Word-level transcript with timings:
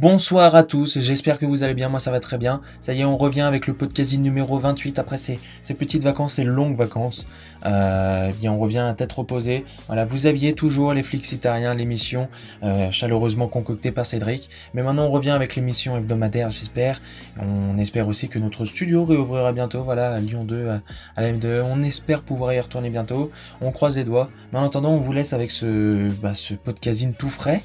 Bonsoir 0.00 0.54
à 0.54 0.62
tous, 0.62 1.00
j'espère 1.00 1.38
que 1.38 1.44
vous 1.44 1.64
allez 1.64 1.74
bien, 1.74 1.88
moi 1.88 1.98
ça 1.98 2.12
va 2.12 2.20
très 2.20 2.38
bien. 2.38 2.60
Ça 2.78 2.94
y 2.94 3.00
est, 3.00 3.04
on 3.04 3.16
revient 3.16 3.40
avec 3.40 3.66
le 3.66 3.74
podcast 3.74 4.16
numéro 4.16 4.56
28 4.56 4.96
après 5.00 5.18
ces, 5.18 5.40
petites 5.76 6.04
vacances, 6.04 6.34
ces 6.34 6.44
longues 6.44 6.76
vacances. 6.76 7.26
Euh, 7.66 8.30
bien, 8.30 8.52
on 8.52 8.60
revient 8.60 8.78
à 8.78 8.94
tête 8.94 9.12
reposée. 9.12 9.64
Voilà, 9.88 10.04
vous 10.04 10.26
aviez 10.26 10.52
toujours 10.52 10.94
les 10.94 11.02
Flixitariens, 11.02 11.74
l'émission 11.74 12.28
euh, 12.62 12.92
chaleureusement 12.92 13.48
concoctée 13.48 13.90
par 13.90 14.06
Cédric. 14.06 14.50
Mais 14.72 14.84
maintenant, 14.84 15.06
on 15.06 15.10
revient 15.10 15.30
avec 15.30 15.56
l'émission 15.56 15.96
hebdomadaire, 15.96 16.52
j'espère. 16.52 17.02
On 17.36 17.76
espère 17.76 18.06
aussi 18.06 18.28
que 18.28 18.38
notre 18.38 18.66
studio 18.66 19.04
réouvrira 19.04 19.52
bientôt, 19.52 19.82
voilà, 19.82 20.12
à 20.12 20.20
Lyon 20.20 20.44
2, 20.44 20.68
à, 21.16 21.20
la 21.20 21.32
M2. 21.32 21.62
On 21.62 21.82
espère 21.82 22.22
pouvoir 22.22 22.52
y 22.52 22.60
retourner 22.60 22.90
bientôt. 22.90 23.32
On 23.60 23.72
croise 23.72 23.96
les 23.96 24.04
doigts. 24.04 24.30
Mais 24.52 24.60
en 24.60 24.64
attendant, 24.64 24.92
on 24.92 25.00
vous 25.00 25.12
laisse 25.12 25.32
avec 25.32 25.50
ce, 25.50 26.08
bah, 26.22 26.34
ce 26.34 26.54
tout 26.54 27.30
frais 27.30 27.62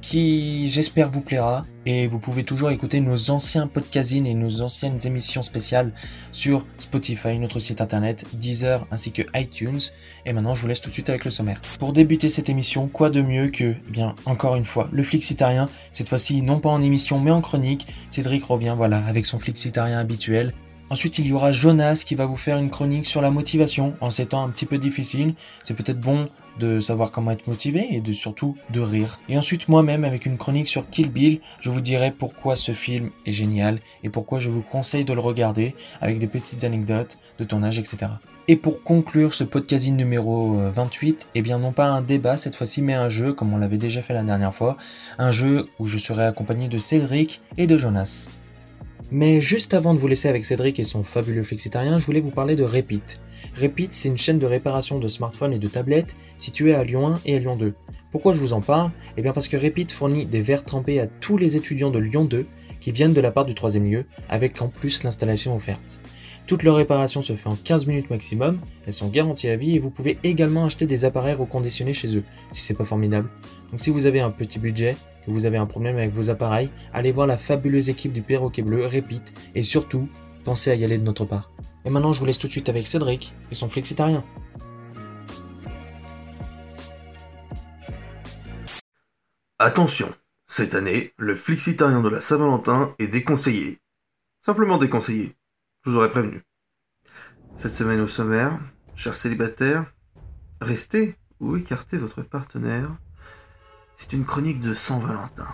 qui 0.00 0.68
j'espère 0.68 1.10
vous 1.10 1.20
plaira 1.20 1.64
et 1.86 2.06
vous 2.06 2.18
pouvez 2.18 2.44
toujours 2.44 2.70
écouter 2.70 3.00
nos 3.00 3.30
anciens 3.30 3.66
podcastines 3.66 4.26
et 4.26 4.34
nos 4.34 4.62
anciennes 4.62 4.98
émissions 5.04 5.42
spéciales 5.42 5.92
sur 6.32 6.64
Spotify, 6.78 7.38
notre 7.38 7.58
site 7.58 7.80
internet, 7.80 8.24
Deezer 8.34 8.86
ainsi 8.90 9.12
que 9.12 9.22
iTunes. 9.34 9.80
Et 10.26 10.32
maintenant 10.32 10.54
je 10.54 10.62
vous 10.62 10.68
laisse 10.68 10.80
tout 10.80 10.90
de 10.90 10.94
suite 10.94 11.10
avec 11.10 11.24
le 11.24 11.30
sommaire. 11.30 11.60
Pour 11.78 11.92
débuter 11.92 12.30
cette 12.30 12.48
émission, 12.48 12.88
quoi 12.88 13.10
de 13.10 13.22
mieux 13.22 13.48
que, 13.48 13.74
eh 13.88 13.90
bien 13.90 14.14
encore 14.26 14.56
une 14.56 14.64
fois, 14.64 14.88
le 14.92 15.02
flixitarien, 15.02 15.68
cette 15.92 16.08
fois-ci 16.08 16.42
non 16.42 16.60
pas 16.60 16.70
en 16.70 16.82
émission 16.82 17.18
mais 17.18 17.30
en 17.30 17.40
chronique. 17.40 17.86
Cédric 18.10 18.44
revient 18.44 18.74
voilà 18.76 19.04
avec 19.06 19.26
son 19.26 19.38
flixitarien 19.38 19.98
habituel 19.98 20.52
Ensuite, 20.90 21.18
il 21.18 21.26
y 21.26 21.32
aura 21.32 21.52
Jonas 21.52 22.02
qui 22.06 22.14
va 22.14 22.24
vous 22.24 22.36
faire 22.36 22.56
une 22.56 22.70
chronique 22.70 23.04
sur 23.04 23.20
la 23.20 23.30
motivation 23.30 23.94
en 24.00 24.10
ces 24.10 24.26
temps 24.26 24.42
un 24.42 24.48
petit 24.48 24.64
peu 24.64 24.78
difficiles. 24.78 25.34
C'est 25.62 25.74
peut-être 25.74 26.00
bon 26.00 26.30
de 26.58 26.80
savoir 26.80 27.10
comment 27.10 27.30
être 27.30 27.46
motivé 27.46 27.86
et 27.90 28.00
de 28.00 28.12
surtout 28.12 28.56
de 28.70 28.80
rire. 28.80 29.18
Et 29.28 29.36
ensuite 29.36 29.68
moi-même 29.68 30.04
avec 30.04 30.24
une 30.24 30.38
chronique 30.38 30.66
sur 30.66 30.88
Kill 30.88 31.10
Bill, 31.10 31.40
je 31.60 31.70
vous 31.70 31.82
dirai 31.82 32.10
pourquoi 32.10 32.56
ce 32.56 32.72
film 32.72 33.10
est 33.26 33.32
génial 33.32 33.80
et 34.02 34.08
pourquoi 34.08 34.40
je 34.40 34.50
vous 34.50 34.62
conseille 34.62 35.04
de 35.04 35.12
le 35.12 35.20
regarder 35.20 35.74
avec 36.00 36.18
des 36.18 36.26
petites 36.26 36.64
anecdotes 36.64 37.18
de 37.38 37.44
tournage, 37.44 37.78
etc. 37.78 38.06
Et 38.48 38.56
pour 38.56 38.82
conclure 38.82 39.34
ce 39.34 39.44
podcasting 39.44 39.94
numéro 39.94 40.56
28, 40.74 41.22
euh, 41.22 41.30
eh 41.34 41.42
bien 41.42 41.58
non 41.58 41.72
pas 41.72 41.90
un 41.90 42.00
débat 42.00 42.38
cette 42.38 42.56
fois-ci, 42.56 42.80
mais 42.80 42.94
un 42.94 43.10
jeu 43.10 43.34
comme 43.34 43.52
on 43.52 43.58
l'avait 43.58 43.76
déjà 43.76 44.00
fait 44.00 44.14
la 44.14 44.22
dernière 44.22 44.54
fois, 44.54 44.78
un 45.18 45.32
jeu 45.32 45.68
où 45.78 45.86
je 45.86 45.98
serai 45.98 46.24
accompagné 46.24 46.68
de 46.68 46.78
Cédric 46.78 47.42
et 47.58 47.66
de 47.66 47.76
Jonas. 47.76 48.30
Mais 49.10 49.40
juste 49.40 49.72
avant 49.72 49.94
de 49.94 49.98
vous 49.98 50.06
laisser 50.06 50.28
avec 50.28 50.44
Cédric 50.44 50.78
et 50.78 50.84
son 50.84 51.02
fabuleux 51.02 51.42
flexitarien, 51.42 51.98
je 51.98 52.04
voulais 52.04 52.20
vous 52.20 52.30
parler 52.30 52.56
de 52.56 52.62
Repeat. 52.64 53.22
Repeat, 53.58 53.94
c'est 53.94 54.10
une 54.10 54.18
chaîne 54.18 54.38
de 54.38 54.44
réparation 54.44 54.98
de 54.98 55.08
smartphones 55.08 55.54
et 55.54 55.58
de 55.58 55.66
tablettes 55.66 56.14
située 56.36 56.74
à 56.74 56.84
Lyon 56.84 57.08
1 57.08 57.20
et 57.24 57.36
à 57.36 57.38
Lyon 57.38 57.56
2. 57.56 57.72
Pourquoi 58.12 58.34
je 58.34 58.40
vous 58.40 58.52
en 58.52 58.60
parle? 58.60 58.90
Eh 59.16 59.22
bien 59.22 59.32
parce 59.32 59.48
que 59.48 59.56
Repeat 59.56 59.92
fournit 59.92 60.26
des 60.26 60.42
verres 60.42 60.64
trempés 60.64 61.00
à 61.00 61.06
tous 61.06 61.38
les 61.38 61.56
étudiants 61.56 61.90
de 61.90 61.98
Lyon 61.98 62.26
2 62.26 62.44
qui 62.80 62.92
viennent 62.92 63.14
de 63.14 63.20
la 63.22 63.30
part 63.30 63.46
du 63.46 63.54
troisième 63.54 63.90
lieu, 63.90 64.04
avec 64.28 64.60
en 64.60 64.68
plus 64.68 65.02
l'installation 65.04 65.56
offerte. 65.56 66.00
Toute 66.46 66.62
leur 66.62 66.76
réparation 66.76 67.22
se 67.22 67.34
fait 67.34 67.48
en 67.48 67.56
15 67.56 67.86
minutes 67.86 68.10
maximum, 68.10 68.60
elles 68.86 68.92
sont 68.92 69.08
garanties 69.08 69.48
à 69.48 69.56
vie 69.56 69.74
et 69.74 69.78
vous 69.78 69.90
pouvez 69.90 70.18
également 70.22 70.66
acheter 70.66 70.86
des 70.86 71.04
appareils 71.04 71.34
reconditionnés 71.34 71.94
chez 71.94 72.16
eux, 72.16 72.24
si 72.52 72.62
c'est 72.62 72.74
pas 72.74 72.84
formidable. 72.84 73.30
Donc 73.70 73.80
si 73.80 73.90
vous 73.90 74.06
avez 74.06 74.20
un 74.20 74.30
petit 74.30 74.58
budget, 74.58 74.96
vous 75.32 75.46
avez 75.46 75.58
un 75.58 75.66
problème 75.66 75.96
avec 75.96 76.12
vos 76.12 76.30
appareils, 76.30 76.70
allez 76.92 77.12
voir 77.12 77.26
la 77.26 77.38
fabuleuse 77.38 77.90
équipe 77.90 78.12
du 78.12 78.22
Perroquet 78.22 78.62
Bleu, 78.62 78.86
répite, 78.86 79.32
et 79.54 79.62
surtout, 79.62 80.08
pensez 80.44 80.70
à 80.70 80.74
y 80.74 80.84
aller 80.84 80.98
de 80.98 81.04
notre 81.04 81.24
part. 81.24 81.50
Et 81.84 81.90
maintenant 81.90 82.12
je 82.12 82.20
vous 82.20 82.26
laisse 82.26 82.38
tout 82.38 82.46
de 82.46 82.52
suite 82.52 82.68
avec 82.68 82.86
Cédric 82.86 83.34
et 83.50 83.54
son 83.54 83.68
flexitarien. 83.68 84.24
Attention, 89.58 90.14
cette 90.46 90.74
année, 90.74 91.12
le 91.16 91.34
flexitarien 91.34 92.00
de 92.00 92.08
la 92.08 92.20
Saint-Valentin 92.20 92.94
est 92.98 93.08
déconseillé. 93.08 93.80
Simplement 94.40 94.78
déconseillé. 94.78 95.34
Je 95.84 95.90
vous 95.90 95.96
aurais 95.96 96.10
prévenu. 96.10 96.42
Cette 97.56 97.74
semaine 97.74 98.00
au 98.00 98.06
sommaire, 98.06 98.58
chers 98.94 99.16
célibataires, 99.16 99.92
restez 100.60 101.16
ou 101.40 101.56
écartez 101.56 101.98
votre 101.98 102.22
partenaire. 102.22 102.96
C'est 104.00 104.12
une 104.12 104.24
chronique 104.24 104.60
de 104.60 104.74
Saint-Valentin. 104.74 105.48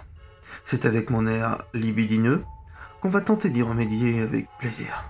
C'est 0.67 0.85
avec 0.85 1.09
mon 1.09 1.27
air 1.27 1.63
libidineux 1.73 2.45
qu'on 3.01 3.09
va 3.09 3.23
tenter 3.23 3.49
d'y 3.49 3.63
remédier 3.63 4.21
avec 4.21 4.49
plaisir. 4.59 5.03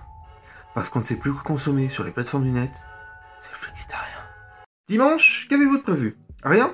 Parce 0.73 0.87
qu'on 0.87 0.99
ne 0.99 1.03
sait 1.03 1.17
plus 1.17 1.33
quoi 1.33 1.43
consommer 1.43 1.89
sur 1.89 2.05
les 2.05 2.11
plateformes 2.11 2.45
du 2.45 2.51
net, 2.51 2.71
c'est 3.41 3.53
flexitarien. 3.53 4.23
Dimanche, 4.87 5.47
qu'avez-vous 5.49 5.79
de 5.79 5.83
prévu? 5.83 6.15
Rien? 6.45 6.71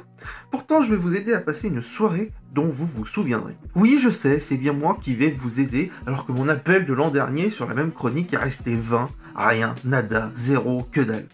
Pourtant, 0.52 0.84
je 0.84 0.92
vais 0.92 0.98
vous 0.98 1.16
aider 1.16 1.34
à 1.34 1.42
passer 1.42 1.68
une 1.68 1.82
soirée 1.82 2.32
dont 2.52 2.70
vous 2.70 2.86
vous 2.86 3.08
souviendrez. 3.08 3.58
Oui, 3.74 3.98
je 4.00 4.12
sais, 4.12 4.38
c'est 4.38 4.58
bien 4.58 4.74
moi 4.74 5.00
qui 5.02 5.16
vais 5.16 5.32
vous 5.32 5.62
aider, 5.62 5.92
alors 6.06 6.28
que 6.28 6.32
mon 6.32 6.48
appel 6.48 6.86
de 6.86 6.94
l'an 6.94 7.10
dernier 7.10 7.50
sur 7.50 7.68
la 7.68 7.74
même 7.74 7.92
chronique 7.92 8.34
est 8.34 8.38
resté 8.38 8.76
vain. 8.76 9.10
Rien, 9.36 9.74
nada, 9.84 10.32
zéro, 10.36 10.88
que 10.92 11.02
dalle. 11.02 11.28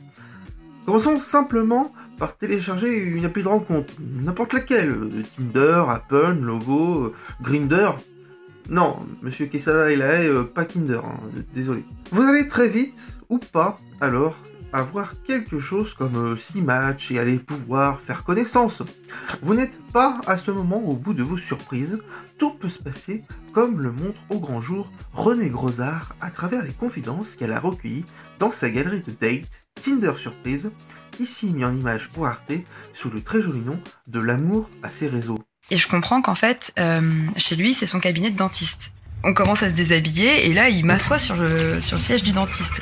Commençons 0.86 1.18
simplement 1.18 1.92
par 2.18 2.36
télécharger 2.38 2.94
une 2.96 3.26
appli 3.26 3.44
de 3.44 3.48
rencontre, 3.48 3.94
n'importe 4.00 4.54
laquelle, 4.54 4.96
Tinder, 5.36 5.84
Apple, 5.90 6.38
Lovo, 6.42 7.14
Grinder. 7.42 7.92
Non, 8.70 8.98
monsieur 9.22 9.46
Quesada 9.46 9.92
et 9.92 9.96
la 9.96 10.24
haie, 10.24 10.44
pas 10.54 10.66
Kinder, 10.66 11.02
hein, 11.06 11.20
désolé. 11.54 11.86
Vous 12.12 12.24
allez 12.24 12.48
très 12.48 12.68
vite, 12.68 13.18
ou 13.30 13.38
pas, 13.38 13.76
alors, 14.02 14.36
avoir 14.74 15.14
quelque 15.24 15.60
chose 15.60 15.94
comme 15.94 16.38
6 16.38 16.60
euh, 16.60 16.62
matchs 16.62 17.12
et 17.12 17.20
allez 17.20 17.38
pouvoir 17.38 18.00
faire 18.00 18.24
connaissance. 18.24 18.84
Vous 19.42 19.54
n'êtes 19.54 19.80
pas 19.94 20.20
à 20.28 20.38
ce 20.38 20.52
moment 20.52 20.84
au 20.84 20.94
bout 20.94 21.14
de 21.14 21.24
vos 21.24 21.38
surprises, 21.38 22.00
tout 22.38 22.52
peut 22.52 22.70
se 22.70 22.80
passer 22.80 23.24
comme 23.54 23.82
le 23.82 23.92
montre 23.92 24.20
au 24.30 24.40
grand 24.40 24.62
jour 24.62 24.92
René 25.14 25.50
Grosard 25.50 26.16
à 26.22 26.30
travers 26.30 26.64
les 26.64 26.74
confidences 26.74 27.36
qu'elle 27.36 27.54
a 27.54 27.60
recueillies 27.60 28.06
dans 28.40 28.52
sa 28.52 28.70
galerie 28.70 29.02
de 29.02 29.12
date 29.12 29.66
Tinder 29.82 30.14
Surprise, 30.18 30.70
ici 31.20 31.52
mis 31.54 31.66
en 31.66 31.74
image 31.74 32.10
pour 32.10 32.28
Arte 32.28 32.54
sous 32.94 33.10
le 33.10 33.22
très 33.22 33.42
joli 33.42 33.60
nom 33.60 33.80
de 34.08 34.20
l'amour 34.20 34.70
à 34.84 34.90
ses 34.90 35.08
réseaux. 35.08 35.40
Et 35.70 35.78
je 35.78 35.88
comprends 35.88 36.22
qu'en 36.22 36.36
fait, 36.36 36.72
euh, 36.80 37.02
chez 37.36 37.56
lui, 37.56 37.74
c'est 37.74 37.88
son 37.88 38.00
cabinet 38.00 38.30
de 38.30 38.38
dentiste. 38.38 38.92
On 39.24 39.34
commence 39.34 39.64
à 39.64 39.70
se 39.70 39.74
déshabiller 39.74 40.48
et 40.48 40.54
là, 40.54 40.70
il 40.70 40.86
m'assoit 40.86 41.20
sur 41.20 41.36
le, 41.36 41.82
sur 41.82 42.00
siège 42.00 42.24
du 42.24 42.32
dentiste. 42.32 42.82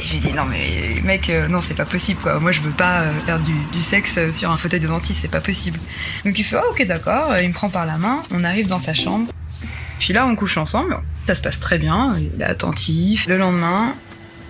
Et 0.00 0.04
je 0.04 0.12
lui 0.12 0.18
dis 0.18 0.32
non 0.32 0.44
mais 0.44 1.00
mec 1.04 1.30
euh, 1.30 1.48
non 1.48 1.60
c'est 1.62 1.72
pas 1.74 1.86
possible 1.86 2.20
quoi. 2.20 2.38
Moi 2.38 2.52
je 2.52 2.60
veux 2.60 2.70
pas 2.70 3.00
euh, 3.00 3.12
faire 3.24 3.40
du, 3.40 3.82
sexe 3.82 4.18
sur 4.32 4.50
un 4.50 4.58
fauteuil 4.58 4.80
de 4.80 4.88
dentiste, 4.88 5.20
c'est 5.22 5.30
pas 5.30 5.40
possible. 5.40 5.78
Donc 6.24 6.38
il 6.38 6.42
fait 6.42 6.56
oh, 6.58 6.70
ok 6.72 6.86
d'accord, 6.86 7.34
il 7.38 7.48
me 7.48 7.54
prend 7.54 7.70
par 7.70 7.86
la 7.86 7.96
main, 7.96 8.22
on 8.30 8.44
arrive 8.44 8.66
dans 8.68 8.78
sa 8.78 8.92
chambre. 8.92 9.32
Puis 9.98 10.12
là 10.12 10.26
on 10.26 10.36
couche 10.36 10.58
ensemble, 10.58 10.98
ça 11.26 11.34
se 11.34 11.40
passe 11.40 11.60
très 11.60 11.78
bien, 11.78 12.14
il 12.18 12.42
est 12.42 12.44
attentif. 12.44 13.26
Le 13.26 13.38
lendemain, 13.38 13.94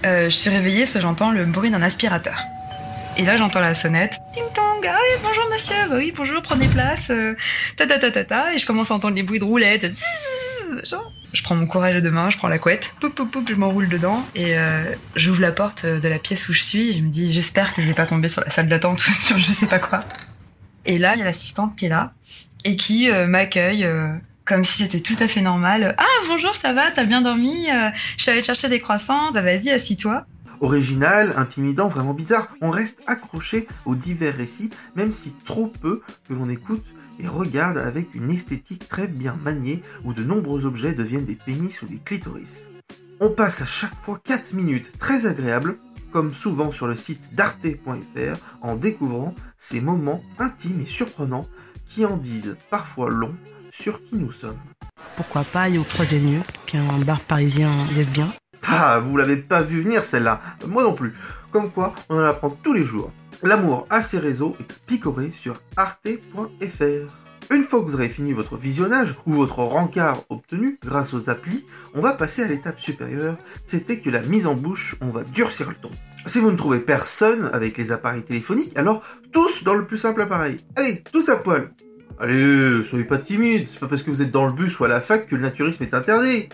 je 0.02 0.30
suis 0.30 0.50
réveillée 0.50 0.84
j'entends 0.98 1.30
le 1.30 1.44
bruit 1.44 1.70
d'un 1.70 1.82
aspirateur. 1.82 2.42
Et 3.18 3.24
là 3.24 3.36
j'entends 3.36 3.60
la 3.60 3.74
sonnette. 3.74 4.18
Ting 4.34 4.44
tong, 4.54 4.86
ah 4.86 4.98
oui 5.00 5.20
bonjour 5.22 5.44
monsieur, 5.50 5.88
bah 5.88 5.96
oui 5.96 6.12
bonjour 6.14 6.42
prenez 6.42 6.68
place. 6.68 7.10
ta 7.76 7.86
ta 7.86 7.98
ta 7.98 8.10
ta 8.10 8.24
ta 8.24 8.54
et 8.54 8.58
je 8.58 8.66
commence 8.66 8.90
à 8.90 8.94
entendre 8.94 9.16
les 9.16 9.22
bruits 9.22 9.38
de 9.38 9.44
roulettes. 9.44 9.86
Je 11.32 11.42
prends 11.42 11.54
mon 11.54 11.66
courage 11.66 11.96
à 11.96 12.00
deux 12.02 12.10
mains, 12.10 12.28
je 12.28 12.36
prends 12.36 12.48
la 12.48 12.58
couette, 12.58 12.94
poup, 13.00 13.08
poup, 13.14 13.30
poup, 13.30 13.48
je 13.48 13.54
m'enroule 13.54 13.88
dedans 13.88 14.22
et 14.34 14.58
euh, 14.58 14.84
j'ouvre 15.14 15.40
la 15.40 15.50
porte 15.50 15.86
de 15.86 16.08
la 16.08 16.18
pièce 16.18 16.48
où 16.50 16.52
je 16.52 16.62
suis. 16.62 16.90
Et 16.90 16.92
je 16.92 17.00
me 17.00 17.08
dis, 17.08 17.32
j'espère 17.32 17.74
que 17.74 17.80
je 17.82 17.86
vais 17.86 17.94
pas 17.94 18.06
tomber 18.06 18.28
sur 18.28 18.42
la 18.44 18.50
salle 18.50 18.68
d'attente 18.68 19.06
ou 19.06 19.12
sur 19.12 19.38
je 19.38 19.52
sais 19.52 19.66
pas 19.66 19.78
quoi. 19.78 20.00
Et 20.84 20.98
là, 20.98 21.14
il 21.14 21.18
y 21.18 21.22
a 21.22 21.24
l'assistante 21.24 21.74
qui 21.76 21.86
est 21.86 21.90
là 21.90 22.12
et 22.64 22.76
qui 22.76 23.10
euh, 23.10 23.26
m'accueille 23.26 23.84
euh, 23.84 24.12
comme 24.44 24.62
si 24.62 24.82
c'était 24.82 25.00
tout 25.00 25.16
à 25.20 25.26
fait 25.26 25.40
normal. 25.40 25.94
Ah 25.96 26.04
bonjour, 26.28 26.54
ça 26.54 26.74
va, 26.74 26.90
t'as 26.90 27.04
bien 27.04 27.22
dormi? 27.22 27.66
Je 28.16 28.22
suis 28.22 28.30
allée 28.30 28.42
chercher 28.42 28.68
des 28.68 28.80
croissants. 28.80 29.32
Bah 29.32 29.40
vas-y, 29.40 29.70
assis-toi. 29.70 30.26
Original, 30.60 31.34
intimidant, 31.36 31.88
vraiment 31.88 32.14
bizarre, 32.14 32.48
on 32.60 32.70
reste 32.70 33.02
accroché 33.06 33.66
aux 33.84 33.94
divers 33.94 34.36
récits, 34.36 34.70
même 34.94 35.12
si 35.12 35.32
trop 35.32 35.66
peu 35.66 36.00
que 36.28 36.34
l'on 36.34 36.48
écoute 36.48 36.84
et 37.18 37.28
regarde 37.28 37.78
avec 37.78 38.14
une 38.14 38.30
esthétique 38.30 38.88
très 38.88 39.06
bien 39.06 39.38
maniée 39.42 39.82
où 40.04 40.12
de 40.12 40.22
nombreux 40.22 40.66
objets 40.66 40.92
deviennent 40.92 41.24
des 41.24 41.36
pénis 41.36 41.80
ou 41.82 41.86
des 41.86 41.98
clitoris. 41.98 42.68
On 43.20 43.30
passe 43.30 43.62
à 43.62 43.66
chaque 43.66 43.94
fois 43.94 44.20
4 44.22 44.52
minutes 44.52 44.98
très 44.98 45.26
agréables 45.26 45.78
comme 46.12 46.32
souvent 46.32 46.70
sur 46.70 46.86
le 46.86 46.94
site 46.94 47.34
d'arte.fr, 47.34 48.38
en 48.62 48.76
découvrant 48.76 49.34
ces 49.58 49.82
moments 49.82 50.22
intimes 50.38 50.80
et 50.80 50.86
surprenants 50.86 51.46
qui 51.88 52.06
en 52.06 52.16
disent 52.16 52.56
parfois 52.70 53.10
long 53.10 53.34
sur 53.70 54.02
qui 54.02 54.16
nous 54.16 54.32
sommes. 54.32 54.58
Pourquoi 55.16 55.44
pas 55.44 55.62
aller 55.62 55.78
au 55.78 55.84
troisième 55.84 56.24
lieu, 56.24 56.40
qu'un 56.64 56.98
bar 57.00 57.20
parisien 57.20 57.86
lesbien? 57.94 58.32
Ah, 58.68 58.98
vous 58.98 59.16
l'avez 59.16 59.36
pas 59.36 59.62
vu 59.62 59.82
venir 59.82 60.02
celle-là 60.02 60.40
Moi 60.66 60.82
non 60.82 60.92
plus. 60.92 61.14
Comme 61.52 61.70
quoi, 61.70 61.94
on 62.08 62.18
en 62.18 62.24
apprend 62.24 62.50
tous 62.50 62.72
les 62.72 62.84
jours. 62.84 63.12
L'amour 63.42 63.86
à 63.90 64.02
ses 64.02 64.18
réseaux 64.18 64.56
est 64.58 64.80
picoré 64.86 65.30
sur 65.30 65.60
arte.fr. 65.76 67.52
Une 67.54 67.62
fois 67.62 67.80
que 67.80 67.84
vous 67.84 67.94
aurez 67.94 68.08
fini 68.08 68.32
votre 68.32 68.56
visionnage 68.56 69.14
ou 69.24 69.34
votre 69.34 69.60
rencard 69.60 70.22
obtenu 70.30 70.80
grâce 70.84 71.14
aux 71.14 71.30
applis, 71.30 71.64
on 71.94 72.00
va 72.00 72.12
passer 72.12 72.42
à 72.42 72.48
l'étape 72.48 72.80
supérieure, 72.80 73.36
c'était 73.66 74.00
que 74.00 74.10
la 74.10 74.22
mise 74.22 74.48
en 74.48 74.54
bouche, 74.54 74.96
on 75.00 75.10
va 75.10 75.22
durcir 75.22 75.68
le 75.68 75.76
ton. 75.76 75.90
Si 76.26 76.40
vous 76.40 76.50
ne 76.50 76.56
trouvez 76.56 76.80
personne 76.80 77.48
avec 77.52 77.78
les 77.78 77.92
appareils 77.92 78.24
téléphoniques, 78.24 78.76
alors 78.76 79.02
tous 79.30 79.62
dans 79.62 79.74
le 79.74 79.86
plus 79.86 79.98
simple 79.98 80.22
appareil. 80.22 80.56
Allez, 80.74 81.04
tous 81.12 81.28
à 81.28 81.36
poil 81.36 81.70
Allez, 82.18 82.82
soyez 82.84 83.04
pas 83.04 83.18
timides, 83.18 83.68
c'est 83.68 83.78
pas 83.78 83.86
parce 83.86 84.02
que 84.02 84.10
vous 84.10 84.22
êtes 84.22 84.32
dans 84.32 84.46
le 84.46 84.52
bus 84.52 84.80
ou 84.80 84.84
à 84.84 84.88
la 84.88 85.00
fac 85.00 85.28
que 85.28 85.36
le 85.36 85.42
naturisme 85.42 85.84
est 85.84 85.94
interdit. 85.94 86.48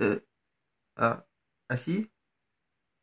Euh... 0.00 0.16
Ah... 0.96 1.27
Ah 1.68 1.76
si 1.76 2.08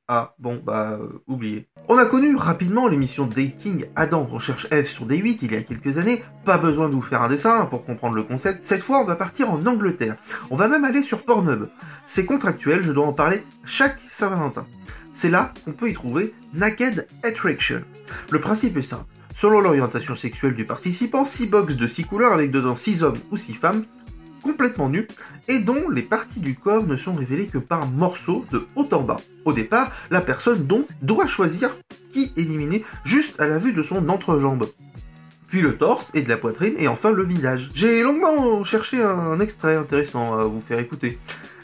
ah, 0.07 0.35
bon, 0.37 0.61
bah, 0.63 0.99
euh, 1.01 1.23
oubliez. 1.25 1.67
On 1.87 1.97
a 1.97 2.05
connu 2.05 2.35
rapidement 2.35 2.87
l'émission 2.87 3.25
dating 3.25 3.87
Adam 3.95 4.23
recherche 4.25 4.67
F 4.67 4.85
sur 4.85 5.07
Day8 5.07 5.39
il 5.41 5.51
y 5.51 5.55
a 5.55 5.63
quelques 5.63 5.97
années. 5.97 6.23
Pas 6.45 6.59
besoin 6.59 6.89
de 6.89 6.93
vous 6.93 7.01
faire 7.01 7.23
un 7.23 7.27
dessin 7.27 7.65
pour 7.65 7.85
comprendre 7.85 8.13
le 8.13 8.21
concept. 8.21 8.61
Cette 8.61 8.83
fois, 8.83 8.99
on 8.99 9.03
va 9.03 9.15
partir 9.15 9.49
en 9.49 9.65
Angleterre. 9.65 10.17
On 10.51 10.55
va 10.55 10.67
même 10.67 10.83
aller 10.83 11.01
sur 11.01 11.23
Pornhub. 11.23 11.69
C'est 12.05 12.25
contractuel, 12.25 12.83
je 12.83 12.91
dois 12.91 13.07
en 13.07 13.13
parler 13.13 13.43
chaque 13.63 13.99
Saint-Valentin. 14.07 14.67
C'est 15.11 15.31
là 15.31 15.51
qu'on 15.63 15.71
peut 15.71 15.89
y 15.89 15.93
trouver 15.93 16.35
Naked 16.53 17.07
Attraction. 17.23 17.81
Le 18.29 18.39
principe 18.39 18.77
est 18.77 18.83
simple. 18.83 19.09
Selon 19.35 19.59
l'orientation 19.59 20.13
sexuelle 20.15 20.53
du 20.53 20.65
participant, 20.65 21.25
6 21.25 21.47
box 21.47 21.75
de 21.75 21.87
6 21.87 22.03
couleurs 22.03 22.33
avec 22.33 22.51
dedans 22.51 22.75
6 22.75 23.01
hommes 23.01 23.19
ou 23.31 23.37
6 23.37 23.55
femmes 23.55 23.85
complètement 24.45 24.89
nus 24.89 25.07
et 25.47 25.57
dont 25.57 25.89
les 25.89 26.03
parties 26.03 26.39
du 26.39 26.53
corps 26.53 26.85
ne 26.85 26.95
sont 26.95 27.13
révélées 27.13 27.47
que 27.47 27.57
par 27.57 27.87
morceaux 27.87 28.45
de 28.51 28.67
haut 28.75 28.87
en 28.91 29.01
bas. 29.01 29.19
Au 29.43 29.53
départ, 29.53 29.91
la 30.11 30.21
personne 30.21 30.67
donc 30.67 30.85
doit 31.01 31.25
choisir 31.25 31.75
qui 32.11 32.31
éliminer 32.37 32.85
juste 33.03 33.41
à 33.41 33.47
la 33.47 33.57
vue 33.57 33.73
de 33.73 33.81
son 33.81 34.07
entrejambe. 34.07 34.69
Puis 35.47 35.61
le 35.61 35.77
torse 35.77 36.11
et 36.13 36.21
de 36.21 36.29
la 36.29 36.37
poitrine 36.37 36.75
et 36.77 36.87
enfin 36.87 37.09
le 37.09 37.23
visage. 37.23 37.71
J'ai 37.73 38.03
longuement 38.03 38.63
cherché 38.63 39.01
un 39.01 39.39
extrait 39.39 39.77
intéressant 39.77 40.35
à 40.35 40.43
vous 40.45 40.61
faire 40.61 40.77
écouter. 40.77 41.17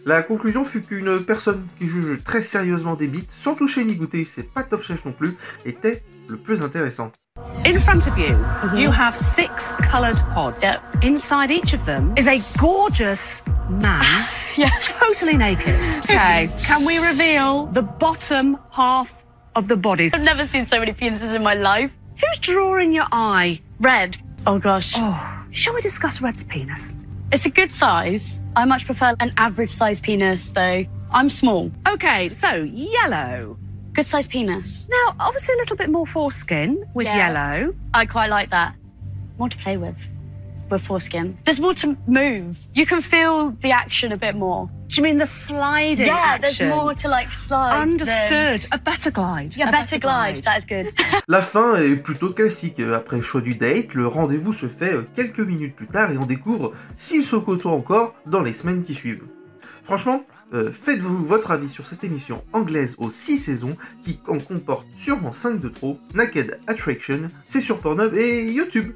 La 0.05 0.23
conclusion 0.23 0.63
fut 0.63 0.81
qu'une 0.81 1.19
personne 1.19 1.67
qui 1.77 1.85
juge 1.85 2.23
très 2.23 2.41
sérieusement 2.41 2.95
des 2.95 3.07
bites, 3.07 3.29
sans 3.29 3.53
toucher 3.53 3.83
ni 3.83 3.95
goûter, 3.95 4.25
c'est 4.25 4.51
pas 4.51 4.63
top 4.63 4.81
chef 4.81 5.05
non 5.05 5.11
plus, 5.11 5.35
était 5.65 6.01
le 6.27 6.37
plus 6.37 6.63
intéressant. 6.63 7.11
In 7.63 7.79
front 7.79 8.07
of 8.07 8.17
you, 8.17 8.29
mm-hmm. 8.35 8.75
you 8.77 8.91
have 8.91 9.15
six 9.15 9.79
coloured 9.81 10.17
pods. 10.33 10.63
Yep. 10.63 11.03
Inside 11.03 11.51
each 11.51 11.73
of 11.73 11.85
them 11.85 12.13
is 12.17 12.27
a 12.27 12.41
gorgeous 12.59 13.41
man, 13.69 14.27
Yeah. 14.57 14.69
totally 14.81 15.37
naked. 15.37 15.79
Okay, 16.03 16.49
can 16.63 16.85
we 16.85 16.97
reveal 16.97 17.67
the 17.67 17.83
bottom 17.83 18.57
half 18.71 19.23
of 19.55 19.67
the 19.67 19.77
bodies? 19.77 20.13
I've 20.13 20.23
never 20.23 20.43
seen 20.43 20.65
so 20.65 20.79
many 20.79 20.91
penises 20.91 21.35
in 21.35 21.43
my 21.43 21.53
life. 21.53 21.95
Who's 22.19 22.37
drawing 22.39 22.91
your 22.91 23.05
eye? 23.11 23.61
Red. 23.79 24.17
Oh 24.47 24.57
gosh. 24.59 24.93
Oh, 24.97 25.45
shall 25.51 25.73
we 25.73 25.81
discuss 25.81 26.19
Red's 26.21 26.43
penis? 26.43 26.93
It's 27.31 27.45
a 27.45 27.49
good 27.51 27.71
size. 27.71 28.39
I 28.55 28.65
much 28.65 28.85
prefer 28.85 29.15
an 29.19 29.33
average 29.37 29.69
size 29.69 29.99
penis 29.99 30.49
though. 30.49 30.85
I'm 31.11 31.29
small. 31.29 31.71
Okay, 31.87 32.27
so 32.27 32.55
yellow. 32.63 33.57
Good 33.93 34.05
size 34.05 34.27
penis. 34.27 34.85
Now, 34.89 35.15
obviously, 35.19 35.55
a 35.55 35.57
little 35.57 35.75
bit 35.75 35.89
more 35.89 36.05
foreskin 36.05 36.77
with 36.93 37.07
Yeah. 37.07 37.17
yellow. 37.27 37.73
I 37.93 38.05
quite 38.05 38.29
like 38.29 38.49
that. 38.51 38.73
More 39.37 39.49
to 39.49 39.57
play 39.57 39.75
with. 39.77 39.97
With 40.69 40.81
foreskin. 40.81 41.35
There's 41.43 41.59
more 41.59 41.73
to 41.75 41.97
move. 42.07 42.55
You 42.73 42.85
can 42.85 43.01
feel 43.01 43.51
the 43.61 43.71
action 43.71 44.13
a 44.13 44.17
bit 44.17 44.35
more. 44.35 44.69
Do 44.87 44.95
you 44.97 45.03
mean 45.03 45.17
the 45.17 45.25
sliding 45.25 46.07
yeah, 46.07 46.35
action? 46.35 46.69
there's 46.69 46.73
more 46.73 46.93
to 46.95 47.07
like 47.09 47.33
slide. 47.33 47.71
than- 47.71 47.91
Understood. 47.91 48.65
A 48.71 48.77
better 48.77 49.11
glide. 49.11 49.55
Yeah, 49.57 49.67
A 49.67 49.71
better 49.71 49.97
glide. 49.99 50.37
That 50.43 50.57
is 50.59 50.65
good. 50.65 50.93
La 51.27 51.41
fin 51.41 51.75
est 51.75 51.97
plutôt 51.97 52.29
classique. 52.33 52.79
Après 52.79 53.17
le 53.17 53.21
choix 53.21 53.41
du 53.41 53.55
date, 53.55 53.93
le 53.93 54.07
rendez-vous 54.07 54.53
se 54.53 54.67
fait 54.69 54.93
euh, 54.93 55.03
quelques 55.15 55.39
minutes 55.41 55.75
plus 55.75 55.87
tard 55.87 56.11
et 56.11 56.17
on 56.17 56.25
découvre 56.25 56.71
s'ils 56.95 57.25
se 57.25 57.35
côtoient 57.35 57.73
encore 57.73 58.15
dans 58.25 58.41
les 58.41 58.53
semaines 58.53 58.83
qui 58.83 58.93
suivent. 58.93 59.25
Franchement, 59.91 60.23
euh, 60.53 60.71
faites-vous 60.71 61.25
votre 61.25 61.51
avis 61.51 61.67
sur 61.67 61.85
cette 61.85 62.05
émission 62.05 62.45
anglaise 62.53 62.95
aux 62.97 63.09
6 63.09 63.37
saisons 63.37 63.75
qui 64.05 64.21
en 64.25 64.37
comporte 64.37 64.87
sûrement 64.97 65.33
5 65.33 65.59
de 65.59 65.67
trop. 65.67 65.99
Naked 66.13 66.61
Attraction, 66.67 67.29
c'est 67.43 67.59
sur 67.59 67.77
Pornhub 67.77 68.13
et 68.15 68.49
YouTube. 68.49 68.93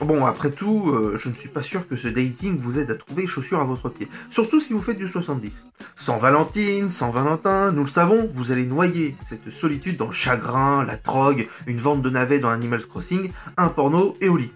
Bon, 0.00 0.24
après 0.24 0.50
tout, 0.50 0.90
euh, 0.90 1.16
je 1.16 1.28
ne 1.28 1.34
suis 1.34 1.48
pas 1.48 1.62
sûr 1.62 1.86
que 1.86 1.94
ce 1.94 2.08
dating 2.08 2.58
vous 2.58 2.80
aide 2.80 2.90
à 2.90 2.96
trouver 2.96 3.24
chaussures 3.28 3.60
à 3.60 3.64
votre 3.64 3.88
pied, 3.88 4.08
surtout 4.32 4.58
si 4.58 4.72
vous 4.72 4.80
faites 4.80 4.96
du 4.96 5.06
70. 5.06 5.64
Sans 5.94 6.18
Valentine, 6.18 6.88
sans 6.88 7.10
Valentin, 7.10 7.70
nous 7.70 7.82
le 7.82 7.88
savons, 7.88 8.28
vous 8.28 8.50
allez 8.50 8.66
noyer 8.66 9.14
cette 9.24 9.48
solitude 9.50 9.96
dans 9.96 10.06
le 10.06 10.10
chagrin, 10.10 10.84
la 10.84 10.96
drogue, 10.96 11.46
une 11.68 11.78
vente 11.78 12.02
de 12.02 12.10
navets 12.10 12.40
dans 12.40 12.50
Animal 12.50 12.84
Crossing, 12.84 13.30
un 13.56 13.68
porno 13.68 14.16
et 14.20 14.28
au 14.28 14.36
lit. 14.36 14.50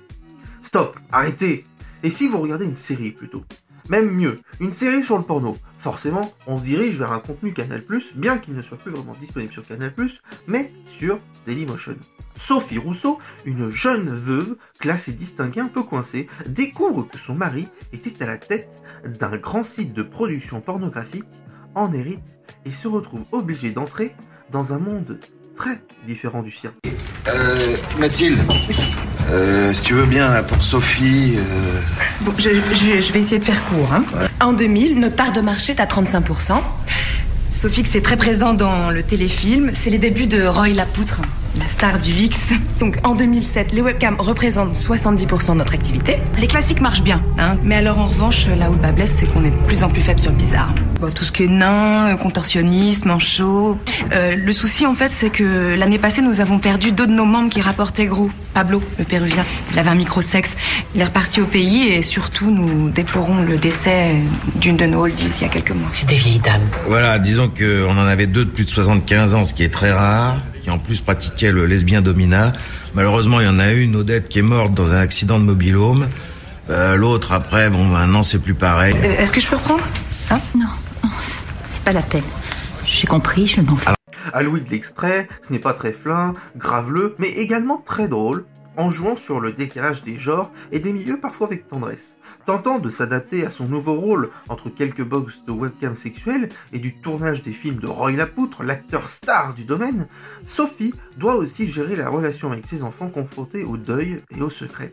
Stop, 0.63 0.99
arrêtez 1.13 1.63
Et 2.03 2.11
si 2.11 2.27
vous 2.27 2.39
regardez 2.39 2.65
une 2.65 2.75
série 2.75 3.13
plutôt? 3.13 3.45
Même 3.89 4.11
mieux, 4.11 4.41
une 4.59 4.73
série 4.73 5.05
sur 5.05 5.17
le 5.17 5.23
porno. 5.23 5.55
Forcément, 5.79 6.33
on 6.47 6.57
se 6.57 6.65
dirige 6.65 6.97
vers 6.99 7.13
un 7.13 7.19
contenu 7.19 7.53
Canal+, 7.53 7.83
bien 8.15 8.39
qu'il 8.39 8.55
ne 8.55 8.63
soit 8.63 8.79
plus 8.79 8.91
vraiment 8.91 9.15
disponible 9.15 9.53
sur 9.53 9.63
Canal+, 9.63 9.93
mais 10.47 10.73
sur 10.87 11.19
Dailymotion. 11.47 11.97
Sophie 12.35 12.79
Rousseau, 12.79 13.19
une 13.45 13.69
jeune 13.69 14.15
veuve, 14.15 14.57
classe 14.79 15.09
et 15.09 15.13
distinguée 15.13 15.61
un 15.61 15.69
peu 15.69 15.83
coincée, 15.83 16.29
découvre 16.47 17.07
que 17.09 17.19
son 17.19 17.35
mari 17.35 17.69
était 17.93 18.23
à 18.23 18.27
la 18.27 18.39
tête 18.39 18.81
d'un 19.05 19.37
grand 19.37 19.65
site 19.65 19.93
de 19.93 20.03
production 20.03 20.61
pornographique, 20.61 21.25
en 21.75 21.93
hérite 21.93 22.39
et 22.65 22.71
se 22.71 22.89
retrouve 22.89 23.25
obligé 23.33 23.71
d'entrer 23.71 24.15
dans 24.51 24.73
un 24.73 24.79
monde 24.79 25.21
très 25.55 25.83
différent 26.05 26.43
du 26.43 26.51
sien. 26.51 26.73
Euh, 27.29 27.77
Mathilde 27.99 28.41
euh, 29.31 29.73
Si 29.73 29.83
tu 29.83 29.95
veux 29.95 30.07
bien, 30.07 30.29
là, 30.33 30.43
pour 30.43 30.63
Sophie... 30.63 31.35
euh, 31.39 31.81
Bon, 32.23 32.33
je, 32.39 32.51
je- 32.73 33.01
je 33.01 33.13
vais 33.13 33.21
essayer 33.21 33.39
de 33.39 33.45
faire 33.45 33.63
court. 33.65 33.91
hein. 33.93 34.05
En 34.41 34.53
2000, 34.53 34.99
notre 35.01 35.17
part 35.17 35.33
de 35.33 35.41
marché 35.41 35.73
est 35.73 35.81
à 35.81 35.87
35%. 35.87 36.61
Sophie, 37.49 37.83
que 37.83 37.89
c'est 37.89 38.03
très 38.03 38.17
présent 38.17 38.55
dans 38.55 38.91
le 38.91 39.03
téléfilm, 39.03 39.71
c'est 39.73 39.91
les 39.91 39.99
débuts 39.99 40.27
de 40.27 40.45
Roy 40.47 40.69
Lapoutre, 40.69 41.21
la 41.59 41.67
star 41.67 41.99
du 41.99 42.13
X. 42.13 42.51
Donc 42.81 42.99
en 43.05 43.15
2007, 43.15 43.73
les 43.73 43.81
webcams 43.81 44.17
représentent 44.19 44.75
70% 44.75 45.53
de 45.53 45.59
notre 45.59 45.75
activité. 45.75 46.19
Les 46.39 46.47
classiques 46.47 46.81
marchent 46.81 47.03
bien, 47.03 47.23
hein. 47.39 47.57
mais 47.63 47.75
alors 47.75 47.99
en 47.99 48.07
revanche, 48.07 48.47
là 48.49 48.71
où 48.71 48.75
le 48.75 48.81
bas 48.81 48.93
blesse, 48.93 49.15
c'est 49.19 49.27
qu'on 49.27 49.45
est 49.45 49.51
de 49.51 49.67
plus 49.67 49.83
en 49.83 49.89
plus 49.89 50.03
faible 50.03 50.21
sur 50.21 50.31
le 50.31 50.37
bizarre. 50.37 50.75
Bon, 51.01 51.11
tout 51.11 51.25
ce 51.25 51.33
qui 51.33 51.45
est 51.45 51.49
nain, 51.49 52.13
euh, 52.13 52.17
contorsionniste, 52.17 53.05
manchot. 53.05 53.79
Euh, 54.13 54.35
le 54.35 54.53
souci, 54.53 54.87
en 54.87 54.95
fait, 54.95 55.11
c'est 55.11 55.29
que 55.29 55.75
l'année 55.75 55.99
passée, 55.99 56.23
nous 56.23 56.41
avons 56.41 56.59
perdu 56.59 56.93
deux 56.93 57.07
de 57.07 57.13
nos 57.13 57.27
membres 57.27 57.51
qui 57.51 57.61
rapportaient 57.61 58.07
gros. 58.07 58.31
Pablo, 58.55 58.83
le 58.99 59.05
péruvien, 59.05 59.45
il 59.73 59.79
avait 59.79 59.91
un 59.91 59.95
micro-sexe. 59.95 60.57
Il 60.95 61.01
est 61.03 61.05
reparti 61.05 61.43
au 61.43 61.47
pays 61.47 61.89
et 61.89 62.01
surtout, 62.01 62.51
nous 62.51 62.89
déplorons 62.89 63.43
le 63.43 63.59
décès 63.59 64.15
d'une 64.55 64.79
de 64.79 64.87
nos 64.87 65.03
oldies 65.03 65.31
il 65.37 65.43
y 65.43 65.45
a 65.45 65.49
quelques 65.49 65.73
mois. 65.73 65.91
C'est 65.93 66.09
des 66.09 66.15
vieilles 66.15 66.39
dames. 66.39 66.63
Voilà, 66.89 67.19
disons 67.19 67.51
qu'on 67.51 67.91
en 67.91 68.07
avait 68.07 68.27
deux 68.27 68.47
de 68.47 68.51
plus 68.51 68.65
de 68.65 68.71
75 68.71 69.35
ans, 69.35 69.45
ce 69.45 69.53
qui 69.53 69.63
est 69.63 69.73
très 69.73 69.93
rare, 69.93 70.39
qui 70.67 70.71
en 70.73 70.79
plus 70.81 71.01
pratiquaient 71.01 71.53
le 71.53 71.65
lesbien 71.65 72.03
domina. 72.03 72.53
Malheureusement, 72.95 73.39
il 73.39 73.47
y 73.47 73.49
en 73.49 73.61
a 73.61 73.71
une, 73.73 73.95
Odette, 73.95 74.29
qui 74.29 74.41
est 74.41 74.43
morte 74.43 74.75
dans 74.75 74.95
un 74.95 74.99
accident 74.99 75.39
de 75.39 75.45
mobilhome. 75.45 76.09
Euh, 76.71 76.97
L'autre, 76.97 77.31
après, 77.31 77.71
bon, 77.71 77.85
maintenant, 77.85 78.25
c'est 78.25 78.41
plus 78.41 78.55
pareil. 78.55 78.93
Euh, 78.97 79.17
Est-ce 79.21 79.33
que 79.33 79.41
je 79.41 79.47
peux 79.49 79.55
reprendre 79.55 79.85
Hein 80.29 80.41
Non, 80.59 80.67
non, 81.05 81.11
c'est- 81.21 81.45
pas 81.85 81.93
la 81.93 82.03
peine. 82.03 82.25
J'ai 82.85 83.07
compris, 83.07 83.47
je 83.47 83.61
n'en 83.61 83.77
fais 83.77 83.91
À 84.33 84.43
Louis 84.43 84.61
de 84.61 84.69
l'extrait, 84.69 85.29
ce 85.47 85.53
n'est 85.53 85.61
pas 85.61 85.73
très 85.73 85.93
flin, 85.93 86.35
graveleux, 86.57 87.15
mais 87.21 87.29
également 87.29 87.81
très 87.87 88.09
drôle, 88.09 88.45
en 88.77 88.91
jouant 88.91 89.17
sur 89.17 89.41
le 89.41 89.53
décalage 89.53 90.03
des 90.03 90.19
genres 90.19 90.51
et 90.73 90.79
des 90.79 90.93
milieux 90.93 91.21
parfois 91.21 91.47
avec 91.47 91.69
tendresse. 91.69 92.17
Tentant 92.45 92.79
de 92.79 92.91
s'adapter 92.91 93.45
à 93.45 93.51
son 93.51 93.67
nouveau 93.67 93.95
rôle 93.95 94.31
entre 94.49 94.71
quelques 94.71 95.05
box 95.05 95.43
de 95.47 95.53
webcam 95.53 95.95
sexuels 95.95 96.49
et 96.73 96.79
du 96.79 96.95
tournage 97.01 97.43
des 97.43 97.53
films 97.53 97.81
de 97.81 97.87
Roy 97.87 98.13
Lapoutre, 98.13 98.63
l'acteur 98.63 99.09
star 99.09 99.55
du 99.55 99.65
domaine, 99.65 100.09
Sophie 100.45 100.95
doit 101.17 101.37
aussi 101.37 101.67
gérer 101.71 101.97
la 101.97 102.09
relation 102.09 102.53
avec 102.53 102.67
ses 102.67 102.83
enfants 102.83 103.09
confrontés 103.09 103.65
au 103.65 103.77
deuil 103.77 104.23
et 104.37 104.43
au 104.43 104.51
secret. 104.51 104.93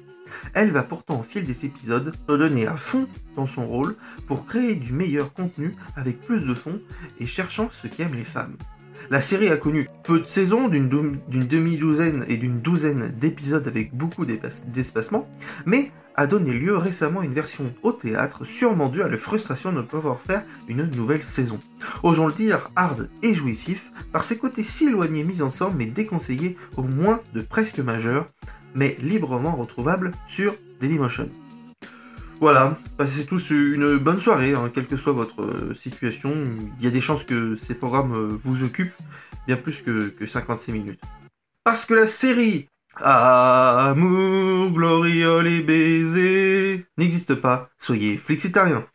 Elle 0.53 0.71
va 0.71 0.83
pourtant 0.83 1.19
au 1.19 1.23
fil 1.23 1.43
des 1.43 1.65
épisodes 1.65 2.13
se 2.27 2.35
donner 2.35 2.67
à 2.67 2.75
fond 2.75 3.05
dans 3.35 3.47
son 3.47 3.67
rôle 3.67 3.95
pour 4.27 4.45
créer 4.45 4.75
du 4.75 4.93
meilleur 4.93 5.33
contenu 5.33 5.75
avec 5.95 6.21
plus 6.21 6.39
de 6.39 6.53
fond 6.53 6.79
et 7.19 7.25
cherchant 7.25 7.69
ce 7.71 7.87
qu'aiment 7.87 8.15
les 8.15 8.25
femmes. 8.25 8.57
La 9.09 9.21
série 9.21 9.49
a 9.49 9.57
connu 9.57 9.89
peu 10.03 10.19
de 10.19 10.25
saisons, 10.25 10.67
d'une 10.67 10.89
dou- 10.89 11.17
d'une 11.27 11.45
demi-douzaine 11.45 12.25
et 12.27 12.37
d'une 12.37 12.59
douzaine 12.61 13.13
d'épisodes 13.19 13.67
avec 13.67 13.95
beaucoup 13.95 14.25
d'espacement, 14.25 15.27
mais 15.65 15.91
a 16.15 16.27
donné 16.27 16.53
lieu 16.53 16.77
récemment 16.77 17.21
à 17.21 17.25
une 17.25 17.33
version 17.33 17.73
au 17.81 17.91
théâtre, 17.91 18.45
sûrement 18.45 18.87
due 18.87 19.01
à 19.01 19.07
la 19.07 19.17
frustration 19.17 19.71
de 19.71 19.77
ne 19.77 19.81
pas 19.81 19.97
pouvoir 19.97 20.19
faire 20.19 20.43
une 20.67 20.83
nouvelle 20.91 21.23
saison. 21.23 21.59
Osons 22.03 22.27
le 22.27 22.33
dire, 22.33 22.69
hard 22.75 23.09
et 23.23 23.33
jouissif, 23.33 23.91
par 24.11 24.23
ses 24.23 24.37
côtés 24.37 24.63
si 24.63 24.87
éloignés 24.87 25.23
mis 25.23 25.41
ensemble 25.41 25.75
mais 25.77 25.87
déconseillés 25.87 26.55
au 26.77 26.83
moins 26.83 27.19
de 27.33 27.41
presque 27.41 27.79
majeurs, 27.79 28.27
mais 28.75 28.95
librement 29.01 29.55
retrouvables 29.55 30.11
sur 30.27 30.53
Dailymotion. 30.79 31.29
Voilà, 32.43 32.77
passez 32.97 33.25
tous 33.25 33.51
une 33.51 33.97
bonne 33.99 34.19
soirée, 34.19 34.53
hein, 34.53 34.69
quelle 34.73 34.85
que 34.85 34.97
soit 34.97 35.13
votre 35.13 35.41
euh, 35.43 35.73
situation. 35.73 36.33
Il 36.77 36.83
y 36.83 36.87
a 36.87 36.91
des 36.91 36.99
chances 36.99 37.23
que 37.23 37.55
ces 37.55 37.73
programmes 37.73 38.13
euh, 38.13 38.37
vous 38.43 38.65
occupent 38.65 38.91
bien 39.47 39.55
plus 39.55 39.81
que, 39.81 40.09
que 40.09 40.25
56 40.25 40.73
minutes. 40.73 40.99
Parce 41.63 41.85
que 41.85 41.93
la 41.93 42.05
série 42.05 42.67
Amour, 42.97 44.71
gloriole 44.71 45.47
et 45.47 45.61
baiser 45.61 46.85
n'existe 46.97 47.33
pas, 47.33 47.69
soyez 47.79 48.17
flexitariens. 48.17 48.85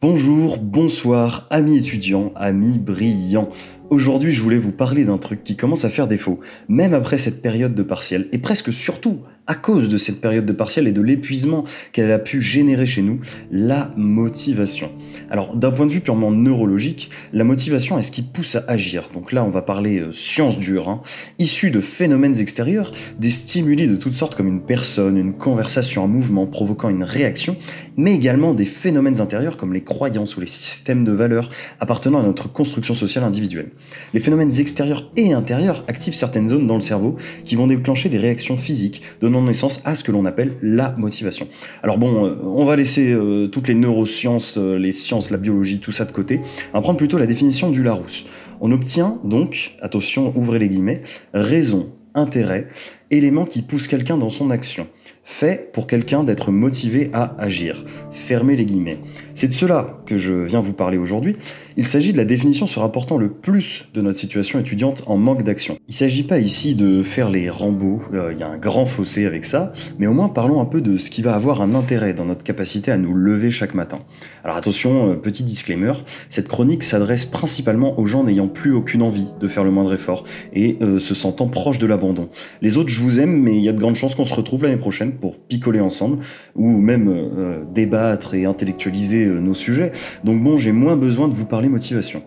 Bonjour, 0.00 0.58
bonsoir, 0.58 1.48
amis 1.50 1.78
étudiants, 1.78 2.32
amis 2.36 2.78
brillants. 2.78 3.48
Aujourd'hui, 3.90 4.32
je 4.32 4.42
voulais 4.42 4.58
vous 4.58 4.70
parler 4.70 5.04
d'un 5.04 5.16
truc 5.16 5.42
qui 5.42 5.56
commence 5.56 5.86
à 5.86 5.88
faire 5.88 6.06
défaut, 6.06 6.40
même 6.68 6.92
après 6.92 7.16
cette 7.16 7.40
période 7.40 7.74
de 7.74 7.82
partiel, 7.82 8.28
et 8.32 8.38
presque 8.38 8.70
surtout 8.70 9.20
à 9.46 9.54
cause 9.54 9.88
de 9.88 9.96
cette 9.96 10.20
période 10.20 10.44
de 10.44 10.52
partiel 10.52 10.86
et 10.86 10.92
de 10.92 11.00
l'épuisement 11.00 11.64
qu'elle 11.92 12.12
a 12.12 12.18
pu 12.18 12.42
générer 12.42 12.84
chez 12.84 13.00
nous, 13.00 13.18
la 13.50 13.90
motivation. 13.96 14.90
Alors, 15.30 15.56
d'un 15.56 15.70
point 15.70 15.86
de 15.86 15.90
vue 15.90 16.00
purement 16.00 16.30
neurologique, 16.30 17.08
la 17.32 17.44
motivation 17.44 17.98
est 17.98 18.02
ce 18.02 18.10
qui 18.10 18.20
pousse 18.20 18.56
à 18.56 18.64
agir. 18.68 19.08
Donc 19.14 19.32
là, 19.32 19.42
on 19.42 19.48
va 19.48 19.62
parler 19.62 20.00
euh, 20.00 20.12
science 20.12 20.58
dure, 20.58 20.90
hein, 20.90 21.00
issue 21.38 21.70
de 21.70 21.80
phénomènes 21.80 22.38
extérieurs, 22.38 22.92
des 23.18 23.30
stimuli 23.30 23.86
de 23.86 23.96
toutes 23.96 24.12
sortes 24.12 24.34
comme 24.34 24.48
une 24.48 24.60
personne, 24.60 25.16
une 25.16 25.32
conversation, 25.32 26.04
un 26.04 26.08
mouvement 26.08 26.46
provoquant 26.46 26.90
une 26.90 27.04
réaction, 27.04 27.56
mais 27.98 28.14
également 28.14 28.54
des 28.54 28.64
phénomènes 28.64 29.20
intérieurs 29.20 29.58
comme 29.58 29.74
les 29.74 29.82
croyances 29.82 30.36
ou 30.36 30.40
les 30.40 30.46
systèmes 30.46 31.04
de 31.04 31.12
valeurs 31.12 31.50
appartenant 31.80 32.20
à 32.20 32.22
notre 32.22 32.50
construction 32.50 32.94
sociale 32.94 33.24
individuelle. 33.24 33.70
Les 34.14 34.20
phénomènes 34.20 34.52
extérieurs 34.58 35.10
et 35.16 35.32
intérieurs 35.34 35.84
activent 35.88 36.14
certaines 36.14 36.48
zones 36.48 36.66
dans 36.66 36.76
le 36.76 36.80
cerveau 36.80 37.16
qui 37.44 37.56
vont 37.56 37.66
déclencher 37.66 38.08
des 38.08 38.18
réactions 38.18 38.56
physiques, 38.56 39.02
donnant 39.20 39.42
naissance 39.42 39.82
à 39.84 39.96
ce 39.96 40.04
que 40.04 40.12
l'on 40.12 40.24
appelle 40.24 40.54
la 40.62 40.94
motivation. 40.96 41.48
Alors 41.82 41.98
bon, 41.98 42.24
euh, 42.24 42.36
on 42.44 42.64
va 42.64 42.76
laisser 42.76 43.12
euh, 43.12 43.48
toutes 43.48 43.66
les 43.66 43.74
neurosciences, 43.74 44.56
euh, 44.58 44.78
les 44.78 44.92
sciences, 44.92 45.30
la 45.30 45.36
biologie, 45.36 45.80
tout 45.80 45.92
ça 45.92 46.04
de 46.04 46.12
côté, 46.12 46.40
on 46.72 46.78
va 46.78 46.82
prendre 46.82 46.98
plutôt 46.98 47.18
la 47.18 47.26
définition 47.26 47.70
du 47.70 47.82
Larousse. 47.82 48.24
On 48.60 48.70
obtient 48.70 49.18
donc, 49.24 49.72
attention, 49.82 50.32
ouvrez 50.36 50.60
les 50.60 50.68
guillemets, 50.68 51.00
raison, 51.34 51.92
intérêt, 52.14 52.68
élément 53.10 53.44
qui 53.44 53.62
pousse 53.62 53.88
quelqu'un 53.88 54.18
dans 54.18 54.30
son 54.30 54.50
action 54.50 54.86
fait 55.30 55.70
pour 55.72 55.86
quelqu'un 55.86 56.24
d'être 56.24 56.50
motivé 56.50 57.10
à 57.12 57.36
agir. 57.38 57.84
Fermez 58.10 58.56
les 58.56 58.64
guillemets. 58.64 58.98
C'est 59.34 59.48
de 59.48 59.52
cela 59.52 59.98
que 60.06 60.16
je 60.16 60.32
viens 60.32 60.60
vous 60.60 60.72
parler 60.72 60.96
aujourd'hui. 60.96 61.36
Il 61.78 61.86
s'agit 61.86 62.12
de 62.12 62.16
la 62.16 62.24
définition 62.24 62.66
se 62.66 62.80
rapportant 62.80 63.18
le 63.18 63.28
plus 63.28 63.84
de 63.94 64.00
notre 64.00 64.18
situation 64.18 64.58
étudiante 64.58 65.04
en 65.06 65.16
manque 65.16 65.44
d'action. 65.44 65.78
Il 65.86 65.92
ne 65.92 65.94
s'agit 65.94 66.24
pas 66.24 66.40
ici 66.40 66.74
de 66.74 67.04
faire 67.04 67.30
les 67.30 67.48
rambos, 67.48 68.02
euh, 68.12 68.32
il 68.32 68.40
y 68.40 68.42
a 68.42 68.48
un 68.48 68.58
grand 68.58 68.84
fossé 68.84 69.26
avec 69.26 69.44
ça, 69.44 69.70
mais 69.96 70.08
au 70.08 70.12
moins 70.12 70.28
parlons 70.28 70.60
un 70.60 70.64
peu 70.64 70.80
de 70.80 70.98
ce 70.98 71.08
qui 71.08 71.22
va 71.22 71.36
avoir 71.36 71.62
un 71.62 71.74
intérêt 71.74 72.14
dans 72.14 72.24
notre 72.24 72.42
capacité 72.42 72.90
à 72.90 72.98
nous 72.98 73.14
lever 73.14 73.52
chaque 73.52 73.74
matin. 73.74 74.00
Alors 74.42 74.56
attention, 74.56 75.12
euh, 75.12 75.14
petit 75.14 75.44
disclaimer, 75.44 75.92
cette 76.28 76.48
chronique 76.48 76.82
s'adresse 76.82 77.24
principalement 77.24 77.96
aux 78.00 78.06
gens 78.06 78.24
n'ayant 78.24 78.48
plus 78.48 78.72
aucune 78.72 79.02
envie 79.02 79.28
de 79.38 79.46
faire 79.46 79.62
le 79.62 79.70
moindre 79.70 79.94
effort 79.94 80.24
et 80.52 80.78
euh, 80.82 80.98
se 80.98 81.14
sentant 81.14 81.46
proche 81.46 81.78
de 81.78 81.86
l'abandon. 81.86 82.28
Les 82.60 82.76
autres, 82.76 82.88
je 82.88 83.00
vous 83.00 83.20
aime, 83.20 83.40
mais 83.40 83.56
il 83.56 83.62
y 83.62 83.68
a 83.68 83.72
de 83.72 83.78
grandes 83.78 83.94
chances 83.94 84.16
qu'on 84.16 84.24
se 84.24 84.34
retrouve 84.34 84.64
l'année 84.64 84.78
prochaine 84.78 85.12
pour 85.12 85.38
picoler 85.38 85.78
ensemble, 85.78 86.24
ou 86.56 86.66
même 86.66 87.28
débattre 87.72 88.34
et 88.34 88.46
intellectualiser 88.46 89.26
nos 89.26 89.54
sujets. 89.54 89.92
Donc 90.24 90.42
bon, 90.42 90.56
j'ai 90.56 90.72
moins 90.72 90.96
besoin 90.96 91.28
de 91.28 91.34
vous 91.34 91.44
parler 91.44 91.67
motivation. 91.68 92.22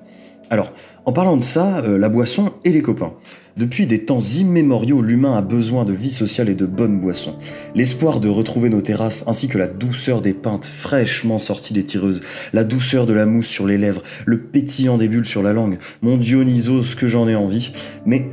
Alors, 0.50 0.74
en 1.06 1.14
parlant 1.14 1.38
de 1.38 1.44
ça, 1.44 1.78
euh, 1.80 1.98
la 1.98 2.10
boisson 2.10 2.52
et 2.66 2.72
les 2.72 2.82
copains. 2.82 3.14
Depuis 3.58 3.86
des 3.86 4.06
temps 4.06 4.22
immémoriaux, 4.22 5.02
l'humain 5.02 5.34
a 5.38 5.42
besoin 5.42 5.84
de 5.86 5.94
vie 5.94 6.12
sociale 6.12 6.50
et 6.50 6.56
de 6.56 6.66
bonnes 6.66 7.00
boissons. 7.00 7.36
L'espoir 7.76 8.20
de 8.20 8.30
retrouver 8.30 8.70
nos 8.70 8.82
terrasses 8.82 9.26
ainsi 9.28 9.48
que 9.48 9.58
la 9.58 9.68
douceur 9.68 10.22
des 10.22 10.34
pintes 10.34 10.66
fraîchement 10.66 11.38
sorties 11.38 11.74
des 11.74 11.84
tireuses, 11.84 12.22
la 12.54 12.64
douceur 12.64 13.06
de 13.06 13.14
la 13.14 13.26
mousse 13.26 13.48
sur 13.48 13.68
les 13.68 13.78
lèvres, 13.78 14.04
le 14.26 14.40
pétillant 14.40 14.98
des 14.98 15.08
bulles 15.08 15.26
sur 15.26 15.44
la 15.44 15.54
langue, 15.54 15.80
mon 16.02 16.18
Dionysos 16.18 16.96
que 16.98 17.08
j'en 17.08 17.28
ai 17.28 17.36
envie. 17.36 17.72
Mais 18.06 18.28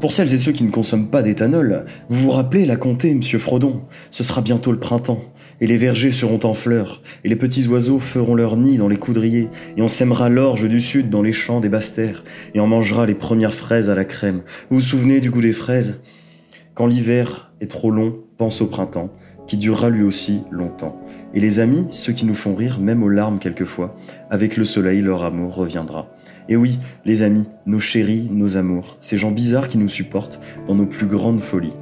pour 0.00 0.12
celles 0.12 0.32
et 0.32 0.38
ceux 0.38 0.52
qui 0.52 0.64
ne 0.64 0.70
consomment 0.70 1.08
pas 1.08 1.22
d'éthanol, 1.22 1.84
vous 2.08 2.22
vous 2.22 2.30
rappelez 2.30 2.66
la 2.66 2.76
comté, 2.76 3.12
monsieur 3.14 3.38
Frodon? 3.38 3.82
Ce 4.10 4.22
sera 4.22 4.42
bientôt 4.42 4.70
le 4.70 4.78
printemps, 4.78 5.20
et 5.60 5.66
les 5.66 5.76
vergers 5.76 6.10
seront 6.10 6.40
en 6.44 6.54
fleurs, 6.54 7.02
et 7.24 7.28
les 7.28 7.36
petits 7.36 7.66
oiseaux 7.68 7.98
feront 7.98 8.34
leur 8.34 8.56
nid 8.56 8.78
dans 8.78 8.88
les 8.88 8.96
coudriers, 8.96 9.48
et 9.76 9.82
on 9.82 9.88
sèmera 9.88 10.28
l'orge 10.28 10.68
du 10.68 10.80
sud 10.80 11.10
dans 11.10 11.22
les 11.22 11.32
champs 11.32 11.60
des 11.60 11.68
basses-terres, 11.68 12.24
et 12.54 12.60
on 12.60 12.66
mangera 12.66 13.06
les 13.06 13.14
premières 13.14 13.54
fraises 13.54 13.90
à 13.90 13.94
la 13.94 14.04
crème. 14.04 14.42
Vous 14.70 14.76
vous 14.76 14.82
souvenez 14.82 15.20
du 15.20 15.30
goût 15.30 15.42
des 15.42 15.52
fraises? 15.52 16.00
Quand 16.74 16.86
l'hiver 16.86 17.52
est 17.60 17.70
trop 17.70 17.90
long, 17.90 18.16
pense 18.36 18.60
au 18.60 18.66
printemps, 18.66 19.10
qui 19.48 19.56
durera 19.56 19.90
lui 19.90 20.02
aussi 20.02 20.42
longtemps. 20.50 21.02
Et 21.34 21.40
les 21.40 21.58
amis, 21.58 21.86
ceux 21.90 22.12
qui 22.12 22.24
nous 22.24 22.34
font 22.34 22.54
rire, 22.54 22.78
même 22.80 23.02
aux 23.02 23.08
larmes 23.08 23.38
quelquefois, 23.38 23.96
avec 24.30 24.56
le 24.56 24.64
soleil, 24.64 25.00
leur 25.00 25.24
amour 25.24 25.54
reviendra. 25.54 26.14
Et 26.48 26.56
oui, 26.56 26.78
les 27.04 27.22
amis, 27.22 27.46
nos 27.66 27.80
chéris, 27.80 28.28
nos 28.30 28.56
amours, 28.56 28.96
ces 29.00 29.18
gens 29.18 29.30
bizarres 29.30 29.68
qui 29.68 29.78
nous 29.78 29.88
supportent 29.88 30.40
dans 30.66 30.74
nos 30.74 30.86
plus 30.86 31.06
grandes 31.06 31.40
folies. 31.40 31.74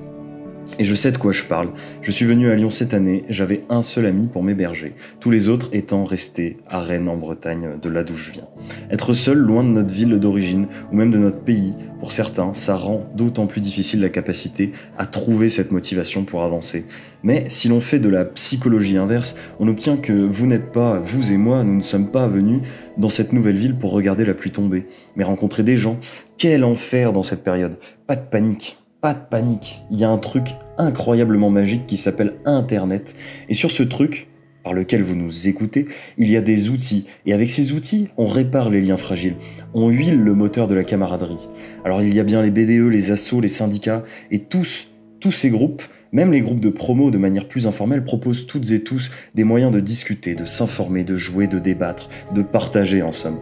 Et 0.79 0.85
je 0.85 0.95
sais 0.95 1.11
de 1.11 1.17
quoi 1.17 1.33
je 1.33 1.45
parle. 1.45 1.71
Je 2.03 2.11
suis 2.11 2.27
venu 2.27 2.51
à 2.51 2.55
Lyon 2.55 2.69
cette 2.69 2.93
année, 2.93 3.25
j'avais 3.31 3.63
un 3.71 3.83
seul 3.83 4.05
ami 4.05 4.27
pour 4.27 4.43
m'héberger, 4.43 4.95
tous 5.21 5.31
les 5.31 5.49
autres 5.49 5.71
étant 5.73 6.05
restés 6.05 6.59
à 6.69 6.81
Rennes 6.81 7.09
en 7.09 7.17
Bretagne, 7.17 7.79
de 7.81 7.89
là 7.89 8.05
d'où 8.05 8.15
je 8.15 8.33
viens. 8.33 8.47
Être 8.91 9.15
seul 9.15 9.39
loin 9.39 9.65
de 9.65 9.71
notre 9.71 9.95
ville 9.95 10.19
d'origine, 10.19 10.67
ou 10.93 10.97
même 10.97 11.11
de 11.11 11.19
notre 11.19 11.41
pays, 11.41 11.75
pour 11.99 12.13
certains, 12.13 12.53
ça 12.53 12.77
rend 12.77 13.01
d'autant 13.15 13.47
plus 13.47 13.63
difficile 13.63 14.03
la 14.03 14.11
capacité 14.11 14.73
à 14.99 15.07
trouver 15.07 15.49
cette 15.49 15.73
motivation 15.73 16.25
pour 16.25 16.43
avancer. 16.43 16.85
Mais 17.23 17.47
si 17.49 17.69
l'on 17.69 17.81
fait 17.81 17.99
de 17.99 18.11
la 18.11 18.27
psychologie 18.27 18.99
inverse, 18.99 19.35
on 19.59 19.69
obtient 19.69 19.97
que 19.97 20.13
vous 20.13 20.47
n'êtes 20.47 20.73
pas, 20.73 20.99
vous 20.99 21.33
et 21.33 21.39
moi, 21.39 21.65
nous 21.65 21.77
ne 21.77 21.83
sommes 21.83 22.11
pas 22.11 22.29
venus 22.29 22.61
dans 22.99 23.09
cette 23.09 23.33
nouvelle 23.33 23.57
ville 23.57 23.77
pour 23.77 23.93
regarder 23.93 24.27
la 24.27 24.35
pluie 24.35 24.51
tomber, 24.51 24.87
mais 25.17 25.25
rencontrer 25.25 25.63
des 25.63 25.79
gens. 25.79 25.99
Quel 26.37 26.65
enfer 26.65 27.13
dans 27.13 27.23
cette 27.23 27.45
période 27.45 27.79
Pas 28.07 28.17
de 28.17 28.27
panique, 28.29 28.79
pas 29.07 29.15
de 29.15 29.21
panique. 29.21 29.85
Il 29.93 30.01
y 30.01 30.05
a 30.05 30.11
un 30.11 30.19
truc 30.19 30.57
incroyablement 30.79 31.49
magique 31.49 31.87
qui 31.87 31.97
s'appelle 31.97 32.33
Internet. 32.45 33.15
Et 33.49 33.55
sur 33.55 33.71
ce 33.71 33.85
truc, 33.85 34.27
par 34.65 34.73
lequel 34.73 35.05
vous 35.05 35.15
nous 35.15 35.47
écoutez, 35.47 35.87
il 36.19 36.29
y 36.29 36.37
a 36.37 36.41
des 36.41 36.71
outils. 36.71 37.07
Et 37.25 37.33
avec 37.33 37.53
ces 37.53 37.73
outils, 37.73 38.09
on 38.17 38.27
répare 38.27 38.69
les 38.69 38.81
liens 38.81 38.97
fragiles. 38.97 39.37
On 39.75 39.91
huile 39.91 40.19
le 40.19 40.35
moteur 40.35 40.67
de 40.67 40.75
la 40.75 40.83
camaraderie. 40.83 41.49
Alors 41.85 42.03
il 42.03 42.13
y 42.13 42.19
a 42.19 42.25
bien 42.25 42.43
les 42.43 42.51
BDE, 42.51 42.91
les 42.91 43.13
assos, 43.13 43.41
les 43.41 43.47
syndicats, 43.47 44.03
et 44.33 44.41
tous, 44.41 44.89
tous 45.21 45.31
ces 45.31 45.51
groupes, 45.51 45.85
même 46.11 46.33
les 46.33 46.41
groupes 46.41 46.59
de 46.59 46.71
promo 46.71 47.13
de 47.13 47.19
manière 47.19 47.47
plus 47.47 47.69
informelle, 47.69 48.03
proposent 48.03 48.49
toutes 48.49 48.73
et 48.73 48.83
tous 48.83 49.13
des 49.37 49.45
moyens 49.45 49.71
de 49.71 49.79
discuter, 49.79 50.35
de 50.35 50.47
s'informer, 50.47 51.05
de 51.05 51.15
jouer, 51.17 51.47
de 51.47 51.61
débattre, 51.61 52.09
de 52.35 52.43
partager 52.43 53.03
en 53.03 53.13
somme. 53.13 53.39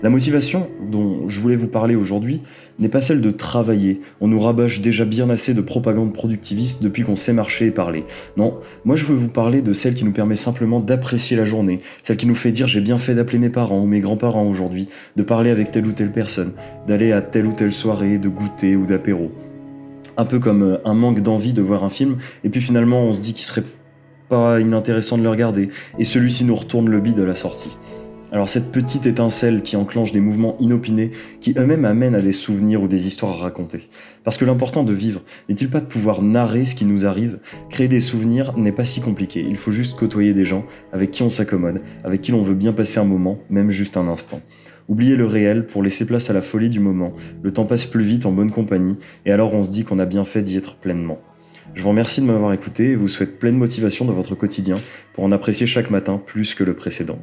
La 0.00 0.10
motivation 0.10 0.68
dont 0.86 1.28
je 1.28 1.40
voulais 1.40 1.56
vous 1.56 1.66
parler 1.66 1.96
aujourd'hui 1.96 2.40
n'est 2.78 2.88
pas 2.88 3.00
celle 3.00 3.20
de 3.20 3.32
travailler. 3.32 4.00
On 4.20 4.28
nous 4.28 4.38
rabâche 4.38 4.80
déjà 4.80 5.04
bien 5.04 5.28
assez 5.28 5.54
de 5.54 5.60
propagande 5.60 6.12
productiviste 6.12 6.84
depuis 6.84 7.02
qu'on 7.02 7.16
sait 7.16 7.32
marcher 7.32 7.66
et 7.66 7.70
parler. 7.72 8.04
Non, 8.36 8.54
moi 8.84 8.94
je 8.94 9.04
veux 9.06 9.16
vous 9.16 9.28
parler 9.28 9.60
de 9.60 9.72
celle 9.72 9.94
qui 9.94 10.04
nous 10.04 10.12
permet 10.12 10.36
simplement 10.36 10.78
d'apprécier 10.78 11.36
la 11.36 11.44
journée, 11.44 11.78
celle 12.04 12.16
qui 12.16 12.26
nous 12.26 12.36
fait 12.36 12.52
dire 12.52 12.68
j'ai 12.68 12.80
bien 12.80 12.98
fait 12.98 13.16
d'appeler 13.16 13.38
mes 13.38 13.50
parents 13.50 13.80
ou 13.80 13.86
mes 13.86 13.98
grands-parents 13.98 14.46
aujourd'hui, 14.46 14.88
de 15.16 15.24
parler 15.24 15.50
avec 15.50 15.72
telle 15.72 15.86
ou 15.86 15.92
telle 15.92 16.12
personne, 16.12 16.52
d'aller 16.86 17.10
à 17.10 17.20
telle 17.20 17.46
ou 17.46 17.52
telle 17.52 17.72
soirée, 17.72 18.18
de 18.18 18.28
goûter 18.28 18.76
ou 18.76 18.86
d'apéro. 18.86 19.32
Un 20.16 20.24
peu 20.26 20.38
comme 20.38 20.62
euh, 20.62 20.76
un 20.84 20.94
manque 20.94 21.22
d'envie 21.22 21.52
de 21.52 21.62
voir 21.62 21.82
un 21.82 21.90
film, 21.90 22.18
et 22.44 22.50
puis 22.50 22.60
finalement 22.60 23.02
on 23.02 23.14
se 23.14 23.18
dit 23.18 23.34
qu'il 23.34 23.44
serait 23.44 23.64
pas 24.28 24.60
inintéressant 24.60 25.18
de 25.18 25.24
le 25.24 25.30
regarder, 25.30 25.70
et 25.98 26.04
celui-ci 26.04 26.44
nous 26.44 26.54
retourne 26.54 26.88
le 26.88 27.00
bide 27.00 27.18
à 27.18 27.24
la 27.24 27.34
sortie. 27.34 27.76
Alors 28.30 28.48
cette 28.50 28.72
petite 28.72 29.06
étincelle 29.06 29.62
qui 29.62 29.76
enclenche 29.76 30.12
des 30.12 30.20
mouvements 30.20 30.56
inopinés 30.60 31.12
qui 31.40 31.54
eux-mêmes 31.56 31.86
amènent 31.86 32.14
à 32.14 32.20
des 32.20 32.32
souvenirs 32.32 32.82
ou 32.82 32.88
des 32.88 33.06
histoires 33.06 33.32
à 33.32 33.36
raconter. 33.36 33.88
Parce 34.22 34.36
que 34.36 34.44
l'important 34.44 34.84
de 34.84 34.92
vivre 34.92 35.22
n'est-il 35.48 35.70
pas 35.70 35.80
de 35.80 35.86
pouvoir 35.86 36.20
narrer 36.20 36.66
ce 36.66 36.74
qui 36.74 36.84
nous 36.84 37.06
arrive? 37.06 37.38
Créer 37.70 37.88
des 37.88 38.00
souvenirs 38.00 38.56
n'est 38.58 38.72
pas 38.72 38.84
si 38.84 39.00
compliqué, 39.00 39.44
il 39.48 39.56
faut 39.56 39.72
juste 39.72 39.98
côtoyer 39.98 40.34
des 40.34 40.44
gens 40.44 40.66
avec 40.92 41.10
qui 41.10 41.22
on 41.22 41.30
s'accommode, 41.30 41.80
avec 42.04 42.20
qui 42.20 42.32
l'on 42.32 42.42
veut 42.42 42.54
bien 42.54 42.74
passer 42.74 43.00
un 43.00 43.04
moment, 43.04 43.38
même 43.48 43.70
juste 43.70 43.96
un 43.96 44.08
instant. 44.08 44.42
Oublier 44.88 45.16
le 45.16 45.26
réel 45.26 45.66
pour 45.66 45.82
laisser 45.82 46.06
place 46.06 46.28
à 46.28 46.34
la 46.34 46.42
folie 46.42 46.70
du 46.70 46.80
moment, 46.80 47.14
le 47.42 47.52
temps 47.52 47.64
passe 47.64 47.86
plus 47.86 48.04
vite 48.04 48.26
en 48.26 48.32
bonne 48.32 48.50
compagnie, 48.50 48.96
et 49.24 49.32
alors 49.32 49.54
on 49.54 49.62
se 49.64 49.70
dit 49.70 49.84
qu'on 49.84 49.98
a 49.98 50.06
bien 50.06 50.24
fait 50.24 50.42
d'y 50.42 50.56
être 50.56 50.76
pleinement. 50.76 51.18
Je 51.74 51.82
vous 51.82 51.90
remercie 51.90 52.20
de 52.20 52.26
m'avoir 52.26 52.52
écouté 52.52 52.90
et 52.90 52.96
vous 52.96 53.08
souhaite 53.08 53.38
pleine 53.38 53.56
motivation 53.56 54.04
dans 54.04 54.14
votre 54.14 54.34
quotidien 54.34 54.76
pour 55.12 55.24
en 55.24 55.32
apprécier 55.32 55.66
chaque 55.66 55.90
matin 55.90 56.20
plus 56.24 56.54
que 56.54 56.64
le 56.64 56.74
précédent. 56.74 57.18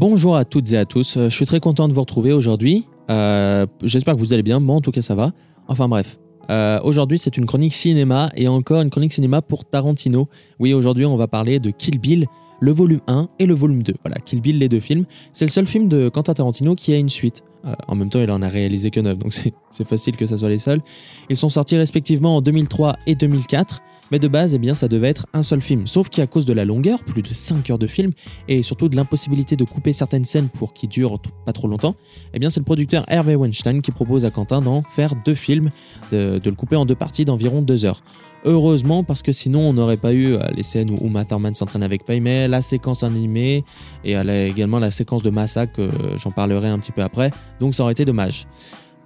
Bonjour 0.00 0.36
à 0.36 0.44
toutes 0.44 0.70
et 0.70 0.76
à 0.76 0.84
tous, 0.84 1.18
je 1.18 1.28
suis 1.28 1.44
très 1.44 1.58
content 1.58 1.88
de 1.88 1.92
vous 1.92 2.02
retrouver 2.02 2.32
aujourd'hui. 2.32 2.86
Euh, 3.10 3.66
J'espère 3.82 4.14
que 4.14 4.20
vous 4.20 4.32
allez 4.32 4.44
bien, 4.44 4.60
moi 4.60 4.76
en 4.76 4.80
tout 4.80 4.92
cas 4.92 5.02
ça 5.02 5.16
va. 5.16 5.32
Enfin 5.66 5.88
bref, 5.88 6.20
euh, 6.50 6.78
aujourd'hui 6.84 7.18
c'est 7.18 7.36
une 7.36 7.46
chronique 7.46 7.74
cinéma 7.74 8.30
et 8.36 8.46
encore 8.46 8.80
une 8.80 8.90
chronique 8.90 9.12
cinéma 9.12 9.42
pour 9.42 9.64
Tarantino. 9.64 10.28
Oui, 10.60 10.72
aujourd'hui 10.72 11.04
on 11.04 11.16
va 11.16 11.26
parler 11.26 11.58
de 11.58 11.72
Kill 11.72 11.98
Bill, 11.98 12.28
le 12.60 12.70
volume 12.70 13.00
1 13.08 13.28
et 13.40 13.46
le 13.46 13.54
volume 13.54 13.82
2. 13.82 13.94
Voilà, 14.04 14.20
Kill 14.20 14.40
Bill, 14.40 14.58
les 14.58 14.68
deux 14.68 14.78
films. 14.78 15.04
C'est 15.32 15.46
le 15.46 15.50
seul 15.50 15.66
film 15.66 15.88
de 15.88 16.08
Quentin 16.08 16.32
Tarantino 16.32 16.76
qui 16.76 16.94
a 16.94 16.96
une 16.96 17.08
suite. 17.08 17.42
Euh, 17.64 17.74
en 17.88 17.96
même 17.96 18.08
temps, 18.08 18.20
il 18.20 18.30
en 18.30 18.40
a 18.40 18.48
réalisé 18.48 18.92
que 18.92 19.00
9, 19.00 19.18
donc 19.18 19.32
c'est 19.72 19.84
facile 19.84 20.16
que 20.16 20.26
ça 20.26 20.38
soit 20.38 20.48
les 20.48 20.58
seuls. 20.58 20.80
Ils 21.28 21.36
sont 21.36 21.48
sortis 21.48 21.76
respectivement 21.76 22.36
en 22.36 22.40
2003 22.40 22.98
et 23.08 23.16
2004. 23.16 23.80
Mais 24.10 24.18
de 24.18 24.28
base, 24.28 24.54
eh 24.54 24.58
bien, 24.58 24.74
ça 24.74 24.88
devait 24.88 25.08
être 25.08 25.26
un 25.34 25.42
seul 25.42 25.60
film. 25.60 25.86
Sauf 25.86 26.08
qu'à 26.08 26.26
cause 26.26 26.44
de 26.44 26.52
la 26.52 26.64
longueur, 26.64 27.02
plus 27.02 27.22
de 27.22 27.32
5 27.32 27.68
heures 27.70 27.78
de 27.78 27.86
film, 27.86 28.12
et 28.48 28.62
surtout 28.62 28.88
de 28.88 28.96
l'impossibilité 28.96 29.56
de 29.56 29.64
couper 29.64 29.92
certaines 29.92 30.24
scènes 30.24 30.48
pour 30.48 30.72
qu'ils 30.72 30.88
durent 30.88 31.18
pas 31.44 31.52
trop 31.52 31.68
longtemps, 31.68 31.94
eh 32.32 32.38
bien, 32.38 32.50
c'est 32.50 32.60
le 32.60 32.64
producteur 32.64 33.04
Hervé 33.08 33.36
Weinstein 33.36 33.82
qui 33.82 33.90
propose 33.90 34.24
à 34.24 34.30
Quentin 34.30 34.60
d'en 34.60 34.82
faire 34.82 35.14
deux 35.24 35.34
films, 35.34 35.70
de, 36.10 36.40
le 36.42 36.54
couper 36.54 36.76
en 36.76 36.86
deux 36.86 36.94
parties 36.94 37.24
d'environ 37.24 37.62
2 37.62 37.84
heures. 37.84 38.02
Heureusement, 38.44 39.02
parce 39.02 39.22
que 39.22 39.32
sinon 39.32 39.62
on 39.62 39.72
n'aurait 39.72 39.96
pas 39.96 40.12
eu 40.12 40.34
euh, 40.34 40.38
les 40.56 40.62
scènes 40.62 40.90
où 40.90 41.04
Uma 41.04 41.24
Thurman 41.24 41.54
s'entraîne 41.54 41.82
avec 41.82 42.04
Paimé, 42.04 42.46
la 42.46 42.62
séquence 42.62 43.02
animée 43.02 43.64
et 44.04 44.12
également 44.12 44.78
la 44.78 44.92
séquence 44.92 45.24
de 45.24 45.30
massacre, 45.30 45.80
j'en 46.14 46.30
parlerai 46.30 46.68
un 46.68 46.78
petit 46.78 46.92
peu 46.92 47.02
après, 47.02 47.32
donc 47.58 47.74
ça 47.74 47.82
aurait 47.82 47.92
été 47.92 48.04
dommage. 48.04 48.46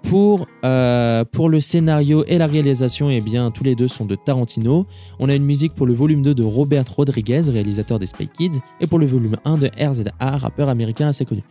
Pour, 0.02 0.46
euh, 0.64 1.24
pour 1.24 1.48
le 1.48 1.60
scénario 1.60 2.24
et 2.26 2.36
la 2.38 2.46
réalisation, 2.46 3.08
eh 3.08 3.20
bien, 3.20 3.50
tous 3.50 3.64
les 3.64 3.74
deux 3.74 3.88
sont 3.88 4.04
de 4.04 4.14
Tarantino. 4.14 4.86
On 5.18 5.28
a 5.28 5.34
une 5.34 5.44
musique 5.44 5.74
pour 5.74 5.86
le 5.86 5.94
volume 5.94 6.22
2 6.22 6.34
de 6.34 6.42
Robert 6.42 6.84
Rodriguez, 6.94 7.42
réalisateur 7.48 7.98
des 7.98 8.06
Spy 8.06 8.28
Kids, 8.28 8.60
et 8.80 8.86
pour 8.86 8.98
le 8.98 9.06
volume 9.06 9.36
1 9.44 9.58
de 9.58 9.70
RZA, 9.78 10.12
rappeur 10.20 10.68
américain 10.68 11.08
assez 11.08 11.24
connu. 11.24 11.42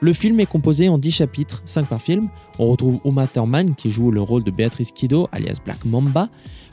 Le 0.00 0.12
film 0.12 0.40
est 0.40 0.46
composé 0.46 0.90
en 0.90 0.98
10 0.98 1.10
chapitres, 1.10 1.62
5 1.64 1.88
par 1.88 2.02
film. 2.02 2.28
On 2.58 2.66
retrouve 2.66 3.00
Uma 3.04 3.26
Thurman 3.26 3.74
qui 3.74 3.88
joue 3.88 4.10
le 4.10 4.20
rôle 4.20 4.44
de 4.44 4.50
Beatrice 4.50 4.92
Kiddo, 4.92 5.26
alias 5.32 5.58
Black 5.64 5.86
Mamba, 5.86 6.28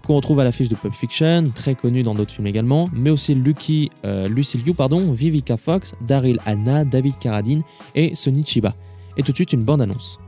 qu'on 0.06 0.16
retrouve 0.16 0.42
à 0.42 0.44
l'affiche 0.44 0.68
de 0.68 0.76
Pulp 0.76 0.94
Fiction, 0.94 1.46
très 1.56 1.74
connu 1.74 2.04
dans 2.04 2.16
d'autres 2.16 2.34
films 2.34 2.48
également, 2.48 2.90
mais 2.92 3.10
aussi 3.10 3.34
Lucky, 3.34 3.90
euh, 4.04 4.28
Lucille 4.28 4.62
Liu, 4.66 4.74
pardon, 4.74 5.14
Vivica 5.14 5.56
Fox, 5.56 5.96
Daryl 6.06 6.38
Anna, 6.46 6.84
David 6.84 7.18
Carradine 7.20 7.64
et 7.96 8.14
Sonny 8.14 8.44
Chiba. 8.46 8.76
Et 9.16 9.24
tout 9.24 9.32
de 9.32 9.38
suite 9.38 9.54
une 9.54 9.64
bande-annonce. 9.64 10.20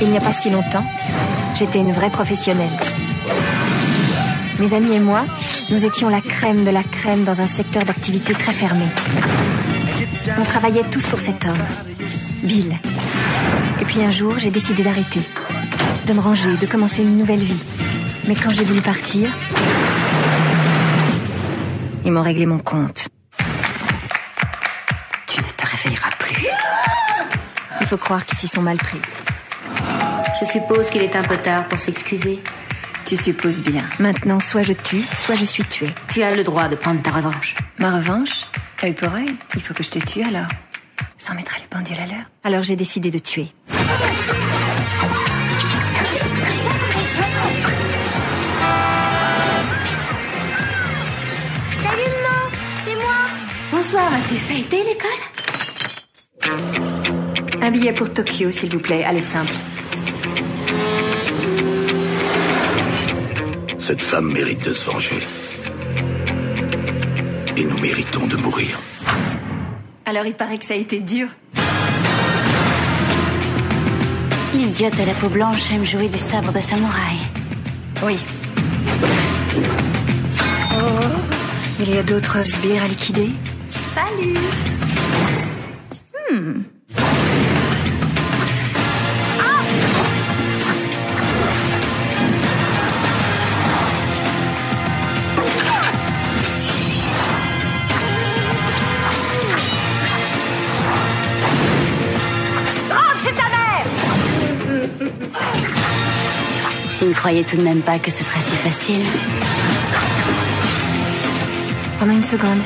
Il 0.00 0.10
n'y 0.10 0.18
a 0.18 0.20
pas 0.20 0.32
si 0.32 0.50
longtemps, 0.50 0.84
j'étais 1.54 1.78
une 1.78 1.92
vraie 1.92 2.10
professionnelle. 2.10 2.70
Mes 4.58 4.74
amis 4.74 4.94
et 4.94 5.00
moi, 5.00 5.24
nous 5.70 5.84
étions 5.84 6.08
la 6.08 6.20
crème 6.20 6.64
de 6.64 6.70
la 6.70 6.82
crème 6.82 7.24
dans 7.24 7.40
un 7.40 7.46
secteur 7.46 7.84
d'activité 7.84 8.34
très 8.34 8.52
fermé. 8.52 8.84
On 10.38 10.44
travaillait 10.44 10.84
tous 10.84 11.06
pour 11.06 11.20
cet 11.20 11.44
homme, 11.46 11.64
Bill. 12.42 12.78
Et 13.80 13.84
puis 13.84 14.02
un 14.02 14.10
jour, 14.10 14.38
j'ai 14.38 14.50
décidé 14.50 14.82
d'arrêter, 14.82 15.22
de 16.06 16.12
me 16.12 16.20
ranger, 16.20 16.56
de 16.56 16.66
commencer 16.66 17.02
une 17.02 17.16
nouvelle 17.16 17.42
vie. 17.42 17.64
Mais 18.28 18.34
quand 18.34 18.50
j'ai 18.50 18.64
voulu 18.64 18.82
partir, 18.82 19.30
ils 22.04 22.12
m'ont 22.12 22.22
réglé 22.22 22.44
mon 22.44 22.58
compte. 22.58 23.08
Tu 25.26 25.40
ne 25.40 25.46
te 25.46 25.66
réveilleras 25.66 26.10
plus. 26.18 26.46
Il 27.80 27.86
faut 27.86 27.96
croire 27.96 28.24
qu'ils 28.26 28.38
s'y 28.38 28.48
sont 28.48 28.62
mal 28.62 28.76
pris. 28.76 29.00
Je 30.40 30.46
suppose 30.46 30.90
qu'il 30.90 31.02
est 31.02 31.16
un 31.16 31.22
peu 31.22 31.36
tard 31.36 31.66
pour 31.68 31.78
s'excuser. 31.78 32.40
Tu 33.04 33.16
supposes 33.16 33.62
bien. 33.62 33.84
Maintenant, 33.98 34.40
soit 34.40 34.62
je 34.62 34.72
tue, 34.72 35.00
soit 35.02 35.34
je 35.36 35.44
suis 35.44 35.64
tué. 35.64 35.88
Tu 36.12 36.22
as 36.22 36.34
le 36.34 36.44
droit 36.44 36.68
de 36.68 36.76
prendre 36.76 37.00
ta 37.02 37.10
revanche. 37.10 37.54
Ma 37.78 37.96
revanche 37.96 38.46
Œil 38.82 38.92
pour 38.92 39.12
œil 39.14 39.34
Il 39.54 39.62
faut 39.62 39.72
que 39.74 39.82
je 39.82 39.90
te 39.90 39.98
tue 39.98 40.22
alors. 40.22 40.48
Ça 41.16 41.32
en 41.32 41.34
mettra 41.36 41.56
les 41.58 41.66
pendules 41.66 41.98
à 41.98 42.06
l'heure. 42.06 42.26
Alors 42.44 42.62
j'ai 42.62 42.76
décidé 42.76 43.10
de 43.10 43.18
tuer. 43.18 43.52
Salut 51.82 52.10
maman, 52.22 52.50
c'est 52.84 52.96
moi. 52.96 53.18
Bonsoir 53.72 54.10
Mathieu, 54.10 54.38
ça 54.38 54.54
a 54.54 54.58
été 54.58 54.76
l'école? 54.78 55.22
Un 57.62 57.70
billet 57.70 57.92
pour 57.92 58.12
Tokyo, 58.12 58.50
s'il 58.50 58.70
vous 58.70 58.80
plaît. 58.80 59.04
Allez, 59.04 59.20
simple. 59.22 59.52
Cette 63.88 64.02
femme 64.02 64.32
mérite 64.32 64.64
de 64.64 64.72
se 64.72 64.84
venger. 64.90 65.20
Et 67.56 67.62
nous 67.62 67.78
méritons 67.78 68.26
de 68.26 68.34
mourir. 68.34 68.80
Alors 70.04 70.26
il 70.26 70.34
paraît 70.34 70.58
que 70.58 70.64
ça 70.64 70.74
a 70.74 70.76
été 70.76 70.98
dur. 70.98 71.28
L'idiote 74.54 74.98
à 74.98 75.04
la 75.04 75.14
peau 75.14 75.28
blanche 75.28 75.70
aime 75.72 75.84
jouer 75.84 76.08
du 76.08 76.18
sabre 76.18 76.52
de 76.52 76.58
samouraï. 76.58 77.18
Oui. 78.02 78.16
Oh, 80.72 81.06
il 81.78 81.94
y 81.94 81.98
a 81.98 82.02
d'autres 82.02 82.44
sbires 82.44 82.82
à 82.82 82.88
liquider 82.88 83.30
Salut 83.94 84.34
croyais 107.16 107.44
tout 107.44 107.56
de 107.56 107.62
même 107.62 107.80
pas 107.80 107.98
que 107.98 108.10
ce 108.10 108.22
serait 108.22 108.40
si 108.40 108.54
facile 108.54 109.00
Pendant 111.98 112.12
une 112.12 112.22
seconde. 112.22 112.60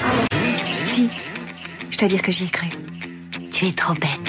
Si. 0.85 1.09
Je 1.91 1.97
dois 1.97 2.09
dire 2.09 2.21
que 2.21 2.33
j'y 2.33 2.45
ai 2.45 2.49
cru. 2.49 2.67
Tu 3.51 3.67
es 3.67 3.73
trop 3.73 3.95
bête. 3.95 4.21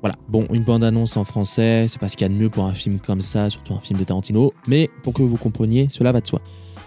Voilà, 0.00 0.16
bon, 0.28 0.46
une 0.52 0.64
bande-annonce 0.64 1.16
en 1.16 1.24
français, 1.24 1.86
c'est 1.88 2.00
pas 2.00 2.08
ce 2.08 2.16
qu'il 2.16 2.26
y 2.26 2.30
a 2.30 2.34
de 2.34 2.38
mieux 2.38 2.50
pour 2.50 2.64
un 2.64 2.74
film 2.74 2.98
comme 2.98 3.20
ça, 3.20 3.48
surtout 3.50 3.74
un 3.74 3.80
film 3.80 3.98
de 3.98 4.04
Tarantino, 4.04 4.52
mais 4.66 4.90
pour 5.04 5.12
que 5.14 5.22
vous 5.22 5.36
compreniez, 5.36 5.86
cela 5.90 6.10
va 6.10 6.20
de 6.20 6.26
soi. 6.26 6.40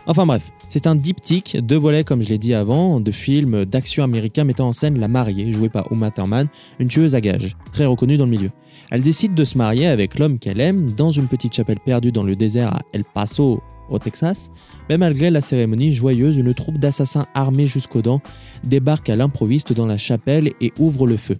Enfin 0.08 0.28
bref, 0.28 0.52
c'est 0.70 0.86
un 0.86 0.96
diptyque, 0.96 1.58
deux 1.63 1.78
volets 1.78 2.04
comme 2.04 2.22
je 2.22 2.30
l'ai 2.30 2.38
dit 2.38 2.54
avant, 2.54 3.00
de 3.00 3.12
films 3.12 3.65
d'action 3.65 4.04
américain 4.04 4.44
mettant 4.44 4.68
en 4.68 4.72
scène 4.72 5.00
la 5.00 5.08
mariée, 5.08 5.52
jouée 5.52 5.70
par 5.70 5.91
Uma 5.91 6.12
Thurman, 6.12 6.48
une 6.80 6.89
tueuse 6.89 7.15
à 7.15 7.22
gages, 7.22 7.58
très 7.72 7.86
reconnue 7.86 8.18
dans 8.18 8.26
le 8.26 8.32
milieu. 8.32 8.52
Elle 8.91 9.02
décide 9.02 9.34
de 9.34 9.44
se 9.44 9.58
marier 9.58 9.88
avec 9.88 10.20
l'homme 10.20 10.38
qu'elle 10.38 10.60
aime 10.60 10.91
dans 10.91 11.10
une 11.10 11.28
petite 11.28 11.56
chapelle 11.56 11.80
perdue 11.80 12.12
dans 12.12 12.24
le 12.24 12.36
désert 12.36 12.76
à 12.76 12.82
El 12.94 13.04
Paso, 13.04 13.62
au 13.89 14.00
Texas, 14.00 14.52
mais 14.89 14.98
malgré 14.98 15.30
la 15.30 15.41
cérémonie 15.41 15.94
joyeuse, 15.94 16.38
une 16.38 16.54
troupe 16.54 16.78
d'assassins 16.78 17.26
armés 17.34 17.68
jusqu'aux 17.68 18.02
dents 18.02 18.22
débarque 18.63 19.10
à 19.10 19.15
l'improviste 19.15 19.74
dans 19.74 19.86
la 19.88 19.98
chapelle 19.98 20.54
et 20.62 20.74
ouvre 20.80 21.08
le 21.08 21.18
feu. 21.18 21.38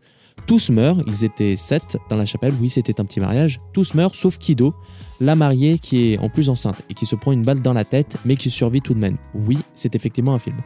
Tous 0.48 0.70
meurent, 0.70 1.02
ils 1.08 1.24
étaient 1.24 1.56
sept 1.56 1.98
dans 2.08 2.18
la 2.18 2.26
chapelle, 2.26 2.54
oui 2.62 2.70
c'était 2.70 3.02
un 3.02 3.06
petit 3.06 3.20
mariage, 3.20 3.60
tous 3.74 3.96
meurent 3.96 4.14
sauf 4.14 4.38
Kido, 4.38 4.76
la 5.20 5.36
mariée 5.36 5.80
qui 5.80 6.14
est 6.14 6.20
en 6.20 6.30
plus 6.30 6.50
enceinte 6.50 6.84
et 6.88 6.94
qui 6.94 7.08
se 7.08 7.16
prend 7.16 7.32
une 7.32 7.42
balle 7.42 7.62
dans 7.62 7.74
la 7.74 7.84
tête 7.84 8.18
mais 8.26 8.36
qui 8.36 8.52
survit 8.52 8.82
tout 8.82 8.94
de 8.94 9.00
même. 9.00 9.18
Oui, 9.34 9.58
c'est 9.74 9.96
effectivement 9.96 10.36
un 10.36 10.40
film. 10.40 10.58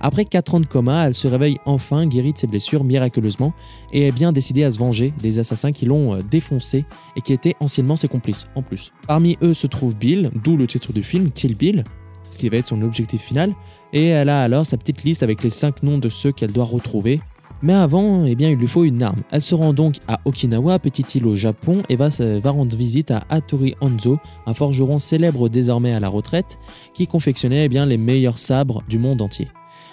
Après 0.00 0.24
4 0.24 0.54
ans 0.54 0.60
de 0.60 0.66
coma, 0.66 1.08
elle 1.08 1.16
se 1.16 1.26
réveille 1.26 1.58
enfin 1.66 2.06
guérie 2.06 2.32
de 2.32 2.38
ses 2.38 2.46
blessures 2.46 2.84
miraculeusement 2.84 3.54
et 3.92 4.06
est 4.06 4.12
bien 4.12 4.30
décidée 4.30 4.62
à 4.62 4.70
se 4.70 4.78
venger 4.78 5.12
des 5.20 5.40
assassins 5.40 5.72
qui 5.72 5.86
l'ont 5.86 6.14
euh, 6.14 6.22
défoncé 6.22 6.84
et 7.16 7.20
qui 7.20 7.32
étaient 7.32 7.56
anciennement 7.58 7.96
ses 7.96 8.08
complices 8.08 8.46
en 8.54 8.62
plus. 8.62 8.92
Parmi 9.08 9.36
eux 9.42 9.54
se 9.54 9.66
trouve 9.66 9.96
Bill, 9.96 10.30
d'où 10.44 10.56
le 10.56 10.68
titre 10.68 10.92
du 10.92 11.02
film 11.02 11.32
Kill 11.32 11.56
Bill, 11.56 11.82
ce 12.30 12.38
qui 12.38 12.48
va 12.48 12.58
être 12.58 12.68
son 12.68 12.82
objectif 12.82 13.22
final, 13.22 13.52
et 13.92 14.06
elle 14.06 14.28
a 14.28 14.42
alors 14.42 14.64
sa 14.64 14.76
petite 14.76 15.02
liste 15.02 15.24
avec 15.24 15.42
les 15.42 15.50
5 15.50 15.82
noms 15.82 15.98
de 15.98 16.08
ceux 16.08 16.30
qu'elle 16.30 16.52
doit 16.52 16.64
retrouver 16.64 17.20
mais 17.64 17.72
avant, 17.72 18.26
eh 18.26 18.34
bien, 18.34 18.50
il 18.50 18.58
lui 18.58 18.68
faut 18.68 18.84
une 18.84 19.02
arme. 19.02 19.22
Elle 19.30 19.40
se 19.40 19.54
rend 19.54 19.72
donc 19.72 19.96
à 20.06 20.20
Okinawa, 20.26 20.78
petite 20.78 21.14
île 21.14 21.26
au 21.26 21.34
Japon, 21.34 21.82
et 21.88 21.96
va, 21.96 22.10
rendre 22.44 22.76
visite 22.76 23.10
à 23.10 23.24
Hattori 23.30 23.74
Hanzo, 23.80 24.18
un 24.46 24.52
forgeron 24.52 24.98
célèbre 24.98 25.48
désormais 25.48 25.94
à 25.94 25.98
la 25.98 26.08
retraite, 26.08 26.58
qui 26.92 27.06
confectionnait 27.06 27.64
eh 27.64 27.68
bien, 27.70 27.86
les 27.86 27.96
meilleurs 27.96 28.38
sabres 28.38 28.82
du 28.86 28.98
monde 28.98 29.22
entier. 29.22 29.48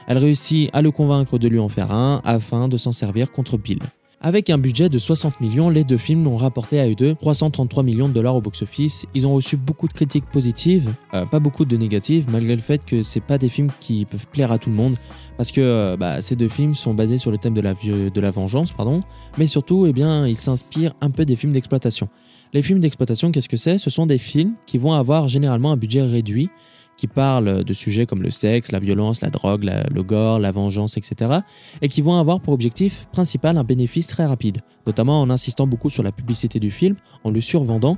Elle 0.07 0.17
réussit 0.17 0.69
à 0.73 0.81
le 0.81 0.91
convaincre 0.91 1.37
de 1.37 1.47
lui 1.47 1.59
en 1.59 1.69
faire 1.69 1.93
un, 1.93 2.21
afin 2.25 2.67
de 2.67 2.75
s'en 2.75 2.91
servir 2.91 3.31
contre 3.31 3.57
Bill. 3.57 3.79
Avec 4.23 4.51
un 4.51 4.59
budget 4.59 4.87
de 4.87 4.99
60 4.99 5.41
millions, 5.41 5.69
les 5.69 5.83
deux 5.83 5.97
films 5.97 6.27
ont 6.27 6.35
rapporté 6.35 6.79
à 6.79 6.87
eux 6.87 6.93
deux 6.93 7.15
333 7.15 7.81
millions 7.81 8.07
de 8.07 8.13
dollars 8.13 8.35
au 8.35 8.41
box-office. 8.41 9.07
Ils 9.15 9.25
ont 9.25 9.33
reçu 9.33 9.57
beaucoup 9.57 9.87
de 9.87 9.93
critiques 9.93 10.25
positives, 10.31 10.93
euh, 11.15 11.25
pas 11.25 11.39
beaucoup 11.39 11.65
de 11.65 11.75
négatives, 11.75 12.25
malgré 12.31 12.55
le 12.55 12.61
fait 12.61 12.85
que 12.85 13.01
c'est 13.01 13.19
pas 13.19 13.39
des 13.39 13.49
films 13.49 13.69
qui 13.79 14.05
peuvent 14.05 14.27
plaire 14.27 14.51
à 14.51 14.59
tout 14.59 14.69
le 14.69 14.75
monde 14.75 14.95
parce 15.37 15.51
que 15.51 15.61
euh, 15.61 15.97
bah, 15.97 16.21
ces 16.21 16.35
deux 16.35 16.49
films 16.49 16.75
sont 16.75 16.93
basés 16.93 17.17
sur 17.17 17.31
le 17.31 17.39
thème 17.39 17.55
de 17.55 17.61
la, 17.61 17.73
de 17.73 18.21
la 18.21 18.29
vengeance, 18.29 18.71
pardon, 18.71 19.01
mais 19.39 19.47
surtout, 19.47 19.87
eh 19.87 19.91
bien, 19.91 20.27
ils 20.27 20.37
s'inspirent 20.37 20.93
un 21.01 21.09
peu 21.09 21.25
des 21.25 21.35
films 21.35 21.53
d'exploitation. 21.53 22.07
Les 22.53 22.61
films 22.61 22.79
d'exploitation, 22.79 23.31
qu'est-ce 23.31 23.49
que 23.49 23.57
c'est? 23.57 23.79
Ce 23.79 23.89
sont 23.89 24.05
des 24.05 24.19
films 24.19 24.53
qui 24.67 24.77
vont 24.77 24.93
avoir 24.93 25.27
généralement 25.27 25.71
un 25.71 25.77
budget 25.77 26.03
réduit, 26.03 26.51
qui 27.01 27.07
parlent 27.07 27.63
de 27.63 27.73
sujets 27.73 28.05
comme 28.05 28.21
le 28.21 28.29
sexe, 28.29 28.71
la 28.71 28.77
violence, 28.77 29.21
la 29.21 29.31
drogue, 29.31 29.63
le 29.63 30.03
gore, 30.03 30.37
la 30.37 30.51
vengeance, 30.51 30.97
etc. 30.97 31.39
et 31.81 31.89
qui 31.89 32.03
vont 32.03 32.13
avoir 32.13 32.41
pour 32.41 32.53
objectif 32.53 33.07
principal 33.11 33.57
un 33.57 33.63
bénéfice 33.63 34.05
très 34.05 34.23
rapide, 34.23 34.59
notamment 34.85 35.19
en 35.19 35.31
insistant 35.31 35.65
beaucoup 35.65 35.89
sur 35.89 36.03
la 36.03 36.11
publicité 36.11 36.59
du 36.59 36.69
film, 36.69 36.95
en 37.23 37.31
le 37.31 37.41
survendant 37.41 37.97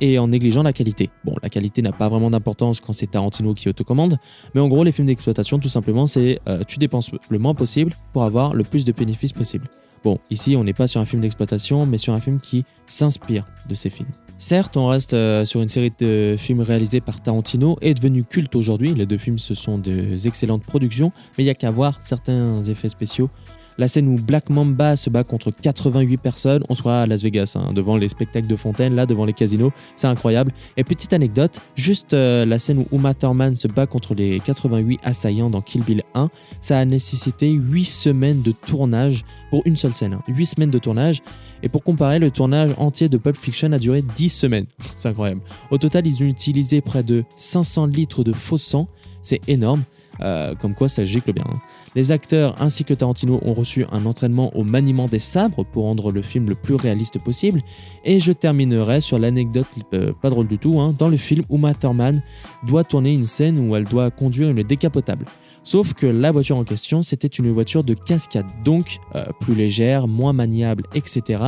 et 0.00 0.18
en 0.18 0.26
négligeant 0.26 0.64
la 0.64 0.72
qualité. 0.72 1.08
Bon, 1.24 1.36
la 1.40 1.50
qualité 1.50 1.82
n'a 1.82 1.92
pas 1.92 2.08
vraiment 2.08 2.30
d'importance 2.30 2.80
quand 2.80 2.92
c'est 2.92 3.12
Tarantino 3.12 3.54
qui 3.54 3.68
autocommande, 3.68 4.18
mais 4.56 4.60
en 4.60 4.66
gros, 4.66 4.82
les 4.82 4.90
films 4.90 5.06
d'exploitation, 5.06 5.60
tout 5.60 5.68
simplement, 5.68 6.08
c'est 6.08 6.40
euh, 6.48 6.64
tu 6.66 6.78
dépenses 6.78 7.12
le 7.28 7.38
moins 7.38 7.54
possible 7.54 7.96
pour 8.12 8.24
avoir 8.24 8.54
le 8.54 8.64
plus 8.64 8.84
de 8.84 8.90
bénéfices 8.90 9.32
possible. 9.32 9.68
Bon, 10.02 10.18
ici, 10.30 10.56
on 10.56 10.64
n'est 10.64 10.74
pas 10.74 10.88
sur 10.88 11.00
un 11.00 11.04
film 11.04 11.22
d'exploitation, 11.22 11.86
mais 11.86 11.96
sur 11.96 12.12
un 12.12 12.18
film 12.18 12.40
qui 12.40 12.64
s'inspire 12.88 13.46
de 13.68 13.76
ces 13.76 13.88
films. 13.88 14.10
Certes, 14.38 14.76
on 14.76 14.88
reste 14.88 15.14
euh, 15.14 15.44
sur 15.44 15.60
une 15.60 15.68
série 15.68 15.92
de 15.98 16.34
films 16.36 16.62
réalisés 16.62 17.00
par 17.00 17.20
Tarantino 17.20 17.76
et 17.80 17.94
devenus 17.94 18.24
cultes 18.28 18.56
aujourd'hui. 18.56 18.94
Les 18.94 19.06
deux 19.06 19.18
films, 19.18 19.38
ce 19.38 19.54
sont 19.54 19.78
des 19.78 20.26
excellentes 20.26 20.64
productions, 20.64 21.12
mais 21.38 21.44
il 21.44 21.46
y 21.46 21.50
a 21.50 21.54
qu'à 21.54 21.70
voir 21.70 22.02
certains 22.02 22.60
effets 22.62 22.88
spéciaux. 22.88 23.30
La 23.78 23.88
scène 23.88 24.08
où 24.08 24.18
Black 24.18 24.50
Mamba 24.50 24.96
se 24.96 25.08
bat 25.10 25.24
contre 25.24 25.50
88 25.50 26.16
personnes, 26.18 26.62
on 26.68 26.74
sera 26.74 27.02
à 27.02 27.06
Las 27.06 27.22
Vegas, 27.22 27.56
hein, 27.56 27.72
devant 27.72 27.96
les 27.96 28.08
spectacles 28.08 28.46
de 28.46 28.56
fontaine, 28.56 28.94
là, 28.94 29.06
devant 29.06 29.24
les 29.24 29.32
casinos, 29.32 29.72
c'est 29.96 30.06
incroyable. 30.06 30.52
Et 30.76 30.84
petite 30.84 31.12
anecdote, 31.12 31.60
juste 31.74 32.12
euh, 32.14 32.44
la 32.44 32.58
scène 32.58 32.78
où 32.78 32.86
Uma 32.96 33.14
Thurman 33.14 33.54
se 33.54 33.68
bat 33.68 33.86
contre 33.86 34.14
les 34.14 34.40
88 34.40 35.00
assaillants 35.02 35.50
dans 35.50 35.60
Kill 35.60 35.82
Bill 35.84 36.02
1, 36.14 36.28
ça 36.60 36.78
a 36.78 36.84
nécessité 36.84 37.50
8 37.50 37.84
semaines 37.84 38.42
de 38.42 38.52
tournage 38.52 39.24
pour 39.50 39.62
une 39.64 39.76
seule 39.76 39.92
scène. 39.94 40.18
8 40.28 40.46
semaines 40.46 40.70
de 40.70 40.78
tournage. 40.78 41.22
Et 41.62 41.68
pour 41.68 41.82
comparer, 41.82 42.18
le 42.18 42.30
tournage 42.30 42.72
entier 42.76 43.08
de 43.08 43.16
Pulp 43.16 43.36
Fiction 43.36 43.72
a 43.72 43.78
duré 43.78 44.02
10 44.02 44.28
semaines. 44.28 44.66
c'est 44.96 45.08
incroyable. 45.08 45.40
Au 45.70 45.78
total, 45.78 46.06
ils 46.06 46.22
ont 46.22 46.26
utilisé 46.26 46.80
près 46.80 47.02
de 47.02 47.24
500 47.36 47.86
litres 47.86 48.24
de 48.24 48.32
faux 48.32 48.58
sang. 48.58 48.88
C'est 49.22 49.40
énorme. 49.48 49.84
Euh, 50.20 50.54
comme 50.54 50.74
quoi 50.74 50.88
ça 50.88 51.04
gicle 51.06 51.32
bien. 51.32 51.44
hein. 51.48 51.60
Les 51.94 52.10
acteurs 52.10 52.54
ainsi 52.60 52.84
que 52.84 52.94
Tarantino 52.94 53.38
ont 53.42 53.52
reçu 53.52 53.84
un 53.92 54.06
entraînement 54.06 54.56
au 54.56 54.64
maniement 54.64 55.06
des 55.06 55.18
sabres 55.18 55.64
pour 55.64 55.84
rendre 55.84 56.10
le 56.10 56.22
film 56.22 56.48
le 56.48 56.54
plus 56.54 56.74
réaliste 56.74 57.18
possible. 57.18 57.60
Et 58.04 58.18
je 58.18 58.32
terminerai 58.32 59.00
sur 59.00 59.18
l'anecdote 59.18 59.66
euh, 59.92 60.12
pas 60.20 60.30
drôle 60.30 60.48
du 60.48 60.58
tout. 60.58 60.80
hein. 60.80 60.94
Dans 60.96 61.08
le 61.08 61.18
film, 61.18 61.42
Uma 61.50 61.74
Thurman 61.74 62.22
doit 62.66 62.84
tourner 62.84 63.12
une 63.12 63.26
scène 63.26 63.58
où 63.58 63.76
elle 63.76 63.84
doit 63.84 64.10
conduire 64.10 64.48
une 64.48 64.62
décapotable. 64.62 65.26
Sauf 65.64 65.92
que 65.94 66.06
la 66.06 66.32
voiture 66.32 66.56
en 66.56 66.64
question, 66.64 67.02
c'était 67.02 67.28
une 67.28 67.50
voiture 67.52 67.84
de 67.84 67.94
cascade, 67.94 68.46
donc 68.64 68.98
euh, 69.14 69.24
plus 69.40 69.54
légère, 69.54 70.08
moins 70.08 70.32
maniable, 70.32 70.84
etc. 70.94 71.40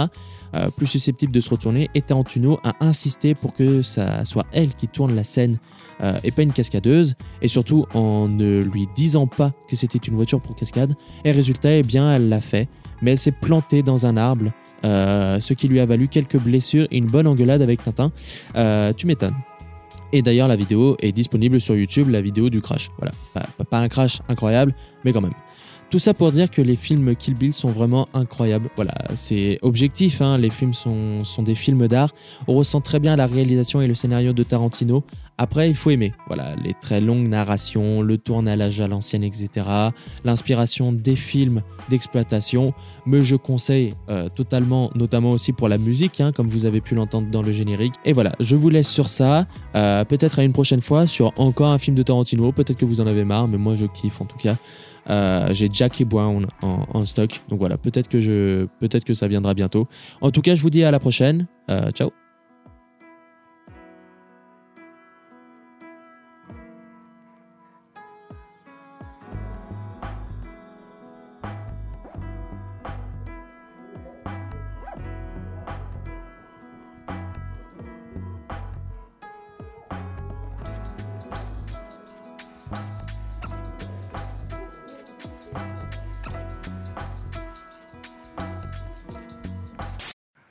euh, 0.55 0.71
plus 0.71 0.87
susceptible 0.87 1.33
de 1.33 1.41
se 1.41 1.51
retourner. 1.51 1.89
Et 1.95 2.03
Tarantino 2.03 2.61
a 2.63 2.75
insisté 2.81 3.35
pour 3.35 3.55
que 3.55 3.83
ça 3.83 4.25
soit 4.25 4.47
elle 4.53 4.75
qui 4.75 4.87
tourne 4.89 5.17
la 5.17 5.25
scène 5.25 5.59
euh, 6.05 6.19
et 6.23 6.31
pas 6.31 6.43
une 6.43 6.53
cascadeuse. 6.53 7.15
Et 7.43 7.49
surtout 7.49 7.87
en 7.95 8.29
ne 8.29 8.61
lui 8.61 8.87
disant 8.95 9.27
pas 9.27 9.53
que 9.69 9.77
c'était 9.77 9.99
une 9.99 10.15
voiture 10.15 10.41
pour 10.41 10.55
cascade. 10.55 10.95
Et 11.25 11.33
résultat, 11.33 11.73
eh 11.73 11.83
bien, 11.83 12.13
elle 12.15 12.29
l'a 12.29 12.41
fait. 12.41 12.69
Mais 13.03 13.13
elle 13.13 13.19
s'est 13.19 13.33
plantée 13.33 13.83
dans 13.83 14.07
un 14.07 14.17
arbre, 14.17 14.51
euh, 14.85 15.41
ce 15.41 15.55
qui 15.55 15.67
lui 15.67 15.81
a 15.81 15.87
valu 15.87 16.09
quelques 16.09 16.39
blessures 16.39 16.87
et 16.91 16.99
une 16.99 17.07
bonne 17.07 17.27
engueulade 17.27 17.63
avec 17.63 17.83
Tintin. 17.83 18.13
Euh, 18.57 18.93
tu 18.93 19.07
m'étonnes. 19.07 19.35
Et 20.13 20.23
d'ailleurs, 20.23 20.47
la 20.47 20.57
vidéo 20.57 20.97
est 21.01 21.11
disponible 21.11 21.61
sur 21.61 21.75
YouTube, 21.75 22.09
la 22.09 22.21
vidéo 22.21 22.49
du 22.49 22.61
crash. 22.61 22.91
Voilà, 22.99 23.13
pas, 23.69 23.79
un 23.79 23.89
crash 23.89 24.21
incroyable, 24.29 24.73
mais 25.05 25.13
quand 25.13 25.21
même. 25.21 25.33
Tout 25.95 26.01
ça 26.01 26.13
pour 26.13 26.33
dire 26.33 26.51
que 26.51 26.61
les 26.61 26.75
films 26.75 27.15
Kill 27.15 27.35
Bill 27.35 27.53
sont 27.53 27.71
vraiment 27.71 28.09
incroyables. 28.15 28.69
Voilà, 28.75 28.95
c'est 29.15 29.61
objectif, 29.63 30.21
hein, 30.21 30.39
les 30.39 30.51
films 30.51 30.73
sont, 30.73 31.23
des 31.39 31.55
films 31.55 31.87
d'art. 31.87 32.11
On 32.49 32.55
ressent 32.55 32.81
très 32.81 32.99
bien 32.99 33.15
la 33.15 33.29
réalisation 33.29 33.81
et 33.81 33.87
le 33.87 33.95
scénario 33.95 34.33
de 34.33 34.43
Tarantino. 34.43 35.05
Après, 35.39 35.69
il 35.71 35.77
faut 35.77 35.91
aimer. 35.91 36.13
Voilà, 36.27 36.57
les 36.57 36.75
très 36.75 37.01
longues 37.01 37.29
narrations, 37.29 38.03
le 38.03 38.19
tournage 38.19 38.81
à 38.81 38.89
l'ancienne, 38.89 39.23
etc. 39.23 39.69
L'inspiration 40.25 40.93
des 40.93 41.15
films 41.15 41.63
d'exploitation. 41.89 42.75
Mais 43.07 43.23
je 43.23 43.37
conseille 43.37 43.93
euh, 44.09 44.29
totalement, 44.29 44.91
notamment 44.97 45.31
aussi 45.31 45.53
pour 45.53 45.69
la 45.69 45.79
musique, 45.79 46.21
hein, 46.21 46.33
comme 46.33 46.49
vous 46.49 46.67
avez 46.67 46.81
pu 46.81 46.97
l'entendre 46.97 47.29
dans 47.31 47.43
le 47.43 47.53
générique. 47.53 47.95
Et 48.05 48.13
voilà, 48.13 48.35
je 48.41 48.57
vous 48.57 48.69
laisse 48.69 48.89
sur 48.89 49.09
ça. 49.09 49.47
Euh, 49.77 50.05
peut-être 50.05 50.41
à 50.41 50.43
une 50.43 50.53
prochaine 50.53 50.83
fois 50.83 51.07
sur 51.07 51.33
encore 51.37 51.69
un 51.71 51.79
film 51.79 51.97
de 51.97 52.03
Tarantino. 52.03 52.51
Peut-être 52.51 52.79
que 52.79 52.85
vous 52.85 53.01
en 53.01 53.07
avez 53.07 53.25
marre, 53.25 53.47
mais 53.47 53.59
moi 53.59 53.75
je 53.75 53.87
kiffe 53.87 54.21
en 54.21 54.25
tout 54.25 54.39
cas. 54.39 54.57
Euh, 55.11 55.49
j'ai 55.53 55.69
Jackie 55.73 56.05
Brown 56.05 56.47
en, 56.63 57.05
stock, 57.05 57.43
donc 57.49 57.59
voilà, 57.59 57.77
peut-être 57.77 58.09
que 58.09 58.21
je, 58.21 58.67
peut-être 58.81 59.05
que 59.05 59.15
ça 59.15 59.29
viendra 59.29 59.55
bientôt. 59.55 59.87
En 60.21 60.31
tout 60.31 60.41
cas, 60.41 60.55
je 60.55 60.63
vous 60.63 60.71
dis 60.71 60.85
à 60.85 60.91
la 60.91 60.99
prochaine. 60.99 61.47
Euh, 61.71 61.91
ciao. 61.91 62.24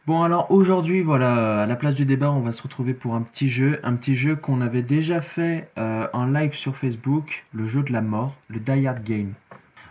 Bon 0.06 0.22
alors 0.22 0.52
aujourd'hui 0.52 1.02
voilà 1.02 1.62
à 1.62 1.66
la 1.66 1.78
place 1.78 1.96
du 1.96 2.04
débat 2.04 2.30
on 2.30 2.42
va 2.42 2.52
se 2.52 2.62
retrouver 2.62 2.94
pour 2.94 3.16
un 3.16 3.22
petit 3.22 3.48
jeu, 3.50 3.80
un 3.84 3.94
petit 3.96 4.18
jeu 4.18 4.36
qu'on 4.36 4.60
avait 4.60 4.82
déjà 4.82 5.22
fait 5.22 5.70
euh, 5.78 6.08
en 6.12 6.26
live 6.26 6.54
sur 6.54 6.76
Facebook, 6.76 7.46
le 7.54 7.66
jeu 7.66 7.84
de 7.84 7.94
la 7.94 8.02
mort, 8.02 8.36
le 8.50 8.60
Die 8.60 8.86
Hard 8.86 9.02
Game. 9.04 9.32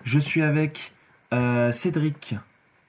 Je 0.05 0.19
suis 0.19 0.43
avec 0.43 0.93
euh, 1.33 1.73
Cédric 1.73 2.35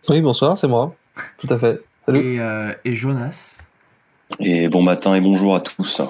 Oui, 0.10 0.22
bonsoir, 0.22 0.58
c'est 0.58 0.68
moi. 0.68 0.96
Tout 1.38 1.48
à 1.50 1.58
fait. 1.58 1.82
Salut. 2.06 2.20
et, 2.20 2.40
euh, 2.42 2.74
et 2.84 2.94
Jonas. 2.94 3.62
Et 4.40 4.68
bon 4.68 4.82
matin 4.82 5.16
et 5.16 5.22
bonjour 5.22 5.56
à 5.56 5.62
tous. 5.62 6.02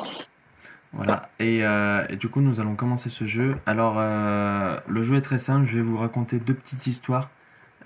Voilà 0.94 1.30
et, 1.40 1.64
euh, 1.64 2.06
et 2.10 2.16
du 2.16 2.28
coup 2.28 2.42
nous 2.42 2.60
allons 2.60 2.74
commencer 2.74 3.12
ce 3.12 3.26
jeu. 3.26 3.58
Alors 3.68 3.98
euh, 4.00 4.80
le 4.88 5.04
jeu 5.04 5.18
est 5.18 5.22
très 5.22 5.38
simple, 5.38 5.68
je 5.68 5.76
vais 5.76 5.84
vous 5.84 5.98
raconter 5.98 6.40
deux 6.40 6.56
petites 6.56 6.88
histoires 6.88 7.30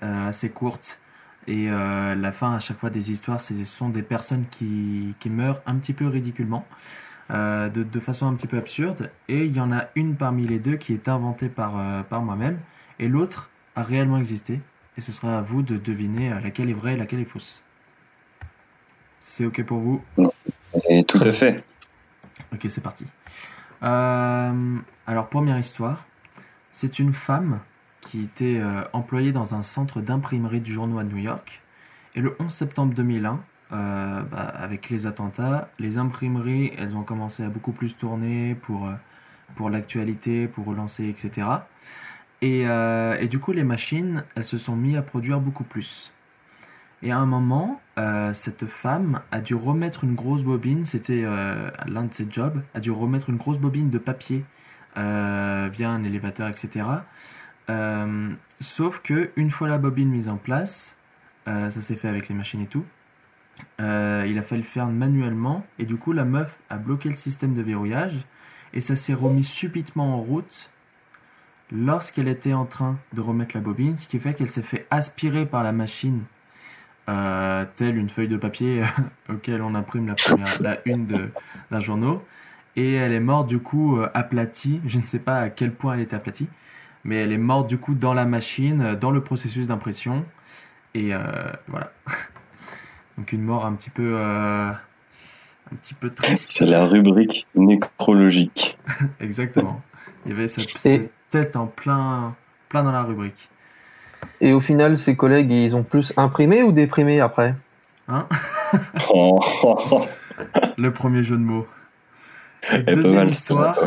euh, 0.02 0.28
assez 0.28 0.48
courtes. 0.48 0.98
Et 1.48 1.70
euh, 1.70 2.14
la 2.14 2.30
fin 2.30 2.54
à 2.54 2.58
chaque 2.58 2.78
fois 2.78 2.90
des 2.90 3.10
histoires, 3.10 3.40
ce 3.40 3.64
sont 3.64 3.88
des 3.88 4.02
personnes 4.02 4.44
qui, 4.50 5.14
qui 5.18 5.30
meurent 5.30 5.62
un 5.66 5.76
petit 5.76 5.94
peu 5.94 6.06
ridiculement, 6.06 6.66
euh, 7.30 7.70
de, 7.70 7.82
de 7.82 8.00
façon 8.00 8.28
un 8.28 8.34
petit 8.34 8.46
peu 8.46 8.58
absurde. 8.58 9.10
Et 9.28 9.46
il 9.46 9.56
y 9.56 9.60
en 9.60 9.72
a 9.72 9.86
une 9.96 10.14
parmi 10.14 10.46
les 10.46 10.58
deux 10.58 10.76
qui 10.76 10.92
est 10.92 11.08
inventée 11.08 11.48
par, 11.48 11.78
euh, 11.78 12.02
par 12.02 12.20
moi-même, 12.22 12.58
et 12.98 13.08
l'autre 13.08 13.48
a 13.76 13.82
réellement 13.82 14.18
existé. 14.18 14.60
Et 14.98 15.00
ce 15.00 15.10
sera 15.10 15.38
à 15.38 15.40
vous 15.40 15.62
de 15.62 15.78
deviner 15.78 16.30
laquelle 16.42 16.68
est 16.68 16.74
vraie 16.74 16.94
et 16.94 16.96
laquelle 16.96 17.20
est 17.20 17.24
fausse. 17.24 17.62
C'est 19.20 19.46
ok 19.46 19.64
pour 19.64 19.78
vous? 19.78 20.04
Et 20.88 21.02
tout 21.04 21.20
à 21.22 21.32
fait. 21.32 21.64
Ok, 22.52 22.66
c'est 22.68 22.82
parti. 22.82 23.06
Alors, 23.80 25.28
première 25.28 25.58
histoire. 25.58 26.04
C'est 26.72 26.98
une 26.98 27.14
femme 27.14 27.60
qui 28.10 28.22
était 28.22 28.58
euh, 28.58 28.82
employée 28.92 29.32
dans 29.32 29.54
un 29.54 29.62
centre 29.62 30.00
d'imprimerie 30.00 30.60
de 30.60 30.66
journaux 30.66 30.98
à 30.98 31.04
New 31.04 31.18
York. 31.18 31.60
Et 32.14 32.20
le 32.20 32.34
11 32.40 32.50
septembre 32.50 32.94
2001, 32.94 33.40
euh, 33.70 34.22
bah, 34.22 34.38
avec 34.38 34.88
les 34.88 35.06
attentats, 35.06 35.68
les 35.78 35.98
imprimeries, 35.98 36.72
elles 36.78 36.96
ont 36.96 37.02
commencé 37.02 37.42
à 37.42 37.48
beaucoup 37.48 37.72
plus 37.72 37.94
tourner 37.94 38.54
pour, 38.54 38.86
euh, 38.86 38.94
pour 39.56 39.68
l'actualité, 39.68 40.48
pour 40.48 40.64
relancer, 40.64 41.06
etc. 41.06 41.46
Et, 42.40 42.66
euh, 42.66 43.18
et 43.20 43.28
du 43.28 43.38
coup, 43.38 43.52
les 43.52 43.64
machines, 43.64 44.24
elles 44.36 44.44
se 44.44 44.56
sont 44.56 44.74
mis 44.74 44.96
à 44.96 45.02
produire 45.02 45.40
beaucoup 45.40 45.64
plus. 45.64 46.12
Et 47.02 47.12
à 47.12 47.18
un 47.18 47.26
moment, 47.26 47.80
cette 48.32 48.66
femme 48.66 49.20
a 49.30 49.40
dû 49.40 49.54
remettre 49.54 50.02
une 50.02 50.16
grosse 50.16 50.42
bobine, 50.42 50.84
c'était 50.84 51.22
l'un 51.86 52.02
de 52.02 52.12
ses 52.12 52.26
jobs, 52.28 52.60
a 52.74 52.80
dû 52.80 52.90
remettre 52.90 53.30
une 53.30 53.36
grosse 53.36 53.58
bobine 53.58 53.88
de 53.88 53.98
papier 53.98 54.44
via 54.96 55.90
un 55.90 56.02
élévateur, 56.02 56.48
etc. 56.48 56.86
Euh, 57.70 58.30
sauf 58.60 59.00
que 59.00 59.30
une 59.36 59.50
fois 59.50 59.68
la 59.68 59.78
bobine 59.78 60.08
mise 60.08 60.28
en 60.28 60.36
place, 60.36 60.96
euh, 61.46 61.70
ça 61.70 61.82
s'est 61.82 61.96
fait 61.96 62.08
avec 62.08 62.28
les 62.28 62.34
machines 62.34 62.62
et 62.62 62.66
tout, 62.66 62.84
euh, 63.80 64.24
il 64.28 64.38
a 64.38 64.42
fallu 64.42 64.62
le 64.62 64.66
faire 64.66 64.86
manuellement 64.86 65.66
et 65.78 65.84
du 65.84 65.96
coup 65.96 66.12
la 66.12 66.24
meuf 66.24 66.58
a 66.70 66.76
bloqué 66.76 67.08
le 67.08 67.16
système 67.16 67.54
de 67.54 67.62
verrouillage 67.62 68.18
et 68.72 68.80
ça 68.80 68.96
s'est 68.96 69.14
remis 69.14 69.44
subitement 69.44 70.14
en 70.14 70.20
route 70.20 70.70
lorsqu'elle 71.72 72.28
était 72.28 72.54
en 72.54 72.64
train 72.64 72.98
de 73.12 73.20
remettre 73.20 73.54
la 73.54 73.60
bobine, 73.60 73.98
ce 73.98 74.06
qui 74.06 74.18
fait 74.18 74.34
qu'elle 74.34 74.48
s'est 74.48 74.62
fait 74.62 74.86
aspirer 74.90 75.44
par 75.44 75.62
la 75.62 75.72
machine 75.72 76.22
telle 77.76 77.96
une 77.96 78.10
feuille 78.10 78.28
de 78.28 78.36
papier 78.36 78.82
auquel 79.30 79.62
on 79.62 79.74
imprime 79.74 80.08
la 80.08 80.14
la 80.60 80.78
une 80.84 81.06
d'un 81.06 81.80
journaux. 81.80 82.22
Et 82.76 82.94
elle 82.94 83.12
est 83.12 83.20
morte 83.20 83.48
du 83.48 83.60
coup 83.60 83.98
aplatie. 84.12 84.82
Je 84.84 84.98
ne 84.98 85.06
sais 85.06 85.18
pas 85.18 85.38
à 85.38 85.48
quel 85.48 85.72
point 85.72 85.94
elle 85.94 86.00
était 86.00 86.16
aplatie, 86.16 86.48
mais 87.08 87.16
elle 87.22 87.32
est 87.32 87.38
morte 87.38 87.68
du 87.68 87.78
coup 87.78 87.94
dans 87.94 88.12
la 88.12 88.26
machine, 88.26 88.82
euh, 88.82 88.94
dans 88.94 89.10
le 89.10 89.22
processus 89.22 89.66
d'impression. 89.66 90.26
Et 90.92 91.14
euh, 91.14 91.20
voilà. 91.66 91.90
Donc 93.16 93.32
une 93.32 93.42
mort 93.42 93.64
un 93.64 93.72
petit 93.72 93.88
peu, 93.88 94.12
euh, 94.14 94.70
un 94.70 95.76
petit 95.76 95.94
peu 95.94 96.10
triste. 96.10 96.50
C'est 96.50 96.66
la 96.66 96.84
rubrique 96.84 97.46
nécrologique. 97.54 98.78
Exactement. 99.20 99.80
Il 100.26 100.32
y 100.32 100.34
avait 100.34 100.48
cette, 100.48 100.68
cette 100.68 101.10
tête 101.30 101.56
en 101.56 101.66
plein, 101.66 102.36
plein 102.68 102.82
dans 102.82 102.92
la 102.92 103.02
rubrique. 103.02 103.48
Et 104.42 104.52
au 104.52 104.60
final, 104.60 104.98
ses 104.98 105.16
collègues, 105.16 105.50
ils 105.50 105.74
ont 105.76 105.84
plus 105.84 106.12
imprimé 106.18 106.62
ou 106.62 106.72
déprimé 106.72 107.20
après? 107.20 107.54
Hein? 108.08 108.26
Oh. 109.08 109.40
Le 110.76 110.92
premier 110.92 111.22
jeu 111.22 111.36
de 111.36 111.42
mots. 111.42 111.66
Et 112.57 112.57
Elle 112.57 112.57
est 112.57 112.57
pas 112.57 112.57
deuxième 112.86 113.14
mal, 113.14 113.26
histoire, 113.28 113.78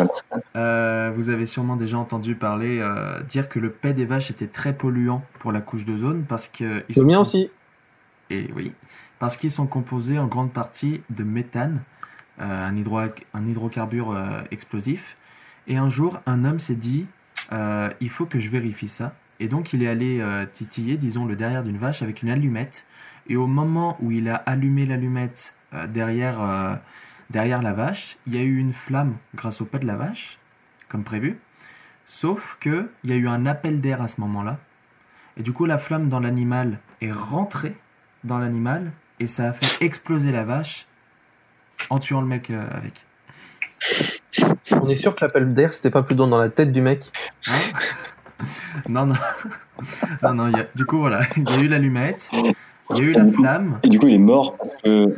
euh, 0.56 1.12
vous 1.16 1.30
avez 1.30 1.46
sûrement 1.46 1.76
déjà 1.76 1.98
entendu 1.98 2.36
parler, 2.36 2.80
euh, 2.80 3.20
dire 3.24 3.50
que 3.50 3.60
le 3.60 3.70
paix 3.70 3.94
des 3.94 4.06
vaches 4.06 4.32
était 4.32 4.48
très 4.48 4.74
polluant 4.74 5.24
pour 5.40 5.52
la 5.52 5.62
couche 5.62 5.86
d'ozone 5.86 6.24
parce 6.28 6.48
que... 6.48 6.84
ils 6.90 6.96
Le 6.96 7.02
sont- 7.02 7.06
mien 7.06 7.20
aussi. 7.20 7.50
Et 8.30 8.50
oui, 8.56 8.74
parce 9.20 9.38
qu'ils 9.38 9.52
sont 9.52 9.68
composés 9.68 10.18
en 10.18 10.28
grande 10.28 10.52
partie 10.54 11.02
de 11.10 11.24
méthane, 11.24 11.82
euh, 12.40 12.68
un, 12.68 12.76
hydro 12.76 13.00
un 13.00 13.48
hydrocarbure 13.48 14.12
euh, 14.12 14.42
explosif. 14.52 15.18
Et 15.68 15.78
un 15.78 15.90
jour, 15.90 16.20
un 16.26 16.44
homme 16.46 16.60
s'est 16.60 16.76
dit, 16.76 17.06
euh, 17.52 17.90
il 18.00 18.10
faut 18.10 18.26
que 18.26 18.40
je 18.40 18.50
vérifie 18.50 18.88
ça. 18.88 19.14
Et 19.40 19.48
donc, 19.48 19.74
il 19.74 19.84
est 19.84 19.88
allé 19.88 20.20
euh, 20.22 20.46
titiller, 20.52 20.98
disons, 20.98 21.26
le 21.26 21.36
derrière 21.36 21.64
d'une 21.64 21.78
vache 21.78 22.02
avec 22.02 22.22
une 22.24 22.30
allumette. 22.30 22.86
Et 23.28 23.36
au 23.36 23.48
moment 23.48 23.98
où 24.02 24.12
il 24.12 24.30
a 24.30 24.36
allumé 24.36 24.86
l'allumette 24.86 25.54
euh, 25.74 25.88
derrière, 25.88 26.42
euh, 26.42 26.74
derrière 27.32 27.62
la 27.62 27.74
vache, 27.74 28.18
il 28.28 28.36
y 28.36 28.38
a 28.38 28.42
eu 28.42 28.58
une 28.58 28.74
flamme 28.74 29.16
grâce 29.36 29.62
au 29.62 29.66
pas 29.66 29.80
de 29.80 29.86
la 29.88 29.96
vache, 29.96 30.38
comme 30.90 31.04
prévu. 31.04 31.40
Sauf 32.06 32.58
que 32.60 32.90
il 33.04 33.10
y 33.10 33.14
a 33.14 33.16
eu 33.16 33.28
un 33.28 33.46
appel 33.46 33.80
d'air 33.82 34.02
à 34.02 34.08
ce 34.08 34.20
moment-là. 34.22 34.58
Et 35.38 35.44
du 35.44 35.54
coup, 35.54 35.66
la 35.66 35.78
flamme 35.78 36.10
dans 36.10 36.20
l'animal 36.20 36.80
est 37.02 37.12
rentrée 37.12 37.76
dans 38.24 38.38
l'animal 38.38 38.92
et 39.20 39.28
ça 39.28 39.50
a 39.50 39.54
fait 39.54 39.84
exploser 39.84 40.32
la 40.32 40.44
vache 40.44 40.86
en 41.90 42.00
tuant 42.00 42.22
le 42.22 42.28
mec 42.28 42.50
euh, 42.50 42.66
avec. 42.72 43.06
On 44.72 44.90
est 44.90 44.96
sûr 44.96 45.16
que 45.16 45.24
l'appel 45.26 45.54
d'air, 45.54 45.74
c'était 45.74 45.90
pas 45.90 46.04
plutôt 46.04 46.28
dans 46.28 46.38
la 46.40 46.50
tête 46.50 46.72
du 46.72 46.82
mec 46.82 47.12
Non, 48.90 49.06
non. 49.06 49.16
non, 50.24 50.34
non, 50.34 50.48
y 50.50 50.60
a- 50.60 50.68
du 50.76 50.86
coup, 50.86 50.98
voilà. 51.00 51.22
Il 51.38 51.50
y 51.50 51.54
a 51.54 51.60
eu 51.62 51.68
l'allumette, 51.68 52.30
il 52.34 52.98
y 52.98 53.02
a 53.02 53.04
eu 53.04 53.12
la 53.12 53.32
flamme. 53.32 53.80
Et 53.84 53.90
du 53.90 54.00
coup, 54.00 54.08
il 54.08 54.16
est 54.16 54.20
mort 54.20 54.58
parce 54.58 54.76
que. 54.84 55.16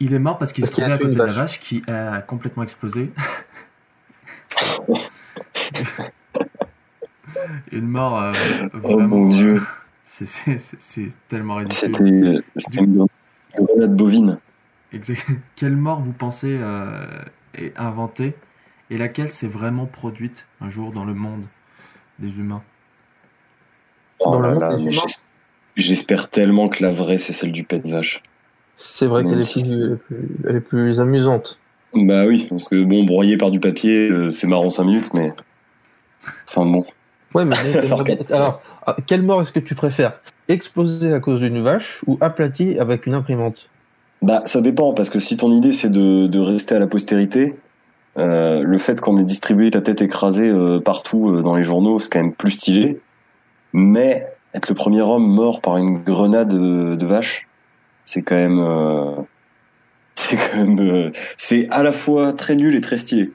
Il 0.00 0.14
est 0.14 0.18
mort 0.18 0.38
parce 0.38 0.52
qu'il 0.52 0.64
se 0.66 0.70
trouvait 0.70 0.92
à 0.92 0.98
côté 0.98 1.14
de 1.14 1.18
la 1.18 1.26
vache. 1.26 1.60
qui 1.60 1.82
a 1.88 2.20
complètement 2.20 2.62
explosé. 2.62 3.10
Une 7.72 7.86
mort 7.88 8.20
euh, 8.20 8.32
Oh 8.74 8.78
vraiment. 8.78 9.08
mon 9.08 9.28
dieu. 9.28 9.56
euh, 9.56 9.60
c'est- 10.26 10.58
C'est 10.78 11.08
tellement 11.28 11.56
ridicule. 11.56 11.94
C'était 11.94 12.34
c'était 12.56 12.84
une 12.84 13.06
grenade 13.56 13.96
bovine. 13.96 14.38
Exact. 14.92 15.24
Quelle 15.56 15.76
mort 15.76 16.00
vous 16.00 16.12
pensez 16.12 16.56
euh, 16.60 17.06
est 17.54 17.76
inventée 17.76 18.34
et 18.90 18.96
laquelle 18.98 19.30
s'est 19.30 19.46
vraiment 19.48 19.86
produite 19.86 20.46
un 20.60 20.70
jour 20.70 20.92
dans 20.92 21.04
le 21.04 21.14
monde 21.14 21.44
des 22.18 22.38
humains? 22.38 22.62
Oh 24.20 24.40
là 24.40 24.54
là, 24.54 24.76
J'espère 25.76 26.28
tellement 26.30 26.68
que 26.68 26.82
la 26.82 26.90
vraie, 26.90 27.18
c'est 27.18 27.32
celle 27.32 27.52
du 27.52 27.62
pet 27.62 27.78
de 27.78 27.90
vache. 27.90 28.22
C'est 28.80 29.06
vrai 29.06 29.24
qu'elle 29.24 29.40
est, 29.40 29.52
plus- 29.52 29.72
elle 29.72 29.92
est 29.92 29.96
plus- 29.96 30.28
elle 30.48 30.56
est 30.56 30.60
plus 30.60 31.00
amusante. 31.00 31.58
Bah 31.94 32.26
oui, 32.26 32.46
parce 32.48 32.68
que 32.68 32.82
bon, 32.84 33.02
broyer 33.04 33.36
par 33.36 33.50
du 33.50 33.58
papier, 33.58 34.08
euh, 34.08 34.30
c'est 34.30 34.46
marrant 34.46 34.70
5 34.70 34.84
minutes, 34.84 35.12
mais. 35.14 35.32
Enfin 36.48 36.64
bon. 36.64 36.84
Ouais, 37.34 37.44
mais 37.44 37.56
Alors 37.84 38.04
alors, 38.30 38.62
ah, 38.86 38.96
quelle 39.06 39.22
mort 39.22 39.42
est-ce 39.42 39.50
que 39.52 39.58
tu 39.58 39.74
préfères? 39.74 40.20
Exploser 40.46 41.12
à 41.12 41.18
cause 41.18 41.40
d'une 41.40 41.60
vache 41.60 42.02
ou 42.06 42.18
aplati 42.20 42.78
avec 42.78 43.06
une 43.06 43.14
imprimante? 43.14 43.68
Bah, 44.22 44.42
ça 44.44 44.60
dépend, 44.60 44.92
parce 44.94 45.10
que 45.10 45.18
si 45.18 45.36
ton 45.36 45.50
idée 45.50 45.72
c'est 45.72 45.90
de, 45.90 46.26
de 46.28 46.38
rester 46.38 46.74
à 46.76 46.78
la 46.78 46.86
postérité, 46.86 47.56
euh, 48.16 48.62
le 48.62 48.78
fait 48.78 49.00
qu'on 49.00 49.16
ait 49.16 49.24
distribué 49.24 49.70
ta 49.70 49.80
tête 49.80 50.02
écrasée 50.02 50.48
euh, 50.48 50.78
partout 50.78 51.42
dans 51.42 51.56
les 51.56 51.64
journaux, 51.64 51.98
c'est 51.98 52.12
quand 52.12 52.22
même 52.22 52.32
plus 52.32 52.52
stylé. 52.52 53.00
Mais 53.72 54.26
être 54.54 54.68
le 54.68 54.74
premier 54.76 55.00
homme 55.02 55.26
mort 55.26 55.60
par 55.60 55.78
une 55.78 55.98
grenade 56.02 56.48
de, 56.48 56.94
de 56.94 57.06
vache, 57.06 57.47
c'est 58.10 58.22
quand 58.22 58.36
même. 58.36 58.58
euh, 58.58 59.16
c'est 60.14 60.36
quand 60.36 60.56
même. 60.64 60.80
euh, 60.80 61.10
c'est 61.36 61.68
à 61.70 61.82
la 61.82 61.92
fois 61.92 62.32
très 62.32 62.56
nul 62.56 62.74
et 62.74 62.80
très 62.80 62.96
stylé. 62.96 63.30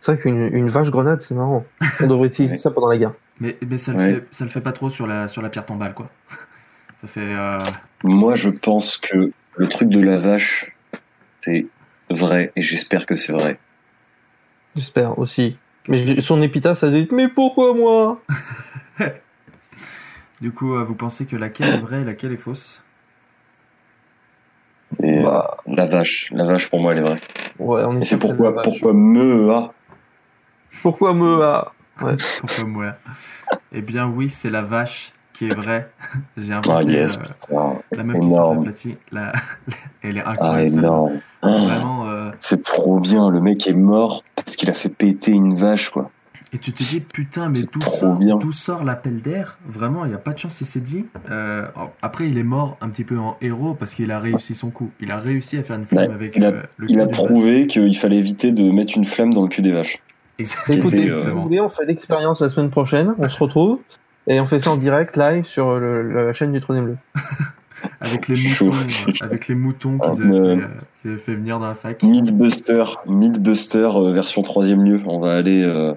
C'est 0.00 0.12
vrai 0.12 0.22
qu'une 0.22 0.48
une 0.54 0.68
vache 0.68 0.90
grenade, 0.90 1.20
c'est 1.20 1.34
marrant. 1.34 1.64
On 2.00 2.06
devrait 2.06 2.28
utiliser 2.28 2.56
ça 2.56 2.70
pendant 2.70 2.88
la 2.88 2.96
guerre. 2.96 3.12
Mais, 3.40 3.56
mais 3.66 3.76
ça, 3.78 3.92
le 3.92 3.98
Ouais. 3.98 4.12
fait, 4.14 4.24
ça 4.30 4.44
le 4.44 4.50
fait 4.50 4.60
pas 4.62 4.72
trop 4.72 4.88
sur 4.90 5.06
la, 5.06 5.28
sur 5.28 5.42
la 5.42 5.48
pierre 5.50 5.66
tombale, 5.66 5.92
quoi. 5.94 6.08
Ça 7.02 7.08
fait. 7.08 7.20
euh, 7.20 7.58
Moi, 8.04 8.36
je 8.36 8.48
pense 8.48 8.96
que 8.96 9.32
le 9.56 9.68
truc 9.68 9.88
de 9.88 10.00
la 10.00 10.18
vache, 10.18 10.72
c'est 11.40 11.66
vrai, 12.10 12.52
et 12.56 12.62
j'espère 12.62 13.04
que 13.06 13.16
c'est 13.16 13.32
vrai. 13.32 13.58
J'espère 14.76 15.18
aussi. 15.18 15.56
Mais 15.88 16.20
son 16.20 16.40
épitaphe, 16.42 16.78
ça 16.78 16.88
doit 16.90 17.00
être 17.00 17.12
Mais 17.12 17.28
pourquoi 17.28 17.74
moi? 17.74 18.22
Du 20.40 20.50
coup, 20.52 20.74
vous 20.84 20.94
pensez 20.94 21.24
que 21.26 21.36
laquelle 21.36 21.68
est 21.68 21.80
vraie 21.80 22.02
et 22.02 22.04
laquelle 22.04 22.32
est 22.32 22.36
fausse? 22.36 22.82
Bah. 25.22 25.56
la 25.66 25.86
vache, 25.86 26.30
la 26.34 26.44
vache 26.44 26.68
pour 26.68 26.80
moi, 26.80 26.92
elle 26.92 26.98
est 26.98 27.02
vraie. 27.02 27.20
Ouais, 27.58 27.82
on 27.86 27.96
est 27.98 28.02
Et 28.02 28.04
c'est 28.04 28.18
pourquoi, 28.18 28.62
pourquoi 28.62 28.92
me 28.92 29.50
a 29.52 29.72
Pourquoi 30.82 31.14
me 31.14 31.42
ah 31.42 31.72
Ouais. 32.00 32.16
Pourquoi 32.40 32.64
moi 32.64 32.94
Eh 33.72 33.82
bien, 33.82 34.08
oui, 34.08 34.30
c'est 34.30 34.50
la 34.50 34.62
vache 34.62 35.12
qui 35.34 35.46
est 35.46 35.54
vraie. 35.54 35.90
J'ai 36.36 36.52
Ah 36.52 36.58
inventé 36.58 36.92
yes, 36.92 37.18
euh, 37.52 37.56
la 37.92 38.02
meuf 38.02 38.16
qui 38.16 38.22
s'est 38.22 38.34
énorme. 38.34 38.72
La... 39.12 39.32
Elle 40.02 40.18
est 40.18 40.22
Ah 40.24 40.30
incroyable. 40.32 40.78
énorme. 40.78 41.20
Euh, 41.44 42.30
C'est 42.40 42.62
trop 42.62 42.98
bien, 42.98 43.28
le 43.30 43.40
mec 43.40 43.66
est 43.66 43.72
mort 43.72 44.24
parce 44.36 44.56
qu'il 44.56 44.70
a 44.70 44.74
fait 44.74 44.88
péter 44.88 45.32
une 45.32 45.54
vache, 45.54 45.90
quoi. 45.90 46.10
Et 46.54 46.58
tu 46.58 46.72
te 46.72 46.82
dis, 46.82 47.00
putain, 47.00 47.48
mais 47.48 47.60
d'où 47.72 47.80
sort, 47.80 48.18
sort 48.52 48.84
l'appel 48.84 49.22
d'air? 49.22 49.56
Vraiment, 49.66 50.04
il 50.04 50.08
n'y 50.10 50.14
a 50.14 50.18
pas 50.18 50.32
de 50.32 50.38
chance, 50.38 50.60
il 50.60 50.66
s'est 50.66 50.80
dit. 50.80 51.06
Euh, 51.30 51.66
après, 52.02 52.28
il 52.28 52.36
est 52.36 52.42
mort 52.42 52.76
un 52.82 52.90
petit 52.90 53.04
peu 53.04 53.18
en 53.18 53.38
héros 53.40 53.72
parce 53.72 53.94
qu'il 53.94 54.10
a 54.10 54.20
réussi 54.20 54.54
son 54.54 54.68
coup. 54.70 54.90
Il 55.00 55.10
a 55.10 55.16
réussi 55.18 55.56
à 55.56 55.62
faire 55.62 55.76
une 55.76 55.86
flamme 55.86 56.08
Ouais, 56.08 56.14
avec 56.14 56.36
il 56.36 56.44
a, 56.44 56.48
euh, 56.48 56.62
le 56.76 56.90
il 56.90 56.96
cul 56.96 57.02
a 57.02 57.06
prouvé 57.06 57.66
qu'il 57.66 57.96
fallait 57.96 58.18
éviter 58.18 58.52
de 58.52 58.70
mettre 58.70 58.98
une 58.98 59.04
flamme 59.06 59.32
dans 59.32 59.42
le 59.42 59.48
cul 59.48 59.62
des 59.62 59.72
vaches. 59.72 59.98
Exactement. 60.38 60.78
Écoutez, 60.78 61.04
Exactement. 61.06 61.46
on 61.50 61.68
fait 61.70 61.86
l'expérience 61.86 62.42
la 62.42 62.50
semaine 62.50 62.70
prochaine. 62.70 63.14
On 63.16 63.28
se 63.30 63.38
retrouve. 63.38 63.78
Et 64.26 64.38
on 64.38 64.46
fait 64.46 64.58
ça 64.60 64.70
en 64.72 64.76
direct, 64.76 65.16
live, 65.16 65.44
sur 65.46 65.80
le- 65.80 66.26
la 66.26 66.32
chaîne 66.34 66.52
du 66.52 66.60
Trône 66.60 66.84
Bleu. 66.84 66.96
Avec 68.00 68.28
les 68.28 68.36
moutons, 68.36 68.70
euh, 68.76 69.12
avec 69.22 69.48
les 69.48 69.54
moutons 69.56 69.98
qu'ils 69.98 70.22
avaient, 70.22 70.30
fait, 70.32 70.38
euh, 70.38 70.66
qu'ils 71.00 71.10
avaient 71.10 71.20
fait 71.20 71.34
venir 71.34 71.58
dans 71.58 71.66
la 71.66 71.74
fac. 71.74 72.00
Mythbuster, 72.04 72.84
Mythbuster 73.06 73.88
euh, 73.96 74.12
version 74.12 74.42
troisième 74.42 74.84
lieu. 74.84 75.00
On 75.06 75.18
va 75.18 75.34
aller, 75.34 75.62
euh, 75.62 75.92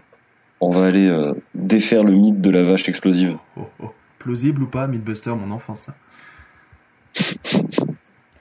on 0.65 0.69
va 0.69 0.87
aller 0.87 1.07
euh, 1.07 1.33
défaire 1.53 2.03
le 2.03 2.13
mythe 2.13 2.41
de 2.41 2.49
la 2.49 2.63
vache 2.63 2.89
explosive. 2.89 3.37
Oh, 3.57 3.67
oh. 3.83 3.93
Plausible 4.19 4.63
ou 4.63 4.67
pas, 4.67 4.87
Mythbuster, 4.87 5.35
mon 5.35 5.51
enfance, 5.51 5.87
ça. 5.87 5.95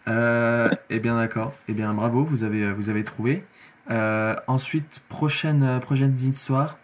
Euh, 0.07 0.69
eh 0.91 0.99
bien, 0.99 1.17
d'accord. 1.17 1.55
Eh 1.67 1.73
bien, 1.73 1.95
bravo, 1.95 2.25
vous 2.25 2.45
avez, 2.45 2.71
vous 2.73 2.91
avez 2.91 3.05
trouvé. 3.05 3.43
Euh, 3.91 4.35
ensuite, 4.47 5.01
prochaine, 5.09 5.63
euh, 5.63 5.79
prochaine 5.79 6.15
histoire. 6.21 6.77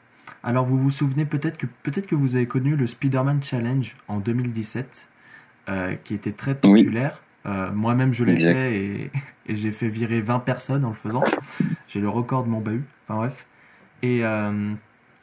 Alors, 0.43 0.65
vous 0.65 0.79
vous 0.79 0.91
souvenez 0.91 1.27
peut-être 1.27 1.59
que, 1.59 1.67
peut-être 1.83 2.07
que 2.07 2.15
vous 2.15 2.37
avez 2.37 2.47
connu 2.47 2.77
le 2.77 2.87
Spider-Man 2.87 3.43
Challenge 3.43 3.95
en 4.09 4.21
2017, 4.21 5.07
euh, 5.69 5.95
qui 6.03 6.15
était 6.15 6.33
très 6.33 6.55
populaire. 6.55 7.21
Euh, 7.45 7.71
Moi-même, 7.73 8.15
je 8.15 8.25
l'ai 8.25 8.39
fait 8.39 8.75
et, 8.75 9.11
et 9.47 9.57
j'ai 9.57 9.71
fait 9.71 9.89
virer 9.89 10.23
20 10.23 10.39
personnes 10.41 10.87
en 10.87 10.91
le 10.91 10.95
faisant. 10.95 11.25
J'ai 11.89 12.01
le 12.01 12.09
record 12.09 12.45
de 12.45 12.49
mon 12.49 12.61
bahut. 12.61 12.85
Enfin, 13.07 13.19
bref. 13.19 13.47
Et, 14.03 14.25
euh, 14.25 14.73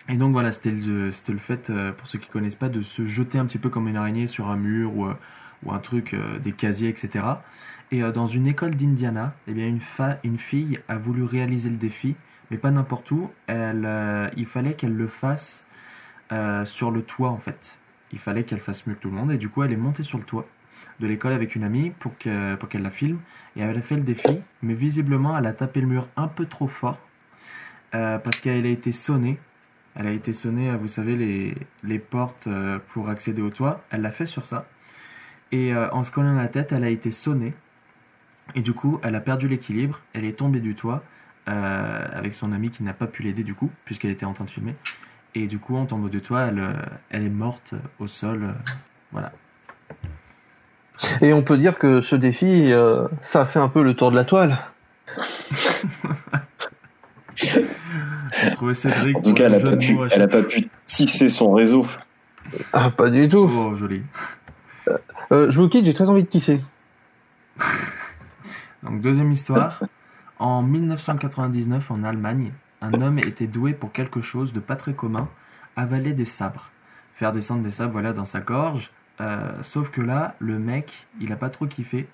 et 0.10 0.15
donc 0.15 0.32
voilà, 0.32 0.52
c'était 0.52 0.72
le, 0.72 1.08
le 1.08 1.38
fait, 1.39 1.70
euh, 1.70 1.91
pour 1.91 2.08
ceux 2.08 2.20
qui 2.20 2.30
connaissent 2.30 2.56
pas, 2.56 2.70
de 2.70 2.82
se 2.82 3.06
jeter 3.06 3.38
un 3.39 3.46
petit 3.46 3.58
peu 3.58 3.70
comme 3.70 3.88
une 3.88 3.98
araignée 3.98 4.28
sur 4.28 4.48
un 4.50 4.56
mur 4.56 4.96
ou, 4.96 5.06
euh, 5.08 5.13
ou 5.63 5.74
un 5.74 5.80
truc, 5.80 6.13
euh, 6.13 6.39
des 6.39 6.54
casiers, 6.54 6.89
etc. 6.89 7.43
Et 7.91 8.02
dans 8.02 8.28
une 8.28 8.48
école 8.48 8.76
d'Indiana, 8.76 9.34
eh 9.48 9.54
bien 9.54 9.67
une, 9.67 9.80
fa- 9.80 10.17
une 10.24 10.38
fille 10.38 10.80
a 10.89 10.98
voulu 10.98 11.24
réaliser 11.24 11.70
le 11.70 11.78
défi, 11.78 12.15
mais 12.52 12.58
pas 12.58 12.70
n'importe 12.72 13.10
où. 13.12 13.30
Elle, 13.48 13.88
il 14.36 14.46
fallait 14.46 14.74
qu'elle 14.74 14.93
le 14.96 15.08
fasse 15.08 15.63
sur 16.65 16.91
le 16.91 17.02
toit 17.04 17.30
en 17.30 17.38
fait. 17.38 17.78
Il 18.12 18.20
fallait 18.20 18.43
qu'elle 18.43 18.60
fasse 18.60 18.88
mieux 18.88 18.96
que 18.96 19.02
tout 19.02 19.10
le 19.10 19.15
monde 19.15 19.32
et 19.32 19.38
du 19.38 19.50
coup 19.50 19.63
elle 19.63 19.72
est 19.74 19.78
montée 19.78 20.04
sur 20.04 20.17
le 20.17 20.24
toit 20.24 20.48
de 21.00 21.08
l'école 21.08 21.34
avec 21.34 21.56
une 21.56 21.63
amie 21.63 21.91
pour 22.00 22.17
que- 22.17 22.56
pour 22.56 22.70
qu'elle 22.70 22.82
la 22.84 22.91
filme 22.91 23.20
et 23.56 23.62
elle 23.62 23.78
a 23.78 23.82
fait 23.82 23.96
le 23.96 24.02
défi, 24.04 24.41
mais 24.62 24.74
visiblement 24.74 25.38
elle 25.38 25.46
a 25.46 25.54
tapé 25.54 25.82
le 25.82 25.88
mur 25.88 26.08
un 26.17 26.28
peu 26.28 26.46
trop 26.46 26.67
fort 26.67 27.00
parce 27.91 28.39
qu'elle 28.41 28.65
a 28.65 28.70
été 28.70 28.91
sonnée. 28.91 29.39
Elle 29.97 30.07
a 30.07 30.12
été 30.12 30.33
sonnée, 30.33 30.71
vous 30.77 30.88
savez, 30.88 31.15
les, 31.15 31.55
les 31.83 31.99
portes 31.99 32.47
euh, 32.47 32.79
pour 32.89 33.10
accéder 33.10 33.41
au 33.41 33.49
toit. 33.49 33.83
Elle 33.89 34.01
l'a 34.01 34.12
fait 34.12 34.27
sur 34.27 34.45
ça. 34.45 34.67
Et 35.51 35.73
euh, 35.73 35.89
en 35.91 36.03
se 36.03 36.12
collant 36.12 36.36
la 36.36 36.47
tête, 36.47 36.71
elle 36.71 36.83
a 36.83 36.89
été 36.89 37.12
sonnée. 37.12 37.53
Et 38.55 38.62
du 38.62 38.73
coup, 38.73 38.99
elle 39.03 39.15
a 39.15 39.19
perdu 39.19 39.47
l'équilibre. 39.47 39.99
Elle 40.13 40.23
est 40.25 40.38
tombée 40.38 40.60
du 40.60 40.75
toit 40.75 41.03
euh, 41.49 42.07
avec 42.13 42.33
son 42.33 42.51
ami 42.51 42.69
qui 42.69 42.83
n'a 42.83 42.93
pas 42.93 43.07
pu 43.07 43.23
l'aider 43.23 43.43
du 43.43 43.55
coup, 43.55 43.71
puisqu'elle 43.86 44.12
était 44.12 44.25
en 44.25 44.33
train 44.33 44.45
de 44.45 44.49
filmer. 44.51 44.75
Et 45.36 45.47
du 45.47 45.60
coup, 45.60 45.75
en 45.75 45.86
tombant 45.86 46.07
du 46.07 46.21
toit, 46.21 46.41
elle, 46.47 46.62
elle 47.10 47.23
est 47.25 47.29
morte 47.29 47.73
au 47.99 48.07
sol. 48.07 48.43
euh, 48.43 48.73
voilà. 49.12 49.31
Et 51.21 51.33
on 51.33 51.43
peut 51.43 51.57
dire 51.57 51.77
que 51.77 52.01
ce 52.01 52.15
défi, 52.15 52.71
euh, 52.71 53.07
ça 53.21 53.41
a 53.41 53.45
fait 53.45 53.60
un 53.60 53.69
peu 53.69 53.83
le 53.83 53.95
tour 53.95 54.12
de 54.12 54.15
la 54.15 54.25
toile. 54.25 54.57
J'ai 58.43 58.50
trouvé 58.52 58.73
Cédric. 58.73 59.17
En 59.17 59.21
tout 59.21 59.34
cas, 59.34 59.45
elle 59.45 59.56
a, 59.56 59.60
pas 59.60 59.76
pu, 59.76 59.97
elle 60.12 60.21
a 60.21 60.28
pas 60.28 60.43
pu 60.43 60.69
tisser 60.86 61.30
son 61.30 61.52
réseau. 61.52 61.86
Ah, 62.73 62.89
pas 62.89 63.10
du 63.10 63.28
tout. 63.28 63.50
Oh, 63.52 63.76
joli. 63.76 64.02
Euh, 65.32 65.52
je 65.52 65.62
vous 65.62 65.67
quitte, 65.67 65.86
j'ai 65.86 65.93
très 65.93 66.10
envie 66.10 66.23
de 66.23 66.28
tisser. 66.28 66.62
Donc, 68.84 69.02
deuxième 69.02 69.32
histoire. 69.32 69.84
En 70.39 70.62
1999, 70.62 71.91
en 71.91 72.04
Allemagne, 72.04 72.52
un 72.82 72.93
homme 73.02 73.19
était 73.19 73.47
doué 73.47 73.73
pour 73.73 73.91
quelque 73.91 74.21
chose 74.21 74.54
de 74.54 74.60
pas 74.60 74.76
très 74.76 74.93
commun, 74.93 75.28
avaler 75.76 76.13
des 76.13 76.26
sabres. 76.26 76.69
Faire 77.15 77.32
descendre 77.32 77.63
des 77.63 77.71
sabres 77.71 77.91
voilà, 77.91 78.13
dans 78.13 78.26
sa 78.26 78.39
gorge. 78.39 78.91
Euh, 79.19 79.52
sauf 79.63 79.89
que 79.89 80.02
là, 80.02 80.36
le 80.39 80.60
mec, 80.60 81.08
il 81.19 81.32
a 81.32 81.36
pas 81.36 81.50
trop 81.50 81.65
kiffé. 81.65 82.08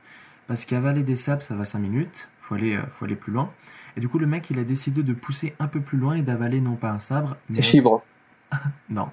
Parce 0.48 0.66
qu'avaler 0.66 1.04
des 1.04 1.18
sabres, 1.18 1.44
ça 1.44 1.56
va 1.56 1.66
5 1.66 1.80
minutes. 1.80 2.30
Faut 2.42 2.56
aller, 2.56 2.76
euh, 2.78 2.82
faut 2.98 3.06
aller 3.06 3.16
plus 3.16 3.34
loin. 3.34 3.52
Et 3.98 4.00
du 4.00 4.08
coup, 4.10 4.18
le 4.20 4.26
mec, 4.28 4.50
il 4.50 4.60
a 4.60 4.64
décidé 4.64 5.04
de 5.04 5.14
pousser 5.14 5.56
un 5.60 5.68
peu 5.68 5.80
plus 5.80 5.98
loin 5.98 6.16
et 6.16 6.22
d'avaler 6.22 6.60
non 6.62 6.76
pas 6.76 6.90
un 6.90 7.00
sabre, 7.00 7.36
mais. 7.50 7.58
Des 7.58 7.62
fibres. 7.62 8.04
non. 8.90 9.10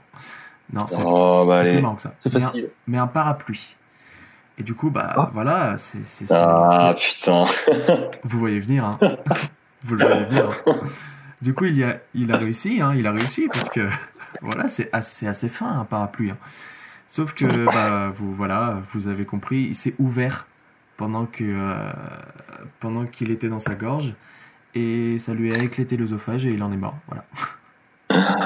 Non, 0.72 0.86
c'est 0.86 1.02
Oh, 1.04 1.44
bah 1.48 1.62
plus 1.62 1.80
marrant 1.82 1.96
que 1.96 2.02
ça. 2.02 2.14
C'est 2.20 2.32
Mais 2.34 2.42
un- 2.42 2.46
facile. 2.46 2.68
Mais 2.86 2.98
un 2.98 3.06
parapluie. 3.08 3.76
Et 4.58 4.62
du 4.62 4.74
coup, 4.74 4.90
bah 4.90 5.12
Ah. 5.16 5.30
voilà, 5.34 5.76
c'est. 5.78 5.98
Ah 6.30 6.94
putain. 6.96 7.44
Vous 8.24 8.38
voyez 8.38 8.60
venir, 8.60 8.84
hein. 8.84 8.98
Vous 9.84 9.94
le 9.96 10.06
voyez 10.06 10.24
venir. 10.24 10.50
hein. 10.66 10.76
Du 11.42 11.54
coup, 11.54 11.64
il, 11.64 11.76
y 11.78 11.84
a, 11.84 11.98
il 12.14 12.30
a 12.32 12.36
réussi, 12.36 12.80
hein. 12.82 12.92
Il 12.94 13.06
a 13.06 13.12
réussi 13.12 13.48
parce 13.52 13.68
que, 13.70 13.88
voilà, 14.42 14.68
c'est 14.68 14.90
assez, 14.92 15.26
assez 15.26 15.48
fin, 15.48 15.80
un 15.80 15.84
parapluie. 15.84 16.30
hein. 16.30 16.36
Sauf 17.08 17.32
que, 17.34 17.64
bah, 17.64 18.12
vous, 18.14 18.32
voilà, 18.34 18.82
vous 18.92 19.08
avez 19.08 19.24
compris, 19.24 19.62
il 19.62 19.74
s'est 19.74 19.94
ouvert 19.98 20.46
pendant 20.98 21.24
que, 21.26 21.42
euh, 21.42 21.90
pendant 22.78 23.06
qu'il 23.06 23.30
était 23.32 23.48
dans 23.48 23.58
sa 23.58 23.74
gorge. 23.74 24.14
Et 24.74 25.18
ça 25.18 25.34
lui 25.34 25.52
a 25.54 25.58
éclaté 25.58 25.96
l'œsophage 25.96 26.46
et 26.46 26.50
il 26.50 26.62
en 26.62 26.72
est 26.72 26.76
mort. 26.76 26.96
Voilà. 27.08 27.24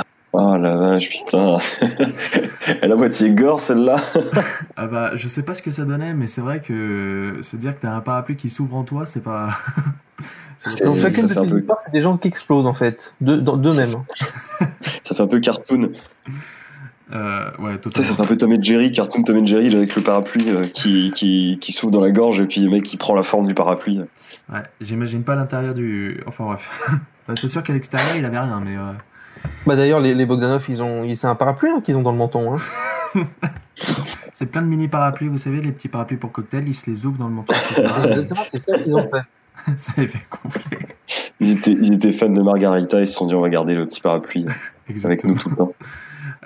Oh 0.36 0.56
la 0.56 0.74
vache, 0.74 1.10
putain. 1.10 1.58
Elle 2.82 2.90
a 2.90 2.96
moitié 2.96 3.30
gore 3.30 3.60
celle-là. 3.60 3.96
Ah 4.76 4.86
bah, 4.88 5.12
je 5.14 5.28
sais 5.28 5.42
pas 5.42 5.54
ce 5.54 5.62
que 5.62 5.70
ça 5.70 5.84
donnait, 5.84 6.12
mais 6.12 6.26
c'est 6.26 6.40
vrai 6.40 6.60
que 6.60 7.38
se 7.42 7.54
dire 7.54 7.76
que 7.76 7.82
t'as 7.82 7.92
un 7.92 8.00
parapluie 8.00 8.34
qui 8.34 8.50
s'ouvre 8.50 8.74
en 8.74 8.82
toi, 8.82 9.06
c'est 9.06 9.22
pas. 9.22 9.50
c'est 10.58 10.84
Donc 10.84 10.98
chacune 10.98 11.28
de 11.28 11.34
tes 11.34 11.66
c'est 11.78 11.92
des 11.92 12.00
gens 12.00 12.16
qui 12.16 12.26
explosent 12.26 12.66
en 12.66 12.74
fait, 12.74 13.14
d'eux-mêmes. 13.20 13.94
Ça 15.04 15.14
fait 15.14 15.22
un 15.22 15.28
peu 15.28 15.38
cartoon. 15.38 15.92
Euh, 17.12 17.50
ouais, 17.58 17.72
Tu 17.72 17.74
sais, 17.74 17.80
totalement. 17.80 18.08
ça 18.08 18.14
fait 18.14 18.22
un 18.22 18.26
peu 18.26 18.36
Tom 18.36 18.52
et 18.52 18.62
Jerry, 18.62 18.90
cartoon 18.92 19.22
Tom 19.24 19.36
et 19.38 19.46
Jerry 19.46 19.74
avec 19.76 19.94
le 19.94 20.02
parapluie 20.02 20.48
euh, 20.50 20.62
qui, 20.62 21.12
qui, 21.14 21.58
qui 21.60 21.72
s'ouvre 21.72 21.92
dans 21.92 22.00
la 22.00 22.10
gorge 22.10 22.40
et 22.40 22.46
puis 22.46 22.60
le 22.62 22.70
mec 22.70 22.82
qui 22.82 22.96
prend 22.96 23.14
la 23.14 23.22
forme 23.22 23.46
du 23.46 23.54
parapluie. 23.54 24.00
Ouais, 24.52 24.60
j'imagine 24.80 25.22
pas 25.22 25.34
l'intérieur 25.34 25.74
du. 25.74 26.22
Enfin 26.26 26.44
bref. 26.44 26.68
Bah, 27.26 27.32
c'est 27.40 27.48
sûr 27.48 27.62
qu'à 27.62 27.72
l'extérieur, 27.72 28.16
il 28.18 28.24
avait 28.26 28.38
rien, 28.38 28.60
mais. 28.62 28.76
euh, 28.76 28.92
Bah 29.66 29.76
d'ailleurs, 29.76 30.00
les, 30.00 30.12
les 30.14 30.26
Bogdanov, 30.26 30.62
ils 30.68 30.82
ont, 30.82 31.06
c'est 31.14 31.26
un 31.26 31.34
parapluie 31.34 31.70
hein, 31.70 31.80
qu'ils 31.82 31.96
ont 31.96 32.02
dans 32.02 32.12
le 32.12 32.18
menton. 32.18 32.54
Hein. 32.54 32.58
C'est 34.34 34.46
plein 34.46 34.60
de 34.62 34.66
mini 34.66 34.88
parapluies, 34.88 35.28
vous 35.28 35.38
savez, 35.38 35.60
les 35.62 35.72
petits 35.72 35.88
parapluies 35.88 36.16
pour 36.18 36.32
cocktail, 36.32 36.64
ils 36.66 36.74
se 36.74 36.90
les 36.90 37.06
ouvrent 37.06 37.18
dans 37.18 37.28
le 37.28 37.34
menton. 37.34 37.54
Exactement, 38.04 38.42
c'est 38.48 38.58
ça 38.58 38.78
qu'ils 38.78 38.94
ont 38.94 39.08
fait. 39.08 39.74
ça 39.78 39.92
les 39.96 40.06
fait 40.08 40.18
gonfler. 40.42 40.78
Ils 41.40 41.52
étaient, 41.52 41.72
ils 41.72 41.94
étaient 41.94 42.12
fans 42.12 42.28
de 42.28 42.42
Margarita, 42.42 43.00
ils 43.00 43.06
se 43.06 43.14
sont 43.14 43.26
dit 43.26 43.34
on 43.34 43.40
va 43.40 43.48
garder 43.48 43.74
le 43.74 43.86
petit 43.86 44.00
parapluie 44.00 44.42
avec 44.44 44.56
Exactement. 44.90 45.32
nous 45.34 45.38
tout 45.38 45.48
le 45.50 45.56
temps. 45.56 45.72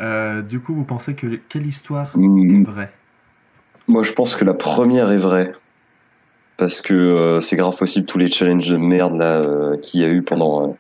Euh, 0.01 0.43
du 0.43 0.61
coup, 0.61 0.75
vous 0.75 0.85
pensez 0.85 1.15
que 1.15 1.41
quelle 1.49 1.67
histoire 1.67 2.11
Mm. 2.17 2.63
est 2.63 2.65
vraie? 2.71 2.93
Moi 3.89 4.03
je 4.03 4.13
pense 4.13 4.37
que 4.37 4.45
la 4.45 4.55
première 4.55 5.11
est 5.11 5.17
vraie. 5.19 5.53
Parce 6.57 6.81
que 6.81 6.93
euh, 6.95 7.41
c'est 7.41 7.57
grave 7.57 7.77
possible 7.77 8.05
tous 8.07 8.19
les 8.19 8.27
challenges 8.27 8.69
de 8.69 8.77
merde 8.77 9.17
là 9.17 9.37
euh, 9.41 9.77
qu'il 9.79 10.01
y 10.01 10.05
a 10.05 10.09
eu 10.09 10.23
pendant 10.23 10.77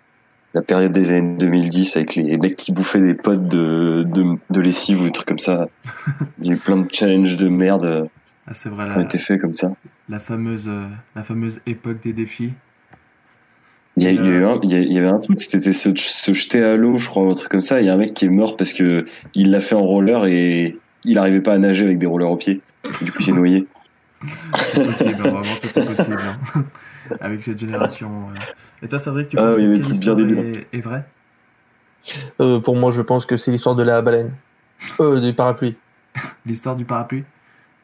la 0.54 0.62
période 0.62 0.92
des 0.92 1.12
années 1.12 1.36
2010 1.38 1.96
avec 1.96 2.16
les 2.16 2.36
mecs 2.36 2.56
qui 2.56 2.72
bouffaient 2.72 3.00
des 3.00 3.14
potes 3.14 3.46
de, 3.48 4.02
de, 4.06 4.36
de 4.50 4.60
lessive 4.60 5.00
ou 5.02 5.04
des 5.04 5.12
trucs 5.12 5.28
comme 5.28 5.38
ça. 5.38 5.68
Il 6.40 6.46
y 6.46 6.50
a 6.50 6.54
eu 6.54 6.56
plein 6.58 6.76
de 6.78 6.88
challenges 6.92 7.36
de 7.36 7.48
merde 7.48 8.08
Ah, 8.46 8.52
vrai, 8.52 8.86
qui 8.86 8.92
ont 8.92 8.98
la, 8.98 9.02
été 9.02 9.18
faits 9.18 9.40
comme 9.40 9.54
ça. 9.54 9.70
la, 10.08 10.18
fameuse, 10.18 10.70
la 11.14 11.22
fameuse 11.22 11.60
époque 11.66 12.00
des 12.02 12.12
défis. 12.12 12.52
Il 14.00 14.04
y, 14.04 14.06
a, 14.06 14.10
il 14.10 14.16
y 14.16 14.20
a 14.20 14.22
eu 14.22 14.44
un- 14.44 14.60
il 14.62 14.70
y 14.70 14.74
a- 14.74 14.78
il 14.80 14.92
y 14.92 14.98
avait 14.98 15.08
un 15.08 15.18
truc, 15.18 15.40
c'était 15.42 15.72
se, 15.72 15.90
se 15.96 16.32
jeter 16.32 16.62
à 16.62 16.76
l'eau, 16.76 16.98
je 16.98 17.08
crois, 17.08 17.24
ou 17.24 17.30
un 17.30 17.34
truc 17.34 17.48
comme 17.50 17.60
ça. 17.60 17.80
Il 17.80 17.86
y 17.86 17.88
a 17.88 17.94
un 17.94 17.96
mec 17.96 18.14
qui 18.14 18.26
est 18.26 18.28
mort 18.28 18.56
parce 18.56 18.72
que 18.72 19.04
il 19.34 19.50
l'a 19.50 19.60
fait 19.60 19.74
en 19.74 19.82
roller 19.84 20.26
et 20.26 20.78
il 21.04 21.14
n'arrivait 21.14 21.40
pas 21.40 21.54
à 21.54 21.58
nager 21.58 21.84
avec 21.84 21.98
des 21.98 22.06
rollers 22.06 22.30
aux 22.30 22.36
pieds. 22.36 22.60
Du 23.02 23.10
coup, 23.12 23.18
il 23.20 23.24
s'est 23.24 23.32
noyé. 23.32 23.66
C'est 24.56 24.84
possible, 24.84 25.14
hein, 25.20 25.30
vraiment, 25.30 25.42
tout 25.60 25.78
est 25.78 25.84
possible. 25.84 26.16
hein. 26.20 26.64
Avec 27.20 27.42
cette 27.42 27.58
génération. 27.58 28.10
euh. 28.30 28.84
Et 28.84 28.88
toi, 28.88 28.98
Cédric, 28.98 29.30
tu 29.30 29.36
Ah, 29.38 29.52
penses 29.52 29.54
il 29.58 29.62
y 29.62 29.66
a 29.66 29.68
que 29.70 29.74
des 29.74 29.80
trucs 29.80 29.98
bien 29.98 30.14
débiles. 30.14 30.66
est, 30.72 30.76
est 30.76 30.80
vraie? 30.80 31.04
Euh, 32.40 32.60
pour 32.60 32.76
moi, 32.76 32.90
je 32.90 33.00
pense 33.02 33.26
que 33.26 33.36
c'est 33.36 33.50
l'histoire 33.50 33.74
de 33.76 33.82
la 33.82 34.02
baleine. 34.02 34.34
Euh, 35.00 35.18
des 35.20 35.32
parapluies. 35.32 35.76
L'histoire 36.46 36.76
du 36.76 36.84
parapluie? 36.84 37.24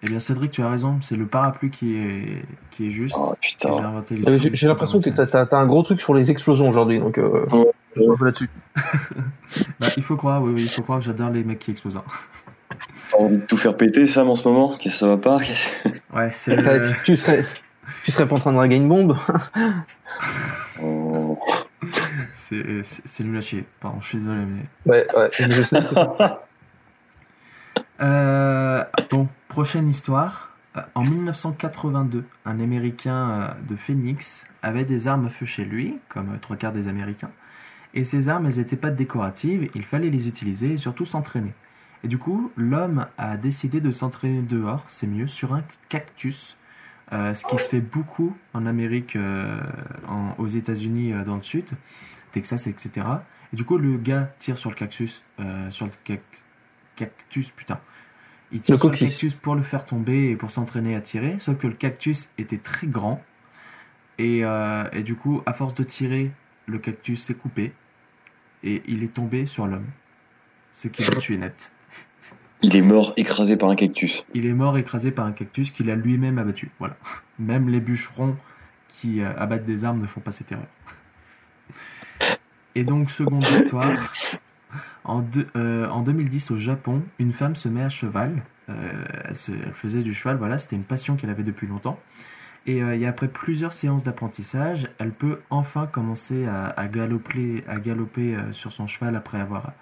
Eh 0.05 0.11
bien, 0.11 0.21
Cédric, 0.21 0.51
tu 0.51 0.63
as 0.63 0.69
raison, 0.71 0.99
c'est 1.01 1.17
le 1.17 1.25
parapluie 1.25 1.71
qui 1.71 1.97
est, 1.97 2.43
qui 2.71 2.89
est 2.89 2.91
juste. 2.91 3.15
Oh 3.19 3.35
putain. 3.41 3.71
J'ai 4.11 4.17
l'histoire 4.17 4.39
J'ai 4.53 4.67
l'impression 4.69 5.01
que 5.01 5.09
t'as 5.09 5.25
t'as- 5.27 5.47
t'as 5.47 5.59
un 5.59 5.67
gros 5.67 5.83
truc 5.83 6.01
sur 6.03 6.13
les 6.13 6.31
explosions 6.31 6.69
aujourd'hui, 6.69 7.01
donc 7.01 7.17
euh, 7.17 7.47
Ouais. 7.51 7.67
je 7.97 8.03
un 8.11 8.17
peu 8.17 8.25
là-dessus. 8.27 8.51
Bah, 9.81 9.87
il 9.97 10.03
faut 10.03 10.17
croire, 10.17 10.43
oui, 10.43 10.53
oui, 10.55 10.63
il 10.63 10.69
faut 10.69 10.83
croire 10.83 10.99
que 10.99 11.05
j'adore 11.07 11.31
les 11.31 11.43
mecs 11.45 11.59
qui 11.61 11.71
explosent. 11.71 11.97
hein. 11.97 12.05
T'as 13.11 13.17
envie 13.19 13.37
de 13.39 13.43
tout 13.47 13.57
faire 13.57 13.77
péter, 13.77 14.07
Sam, 14.07 14.29
en 14.29 14.35
ce 14.35 14.47
moment? 14.49 14.77
Qu'est-ce 14.79 14.95
que 14.97 14.99
ça 15.01 15.09
va 15.09 15.17
pas? 15.17 15.39
Ouais, 16.15 16.29
c'est. 16.33 16.59
Euh, 16.59 16.93
tu, 17.05 17.17
serais, 17.17 17.45
tu 18.05 18.11
serais 18.11 18.27
pas 18.27 18.35
en 18.35 18.39
train 18.39 18.51
de 18.51 18.57
draguer 18.57 18.77
une 18.77 18.89
bombe 18.89 19.17
Oh. 20.83 21.39
C'est 22.35 23.25
nul 23.25 23.37
à 23.37 23.41
chier. 23.41 23.65
Pardon, 23.81 23.99
je 24.03 24.09
suis 24.09 24.19
désolé, 24.19 24.41
mais. 24.45 24.91
Ouais, 24.91 25.07
ouais, 25.17 25.31
je 25.33 25.63
sais. 25.63 25.79
Euh, 28.03 28.83
bon, 29.11 29.29
prochaine 29.55 29.89
histoire. 29.89 30.51
Euh, 30.77 30.81
En 30.97 31.03
1982, 31.03 32.25
un 32.45 32.59
Américain 32.59 33.31
euh, 33.31 33.49
de 33.69 33.77
Phoenix 33.77 34.49
avait 34.63 34.85
des 34.85 35.07
armes 35.07 35.27
à 35.27 35.29
feu 35.29 35.47
chez 35.47 35.65
lui, 35.65 35.99
comme 36.09 36.31
euh, 36.33 36.39
trois 36.41 36.57
quarts 36.57 36.73
des 36.73 36.89
Américains. 36.89 37.31
Et 37.95 38.03
ces 38.03 38.29
armes, 38.29 38.47
elles 38.47 38.57
n'étaient 38.57 38.75
pas 38.75 38.91
décoratives, 38.91 39.71
il 39.77 39.85
fallait 39.85 40.11
les 40.11 40.27
utiliser 40.27 40.73
et 40.73 40.77
surtout 40.77 41.05
s'entraîner. 41.07 41.55
Et 42.03 42.09
du 42.09 42.19
coup, 42.19 42.51
l'homme 42.57 43.07
a 43.17 43.37
décidé 43.37 43.81
de 43.81 43.93
s'entraîner 43.93 44.43
dehors, 44.43 44.85
c'est 44.89 45.07
mieux, 45.07 45.29
sur 45.29 45.55
un 45.55 45.63
cactus. 45.89 46.57
Ce 47.13 47.45
qui 47.47 47.57
se 47.57 47.69
fait 47.69 47.81
beaucoup 47.81 48.37
en 48.55 48.67
Amérique, 48.67 49.17
aux 50.39 50.47
États-Unis 50.49 51.13
dans 51.25 51.37
le 51.37 51.43
sud, 51.43 51.67
Texas, 52.33 52.67
etc. 52.67 53.07
Et 53.53 53.57
du 53.57 53.65
coup, 53.65 53.79
le 53.79 53.97
gars 53.97 54.33
tire 54.41 54.59
sur 54.59 54.71
le 54.71 54.75
cactus, 54.77 55.23
sur 55.71 55.87
le 55.87 55.93
cac- 56.05 56.43
cactus, 56.97 57.51
putain. 57.53 57.79
Il 58.55 58.61
tire 58.61 58.75
Le 58.75 58.79
sur 58.79 58.87
le 58.89 58.93
coccyx. 58.93 59.11
cactus 59.11 59.35
pour 59.35 59.57
le 59.57 59.63
faire 59.63 59.85
tomber 59.85 60.31
et 60.31 60.37
pour 60.37 60.51
s'entraîner 60.51 60.95
à 60.95 61.01
tirer, 61.01 61.37
sauf 61.39 61.59
que 61.59 61.67
le 61.67 61.75
cactus 61.75 62.31
était 62.39 62.59
très 62.59 62.87
grand. 62.87 63.23
Et, 64.19 64.45
euh, 64.45 64.85
et 64.93 65.03
du 65.03 65.17
coup, 65.17 65.43
à 65.45 65.53
force 65.53 65.75
de 65.75 65.83
tirer, 65.83 66.31
le 66.67 66.79
cactus 66.79 67.23
s'est 67.25 67.35
coupé 67.35 67.73
et 68.63 68.83
il 68.87 69.03
est 69.03 69.13
tombé 69.13 69.45
sur 69.45 69.67
l'homme. 69.67 69.87
Ce 70.73 70.89
qui 70.89 71.03
l'a 71.03 71.17
tué 71.17 71.37
net. 71.37 71.73
Il 72.63 72.77
est 72.77 72.83
mort 72.83 73.13
écrasé 73.17 73.57
par 73.57 73.69
un 73.69 73.77
cactus. 73.77 74.25
Il 74.35 74.47
est 74.47 74.53
mort 74.53 74.79
écrasé 74.79 75.11
par 75.11 75.27
un 75.27 75.33
cactus 75.33 75.71
qu'il 75.71 75.91
a 75.91 75.97
lui-même 75.97 76.39
abattu. 76.39 76.71
Voilà. 76.79 76.97
Même 77.39 77.69
les 77.69 77.81
bûcherons 77.81 78.37
qui 78.89 79.21
euh, 79.21 79.37
abattent 79.37 79.67
des 79.67 79.85
armes 79.85 80.01
ne 80.01 80.07
font 80.07 80.21
pas 80.21 80.33
cette 80.33 80.53
erreur. 80.53 80.67
Et 82.77 82.85
donc, 82.85 83.11
seconde 83.11 83.43
histoire. 83.63 84.13
En, 85.05 85.21
deux- 85.21 85.47
euh, 85.57 85.89
en 85.89 86.01
2010, 86.03 86.51
au 86.51 86.59
Japon, 86.59 87.03
une 87.19 87.33
femme 87.33 87.55
se 87.57 87.69
met 87.69 87.83
à 87.83 87.89
cheval. 87.89 88.43
Euh, 88.71 89.05
elle, 89.25 89.37
se- 89.37 89.53
faisait 89.75 90.03
du 90.03 90.15
cheval, 90.15 90.37
voilà, 90.39 90.57
c'était 90.59 90.77
une 90.77 90.85
passion 90.85 91.17
qu'elle 91.17 91.29
avait 91.31 91.43
depuis 91.43 91.67
longtemps. 91.67 92.01
Et, 92.67 92.83
euh, 92.83 93.07
après 93.07 93.29
plusieurs 93.29 93.73
séances 93.73 94.05
d'apprentissage, 94.05 94.89
elle 94.99 95.13
peut 95.13 95.41
enfin 95.51 95.87
commencer 95.87 96.47
à, 96.47 96.89
galoper, 96.89 97.63
sur 98.53 98.73
son 98.73 98.87
cheval 98.87 99.17
après 99.17 99.39
avoir 99.41 99.73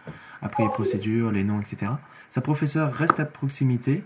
appris 0.43 0.65
les 0.65 0.69
procédures, 0.71 1.31
les 1.31 1.45
noms, 1.45 1.61
etc. 1.61 1.93
Sa 2.31 2.41
professeure 2.41 2.93
reste 2.93 3.21
à 3.21 3.25
proximité 3.25 4.03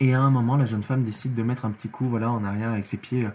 et 0.00 0.12
à 0.14 0.20
un 0.20 0.30
moment, 0.30 0.56
la 0.56 0.66
jeune 0.66 0.82
femme 0.82 1.02
décide 1.02 1.34
de 1.34 1.42
mettre 1.42 1.64
un 1.64 1.70
petit 1.70 1.88
coup 1.88 2.06
voilà, 2.08 2.30
en 2.30 2.44
arrière 2.44 2.70
avec 2.72 2.84
ses 2.86 2.98
pieds 2.98 3.26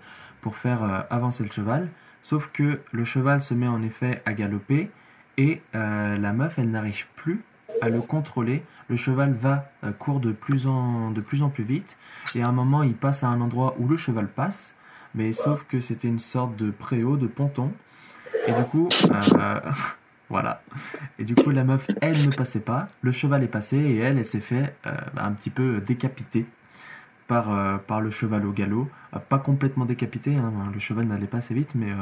pour 0.41 0.55
faire 0.55 1.05
avancer 1.09 1.43
le 1.43 1.49
cheval. 1.49 1.89
Sauf 2.21 2.49
que 2.53 2.79
le 2.91 3.03
cheval 3.05 3.41
se 3.41 3.53
met 3.55 3.67
en 3.67 3.81
effet 3.81 4.21
à 4.25 4.33
galoper 4.33 4.91
et 5.37 5.61
euh, 5.75 6.17
la 6.17 6.33
meuf, 6.33 6.57
elle 6.57 6.69
n'arrive 6.69 7.07
plus 7.15 7.41
à 7.81 7.89
le 7.89 8.01
contrôler. 8.01 8.63
Le 8.89 8.95
cheval 8.95 9.33
va, 9.33 9.71
euh, 9.83 9.91
court 9.91 10.19
de 10.19 10.31
plus, 10.31 10.67
en, 10.67 11.11
de 11.11 11.21
plus 11.21 11.41
en 11.41 11.49
plus 11.49 11.63
vite 11.63 11.97
et 12.35 12.43
à 12.43 12.47
un 12.47 12.51
moment, 12.51 12.83
il 12.83 12.93
passe 12.93 13.23
à 13.23 13.27
un 13.27 13.41
endroit 13.41 13.75
où 13.79 13.87
le 13.87 13.97
cheval 13.97 14.27
passe, 14.27 14.73
mais 15.15 15.33
sauf 15.33 15.65
que 15.67 15.79
c'était 15.79 16.07
une 16.07 16.19
sorte 16.19 16.55
de 16.55 16.71
préau, 16.71 17.17
de 17.17 17.27
ponton. 17.27 17.71
Et 18.47 18.51
du 18.51 18.63
coup, 18.63 18.89
euh, 19.11 19.59
voilà. 20.29 20.61
Et 21.17 21.23
du 21.23 21.35
coup, 21.35 21.49
la 21.49 21.63
meuf, 21.63 21.87
elle 22.01 22.25
ne 22.25 22.31
passait 22.31 22.59
pas. 22.59 22.89
Le 23.01 23.11
cheval 23.11 23.43
est 23.43 23.47
passé 23.47 23.77
et 23.77 23.97
elle, 23.97 24.17
elle 24.17 24.25
s'est 24.25 24.41
fait 24.41 24.75
un 25.17 25.31
petit 25.31 25.49
peu 25.49 25.79
décapiter. 25.79 26.45
Par, 27.27 27.51
euh, 27.53 27.77
par 27.77 28.01
le 28.01 28.11
cheval 28.11 28.45
au 28.45 28.51
galop. 28.51 28.87
Euh, 29.15 29.19
pas 29.19 29.39
complètement 29.39 29.85
décapité, 29.85 30.35
hein, 30.35 30.51
le 30.73 30.79
cheval 30.79 31.05
n'allait 31.05 31.27
pas 31.27 31.37
assez 31.37 31.53
vite, 31.53 31.71
mais, 31.75 31.91
euh, 31.91 31.95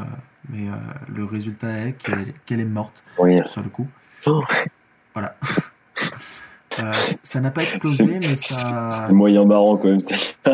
mais 0.50 0.68
euh, 0.68 0.74
le 1.14 1.26
résultat 1.26 1.70
est 1.88 1.96
qu'elle 2.46 2.60
est 2.60 2.66
morte 2.66 3.04
Oui. 3.18 3.40
sur 3.48 3.62
le 3.62 3.70
coup. 3.70 3.88
Oh. 4.26 4.44
Voilà. 5.14 5.36
Euh, 6.80 6.90
ça 7.22 7.42
n'a 7.42 7.52
pas 7.52 7.64
explosé, 7.64 8.06
mais 8.06 8.38
ça. 8.38 8.88
C'est 8.90 9.12
moyen 9.12 9.44
marrant 9.44 9.76
quand 9.76 9.90
même. 9.90 10.00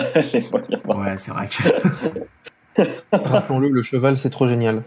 Ouais, 0.85 1.15
c'est 1.17 1.29
vrai 1.29 1.47
que. 1.47 2.83
Rappelons-le, 3.11 3.69
le 3.69 3.83
cheval, 3.83 4.17
c'est 4.17 4.31
trop 4.31 4.47
génial. 4.47 4.81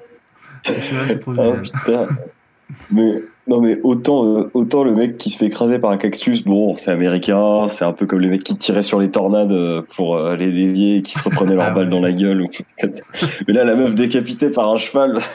Le 0.68 0.74
cheval, 0.74 1.06
c'est 1.06 1.18
trop 1.20 1.32
Oh 1.38 1.54
génial. 1.86 2.08
Mais 2.90 3.22
non 3.50 3.60
mais 3.60 3.78
autant 3.82 4.24
euh, 4.24 4.50
autant 4.54 4.82
le 4.84 4.92
mec 4.94 5.18
qui 5.18 5.28
se 5.28 5.36
fait 5.36 5.46
écraser 5.46 5.78
par 5.78 5.90
un 5.90 5.96
cactus, 5.98 6.44
bon 6.44 6.74
c'est 6.76 6.90
américain, 6.90 7.66
c'est 7.68 7.84
un 7.84 7.92
peu 7.92 8.06
comme 8.06 8.20
les 8.20 8.28
mecs 8.28 8.44
qui 8.44 8.56
tiraient 8.56 8.80
sur 8.80 8.98
les 9.00 9.10
tornades 9.10 9.52
euh, 9.52 9.82
pour 9.96 10.16
euh, 10.16 10.36
les 10.36 10.50
dévier 10.52 10.96
et 10.96 11.02
qui 11.02 11.12
se 11.12 11.22
reprenaient 11.24 11.56
leurs 11.56 11.66
Ah 11.66 11.70
balles 11.72 11.84
ouais. 11.84 11.90
dans 11.90 12.00
la 12.00 12.12
gueule. 12.12 12.46
mais 13.48 13.52
là 13.52 13.64
la 13.64 13.74
meuf 13.74 13.94
décapitée 13.94 14.48
par 14.50 14.70
un 14.70 14.76
cheval, 14.78 15.18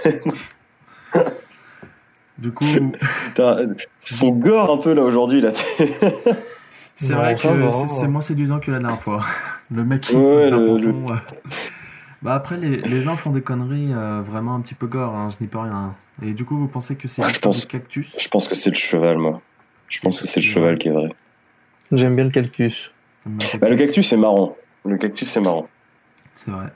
Du 2.38 2.52
coup, 2.52 2.66
son 4.00 4.30
gore 4.32 4.70
un 4.70 4.78
peu 4.78 4.94
là 4.94 5.04
aujourd'hui 5.04 5.40
là. 5.40 5.52
c'est 6.98 7.14
vrai 7.14 7.36
que 7.36 7.48
c'est 7.88 8.08
moins 8.08 8.20
séduisant 8.22 8.60
que 8.60 8.72
la 8.72 8.80
dernière 8.80 9.00
fois. 9.00 9.22
Le 9.72 9.84
mec 9.86 10.02
qui 10.02 10.16
Ouais, 10.16 10.50
d'un 10.50 10.58
le- 10.58 10.72
euh. 10.88 11.16
Bah 12.26 12.34
après, 12.36 12.58
les, 12.58 12.78
les 12.82 13.02
gens 13.02 13.16
font 13.16 13.30
des 13.30 13.42
conneries 13.42 13.94
euh, 13.94 14.22
vraiment 14.22 14.56
un 14.56 14.62
petit 14.62 14.74
peu 14.74 14.88
gore, 14.88 15.14
hein, 15.16 15.30
je 15.30 15.38
n'y 15.42 15.48
peux 15.48 15.60
rien. 15.60 15.96
Et 16.24 16.34
du 16.34 16.44
coup, 16.44 16.58
vous 16.58 16.68
pensez 16.68 16.96
que 16.96 17.08
c'est 17.08 17.22
Ah, 17.24 17.28
je 17.30 17.40
pense- 17.40 17.66
cactus? 17.66 18.16
Je 18.20 18.28
pense 18.28 18.48
que 18.48 18.56
c'est 18.56 18.72
le 18.72 18.76
cheval 18.76 19.18
moi. 19.18 19.42
Je 19.90 20.00
pense 20.00 20.20
que 20.20 20.28
c'est 20.28 20.40
le 20.40 20.46
cheval 20.46 20.78
qui 20.78 20.88
est 20.88 20.92
vrai. 20.92 21.10
J'aime 21.92 22.16
bien 22.16 22.26
le 22.26 22.32
cactus. 22.32 22.92
Bah, 23.60 23.70
le 23.70 23.76
cactus 23.76 24.08
c'est 24.10 24.18
marrant. 24.18 24.56
Le 24.86 24.98
cactus 24.98 25.30
c'est 25.30 25.40
marrant. 25.42 25.68
C'est 26.34 26.52
vrai. 26.52 26.68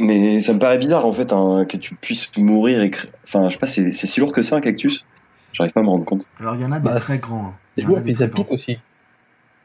Mais 0.00 0.40
ça 0.42 0.52
me 0.52 0.58
paraît 0.58 0.78
bizarre 0.78 1.06
en 1.06 1.12
fait 1.12 1.32
hein, 1.32 1.64
que 1.68 1.76
tu 1.76 1.94
puisses 1.94 2.30
mourir 2.36 2.82
et 2.82 2.90
cr- 2.90 3.06
enfin 3.24 3.48
je 3.48 3.54
sais 3.54 3.58
pas 3.58 3.66
c'est 3.66 3.90
c'est 3.92 4.06
si 4.06 4.20
lourd 4.20 4.32
que 4.32 4.42
ça 4.42 4.56
un 4.56 4.60
cactus? 4.60 5.04
J'arrive 5.52 5.72
pas 5.72 5.80
à 5.80 5.82
me 5.82 5.88
rendre 5.88 6.04
compte. 6.04 6.26
Alors, 6.40 6.54
il 6.56 6.60
y 6.60 6.64
en 6.64 6.72
a 6.72 6.78
des 6.78 6.84
Bah, 6.88 7.00
très 7.00 7.18
grands. 7.18 7.46
hein. 7.46 7.54
C'est 7.76 7.82
lourd, 7.84 8.00
puis 8.02 8.14
ça 8.14 8.28
pique 8.28 8.50
aussi. 8.50 8.78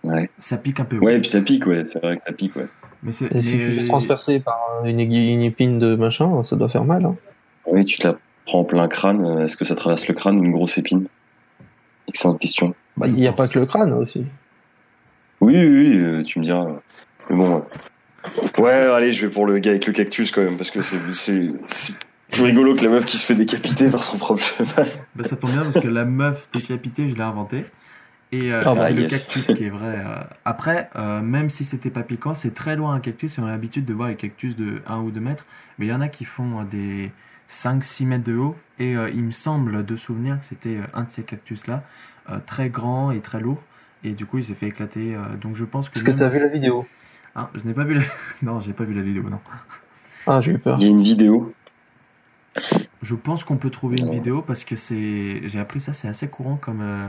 Ouais. 0.04 0.30
Ça 0.40 0.58
pique 0.58 0.80
un 0.80 0.86
peu. 0.86 0.98
Ouais, 0.98 1.18
et 1.18 1.20
puis 1.20 1.30
ça 1.30 1.42
pique, 1.42 1.66
ouais. 1.68 1.84
C'est 1.92 2.02
vrai 2.02 2.18
que 2.18 2.24
ça 2.26 2.32
pique, 2.32 2.56
ouais. 2.56 2.68
Mais 3.04 3.12
c'est. 3.12 3.34
Et 3.36 3.42
si 3.42 3.58
tu 3.58 3.74
fais 3.74 3.84
transpercer 3.86 4.40
par 4.40 4.58
une, 4.86 5.00
aiguille, 5.00 5.34
une 5.34 5.42
épine 5.42 5.78
de 5.80 5.96
machin, 5.96 6.44
ça 6.44 6.56
doit 6.56 6.70
faire 6.70 6.86
mal. 6.86 7.06
hein. 7.06 7.16
Oui, 7.68 7.86
tu 7.86 7.98
te 7.98 8.08
la 8.08 8.16
prends 8.46 8.60
en 8.60 8.64
plein 8.64 8.88
crâne. 8.88 9.26
euh, 9.26 9.46
Est-ce 9.46 9.58
que 9.58 9.66
ça 9.66 9.76
traverse 9.76 10.08
le 10.08 10.14
crâne 10.14 10.40
ou 10.40 10.44
une 10.44 10.52
grosse 10.52 10.78
épine? 10.78 11.08
Excellente 12.08 12.40
question. 12.40 12.74
Bah, 12.98 13.08
Il 13.08 13.14
n'y 13.16 13.28
a 13.28 13.34
pas 13.34 13.48
que 13.48 13.60
le 13.60 13.66
crâne 13.66 13.94
aussi. 13.94 14.26
Oui, 15.42 15.54
oui, 15.56 15.66
oui, 15.68 16.00
euh, 16.00 16.24
tu 16.24 16.40
me 16.40 16.44
diras. 16.44 16.68
Mais 17.30 17.36
bon. 17.36 17.58
euh, 17.58 17.62
Ouais, 18.62 18.72
allez, 18.72 19.12
je 19.12 19.26
vais 19.26 19.32
pour 19.32 19.46
le 19.46 19.60
gars 19.60 19.72
avec 19.72 19.86
le 19.86 19.92
cactus 19.94 20.32
quand 20.32 20.42
même, 20.42 20.56
parce 20.58 20.72
que 20.72 20.82
c'est 20.82 20.98
c'est- 21.12 21.52
c'est 21.68 21.94
plus 22.32 22.44
rigolo 22.44 22.74
que 22.76 22.84
la 22.84 22.90
meuf 22.90 23.06
qui 23.06 23.18
se 23.18 23.26
fait 23.26 23.36
décapiter 23.36 23.90
par 23.90 24.04
son 24.04 24.18
propre 24.18 24.42
cheval. 24.42 24.88
Bah, 25.16 25.24
ça 25.24 25.36
tombe 25.36 25.52
bien 25.52 25.62
parce 25.62 25.78
que 25.78 25.88
la 25.90 26.06
meuf 26.06 26.48
décapitée, 26.54 27.10
je 27.10 27.16
l'ai 27.16 27.22
inventée. 27.22 27.66
Et 28.34 28.52
euh, 28.52 28.60
Ah 28.66 28.74
bah, 28.74 28.88
c'est 28.88 28.94
le 28.94 29.06
cactus 29.08 29.48
qui 29.48 29.64
est 29.64 29.70
vrai. 29.70 29.96
euh. 30.06 30.24
Après, 30.44 30.90
euh, 30.96 31.22
même 31.22 31.50
si 31.50 31.64
c'était 31.66 31.92
pas 31.92 32.02
piquant, 32.04 32.34
c'est 32.34 32.54
très 32.54 32.76
loin 32.76 32.94
un 32.96 33.00
cactus 33.00 33.38
et 33.38 33.42
on 33.42 33.46
a 33.46 33.52
l'habitude 33.52 33.86
de 33.86 33.94
voir 33.94 34.10
les 34.10 34.16
cactus 34.16 34.56
de 34.56 34.82
1 34.88 34.98
ou 35.00 35.12
2 35.12 35.20
mètres. 35.20 35.46
Mais 35.78 35.86
il 35.86 35.90
y 35.90 35.94
en 35.94 36.02
a 36.02 36.08
qui 36.08 36.26
font 36.26 36.64
des 36.64 37.12
5-6 37.48 38.06
mètres 38.06 38.24
de 38.24 38.36
haut. 38.36 38.56
Et 38.80 38.96
euh, 38.98 39.10
il 39.12 39.24
me 39.24 39.32
semble 39.32 39.86
de 39.86 39.96
souvenir 39.96 40.40
que 40.40 40.46
c'était 40.46 40.80
un 40.96 41.04
de 41.04 41.12
ces 41.12 41.24
cactus-là, 41.24 41.84
euh, 42.32 42.40
très 42.46 42.70
grand 42.70 43.12
et 43.12 43.20
très 43.20 43.40
lourd. 43.40 43.62
Et 44.04 44.12
du 44.12 44.26
coup, 44.26 44.40
il 44.40 44.44
s'est 44.44 44.56
fait 44.56 44.68
éclater. 44.68 45.16
euh, 45.16 45.36
donc 45.40 45.56
je 45.56 45.64
pense 45.66 45.90
que. 45.90 45.96
Est-ce 46.00 46.04
que 46.04 46.12
tu 46.12 46.24
as 46.24 46.30
si- 46.30 46.36
vu 46.36 46.42
la 46.42 46.48
vidéo? 46.48 46.88
Ah, 47.36 47.50
je 47.56 47.64
n'ai 47.64 47.74
pas 47.74 47.84
vu 47.84 47.94
la. 47.96 48.02
non, 48.42 48.60
j'ai 48.60 48.74
pas 48.74 48.84
vu 48.84 48.94
la 48.96 49.02
vidéo, 49.02 49.24
non. 49.30 49.40
Ah, 50.26 50.42
j'ai 50.42 50.54
eu 50.54 50.58
peur. 50.58 50.78
Il 50.80 50.84
y 50.84 50.88
a 50.88 50.90
une 50.90 51.02
vidéo. 51.04 51.54
Je 53.02 53.16
pense 53.16 53.44
qu'on 53.44 53.58
peut 53.58 53.70
trouver 53.70 53.98
une 53.98 54.10
vidéo 54.12 54.42
parce 54.42 54.64
que 54.64 54.76
c'est. 54.76 55.42
J'ai 55.48 55.60
appris 55.60 55.80
ça, 55.80 55.94
c'est 55.94 56.08
assez 56.08 56.28
courant 56.28 56.56
comme, 56.56 56.82
euh, 56.82 57.08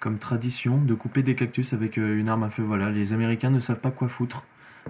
comme 0.00 0.18
tradition 0.18 0.78
de 0.78 0.94
couper 0.94 1.22
des 1.22 1.34
cactus 1.34 1.72
avec 1.72 1.98
euh, 1.98 2.18
une 2.18 2.28
arme 2.28 2.44
à 2.44 2.50
feu. 2.50 2.62
Voilà, 2.62 2.90
les 2.90 3.12
Américains 3.12 3.50
ne 3.50 3.60
savent 3.60 3.80
pas 3.80 3.90
quoi 3.90 4.08
foutre 4.08 4.44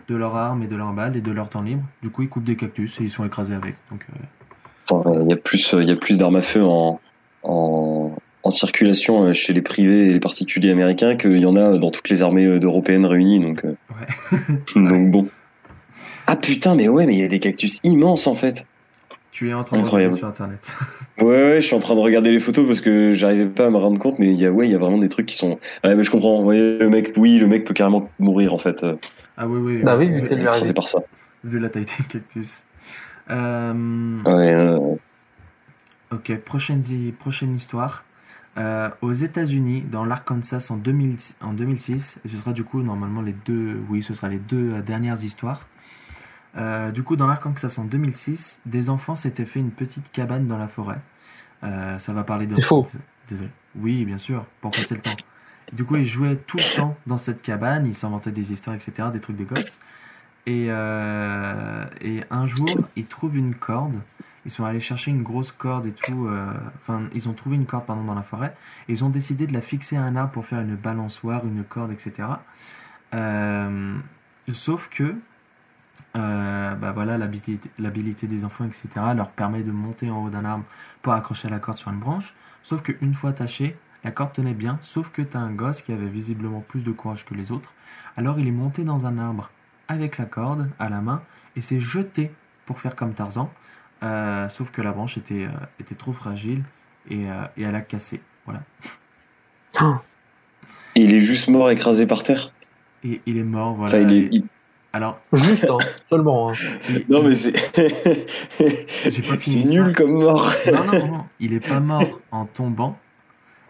de 0.08 0.14
leur 0.14 0.36
arme 0.36 0.62
et 0.62 0.66
de 0.66 0.76
leurs 0.76 0.92
balles 0.92 1.16
et 1.16 1.20
de 1.20 1.30
leur 1.30 1.48
temps 1.48 1.62
libre. 1.62 1.82
Du 2.02 2.10
coup, 2.10 2.22
ils 2.22 2.28
coupent 2.28 2.44
des 2.44 2.56
cactus 2.56 3.00
et 3.00 3.04
ils 3.04 3.10
sont 3.10 3.24
écrasés 3.24 3.54
avec. 3.54 3.74
Donc, 3.90 4.06
euh, 4.94 5.22
Il 5.22 5.30
y 5.30 5.32
a 5.32 5.36
plus, 5.36 5.74
euh, 5.74 5.82
il 5.82 5.88
y 5.88 5.92
a 5.92 5.96
plus 5.96 6.18
d'armes 6.18 6.36
à 6.36 6.42
feu 6.42 6.64
en, 6.64 7.00
en, 7.42 8.16
en 8.42 8.50
circulation 8.50 9.32
chez 9.32 9.52
les 9.52 9.62
privés 9.62 10.06
et 10.06 10.12
les 10.12 10.20
particuliers 10.20 10.70
américains 10.70 11.16
qu'il 11.16 11.38
y 11.38 11.46
en 11.46 11.56
a 11.56 11.78
dans 11.78 11.90
toutes 11.90 12.08
les 12.08 12.22
armées 12.22 12.46
européennes 12.46 13.06
réunies. 13.06 13.40
Donc, 13.40 13.64
donc 14.76 15.10
bon. 15.10 15.28
Ah 16.26 16.36
putain, 16.36 16.74
mais 16.74 16.88
ouais, 16.88 17.06
mais 17.06 17.14
il 17.14 17.20
y 17.20 17.24
a 17.24 17.28
des 17.28 17.40
cactus 17.40 17.80
immenses 17.84 18.26
en 18.26 18.34
fait. 18.34 18.66
Tu 19.38 19.50
es 19.50 19.54
en 19.54 19.62
train 19.62 19.78
Incroyable. 19.78 20.14
de 20.14 20.20
regarder 20.20 20.36
sur 20.36 20.44
internet. 20.44 20.76
Ouais, 21.18 21.24
ouais, 21.26 21.60
je 21.60 21.66
suis 21.66 21.74
en 21.74 21.80
train 21.80 21.96
de 21.96 22.00
regarder 22.00 22.30
les 22.30 22.38
photos 22.38 22.64
parce 22.64 22.80
que 22.80 23.10
j'arrivais 23.10 23.46
pas 23.46 23.66
à 23.66 23.70
me 23.70 23.76
rendre 23.76 23.98
compte, 23.98 24.20
mais 24.20 24.26
il 24.28 24.40
y 24.40 24.46
a, 24.46 24.52
ouais, 24.52 24.68
il 24.68 24.70
y 24.72 24.74
a 24.76 24.78
vraiment 24.78 24.98
des 24.98 25.08
trucs 25.08 25.26
qui 25.26 25.36
sont. 25.36 25.58
Ouais, 25.82 25.96
mais 25.96 26.04
je 26.04 26.10
comprends. 26.12 26.42
Ouais, 26.44 26.78
le 26.78 26.88
mec, 26.88 27.12
oui, 27.16 27.38
le 27.38 27.48
mec 27.48 27.64
peut 27.64 27.74
carrément 27.74 28.08
mourir 28.20 28.54
en 28.54 28.58
fait. 28.58 28.86
Ah 29.36 29.48
oui, 29.48 29.58
oui. 29.60 29.82
Bah 29.82 29.96
oui, 29.98 30.06
vu 30.08 30.14
vu, 30.16 30.22
que 30.22 30.28
c'est 30.28 30.36
lui 30.36 30.72
par 30.74 30.88
ça. 30.88 31.00
vu 31.42 31.58
la 31.58 31.68
taille 31.68 31.86
des 31.86 32.04
cactus. 32.08 32.62
Euh, 33.30 34.22
Ouais, 34.24 34.54
euh, 34.54 34.78
Ok, 36.12 36.36
prochaine, 36.38 36.82
prochaine 37.18 37.56
histoire. 37.56 38.04
Euh, 38.56 38.88
aux 39.02 39.12
États-Unis, 39.12 39.84
dans 39.90 40.04
l'Arkansas 40.04 40.68
en, 40.70 40.76
2000 40.76 41.16
en 41.40 41.52
2006, 41.52 42.18
et 42.24 42.28
ce 42.28 42.36
sera 42.36 42.52
du 42.52 42.64
coup 42.64 42.82
normalement 42.82 43.22
les 43.22 43.34
deux, 43.46 43.80
oui, 43.88 44.02
ce 44.02 44.14
sera 44.14 44.28
les 44.28 44.38
deux 44.38 44.72
euh, 44.74 44.82
dernières 44.82 45.22
histoires. 45.22 45.66
Euh, 46.56 46.90
du 46.90 47.02
coup, 47.02 47.16
dans 47.16 47.26
l'Arkansas 47.26 47.74
en 47.78 47.84
2006, 47.84 48.60
des 48.66 48.90
enfants 48.90 49.14
s'étaient 49.14 49.44
fait 49.44 49.60
une 49.60 49.70
petite 49.70 50.10
cabane 50.12 50.46
dans 50.46 50.58
la 50.58 50.68
forêt. 50.68 51.00
Euh, 51.64 51.98
ça 51.98 52.12
va 52.12 52.24
parler 52.24 52.46
de. 52.46 52.56
C'est 52.56 52.62
faux. 52.62 52.88
Désolé. 53.28 53.50
Oui, 53.76 54.04
bien 54.04 54.18
sûr, 54.18 54.44
pour 54.60 54.70
passer 54.70 54.94
le 54.94 55.00
temps. 55.00 55.16
Du 55.72 55.84
coup, 55.84 55.96
ils 55.96 56.06
jouaient 56.06 56.36
tout 56.36 56.56
le 56.56 56.76
temps 56.76 56.96
dans 57.06 57.18
cette 57.18 57.42
cabane, 57.42 57.86
ils 57.86 57.94
s'inventaient 57.94 58.30
des 58.30 58.52
histoires, 58.52 58.74
etc., 58.74 59.08
des 59.12 59.20
trucs 59.20 59.36
de 59.36 59.44
gosses. 59.44 59.78
Et, 60.46 60.68
euh, 60.70 61.84
et 62.00 62.24
un 62.30 62.46
jour, 62.46 62.70
ils 62.96 63.04
trouvent 63.04 63.36
une 63.36 63.54
corde. 63.54 64.00
Ils 64.46 64.50
sont 64.50 64.64
allés 64.64 64.80
chercher 64.80 65.10
une 65.10 65.22
grosse 65.22 65.52
corde 65.52 65.84
et 65.84 65.92
tout. 65.92 66.26
Enfin, 66.80 67.02
ils 67.12 67.28
ont 67.28 67.34
trouvé 67.34 67.56
une 67.56 67.66
corde 67.66 67.84
pardon, 67.84 68.04
dans 68.04 68.14
la 68.14 68.22
forêt. 68.22 68.56
Et 68.88 68.92
ils 68.92 69.04
ont 69.04 69.10
décidé 69.10 69.46
de 69.46 69.52
la 69.52 69.60
fixer 69.60 69.96
à 69.96 70.02
un 70.02 70.16
arbre 70.16 70.32
pour 70.32 70.46
faire 70.46 70.60
une 70.60 70.74
balançoire, 70.74 71.44
une 71.44 71.64
corde, 71.64 71.92
etc. 71.92 72.28
Sauf 74.50 74.88
que, 74.88 75.16
euh, 76.16 76.74
bah 76.74 76.92
voilà, 76.92 77.18
l'habilité 77.18 78.26
des 78.26 78.44
enfants, 78.44 78.64
etc., 78.64 78.88
leur 79.14 79.28
permet 79.28 79.62
de 79.62 79.70
monter 79.70 80.10
en 80.10 80.24
haut 80.24 80.30
d'un 80.30 80.44
arbre 80.44 80.64
pour 81.02 81.12
accrocher 81.12 81.48
la 81.48 81.58
corde 81.58 81.78
sur 81.78 81.90
une 81.90 81.98
branche. 81.98 82.34
Sauf 82.62 82.82
qu'une 82.82 83.14
fois 83.14 83.30
attachée, 83.30 83.76
la 84.04 84.10
corde 84.10 84.32
tenait 84.32 84.54
bien. 84.54 84.78
Sauf 84.82 85.10
que 85.10 85.22
tu 85.22 85.36
as 85.36 85.40
un 85.40 85.50
gosse 85.52 85.82
qui 85.82 85.92
avait 85.92 86.08
visiblement 86.08 86.60
plus 86.60 86.82
de 86.84 86.92
courage 86.92 87.24
que 87.24 87.34
les 87.34 87.52
autres. 87.52 87.72
Alors 88.16 88.38
il 88.38 88.48
est 88.48 88.52
monté 88.52 88.84
dans 88.84 89.06
un 89.06 89.18
arbre 89.18 89.50
avec 89.86 90.18
la 90.18 90.24
corde 90.24 90.68
à 90.78 90.88
la 90.88 91.00
main 91.00 91.22
et 91.56 91.60
s'est 91.60 91.80
jeté 91.80 92.30
pour 92.66 92.80
faire 92.80 92.96
comme 92.96 93.14
Tarzan. 93.14 93.50
Euh, 94.02 94.48
sauf 94.48 94.70
que 94.70 94.82
la 94.82 94.92
branche 94.92 95.16
était, 95.18 95.44
euh, 95.44 95.66
était 95.80 95.94
trop 95.94 96.12
fragile 96.12 96.62
et, 97.10 97.30
euh, 97.30 97.44
et 97.56 97.62
elle 97.62 97.74
a 97.74 97.80
cassé. 97.80 98.20
Voilà. 98.44 98.62
il 100.94 101.14
est 101.14 101.20
juste 101.20 101.48
mort 101.48 101.70
écrasé 101.70 102.06
par 102.06 102.22
terre? 102.22 102.52
Et 103.04 103.20
il 103.26 103.38
est 103.38 103.44
mort. 103.44 103.74
Voilà. 103.74 103.98
Enfin, 103.98 104.08
il 104.08 104.12
est. 104.16 104.20
Et- 104.26 104.28
il- 104.36 104.44
Alors, 104.92 105.18
Juste, 105.34 105.66
hein, 105.70 105.76
seulement. 106.10 106.50
hein. 106.50 106.52
il- 106.88 107.04
Non, 107.10 107.22
mais 107.22 107.34
c'est. 107.34 107.52
J'ai 108.58 109.22
pas 109.22 109.34
c'est 109.42 109.62
ça. 109.64 109.68
nul 109.68 109.94
comme 109.94 110.12
mort. 110.12 110.50
non, 110.66 110.72
non, 110.84 110.92
non, 110.98 111.06
non. 111.18 111.24
Il 111.40 111.52
est 111.52 111.66
pas 111.66 111.80
mort 111.80 112.20
en 112.32 112.46
tombant. 112.46 112.96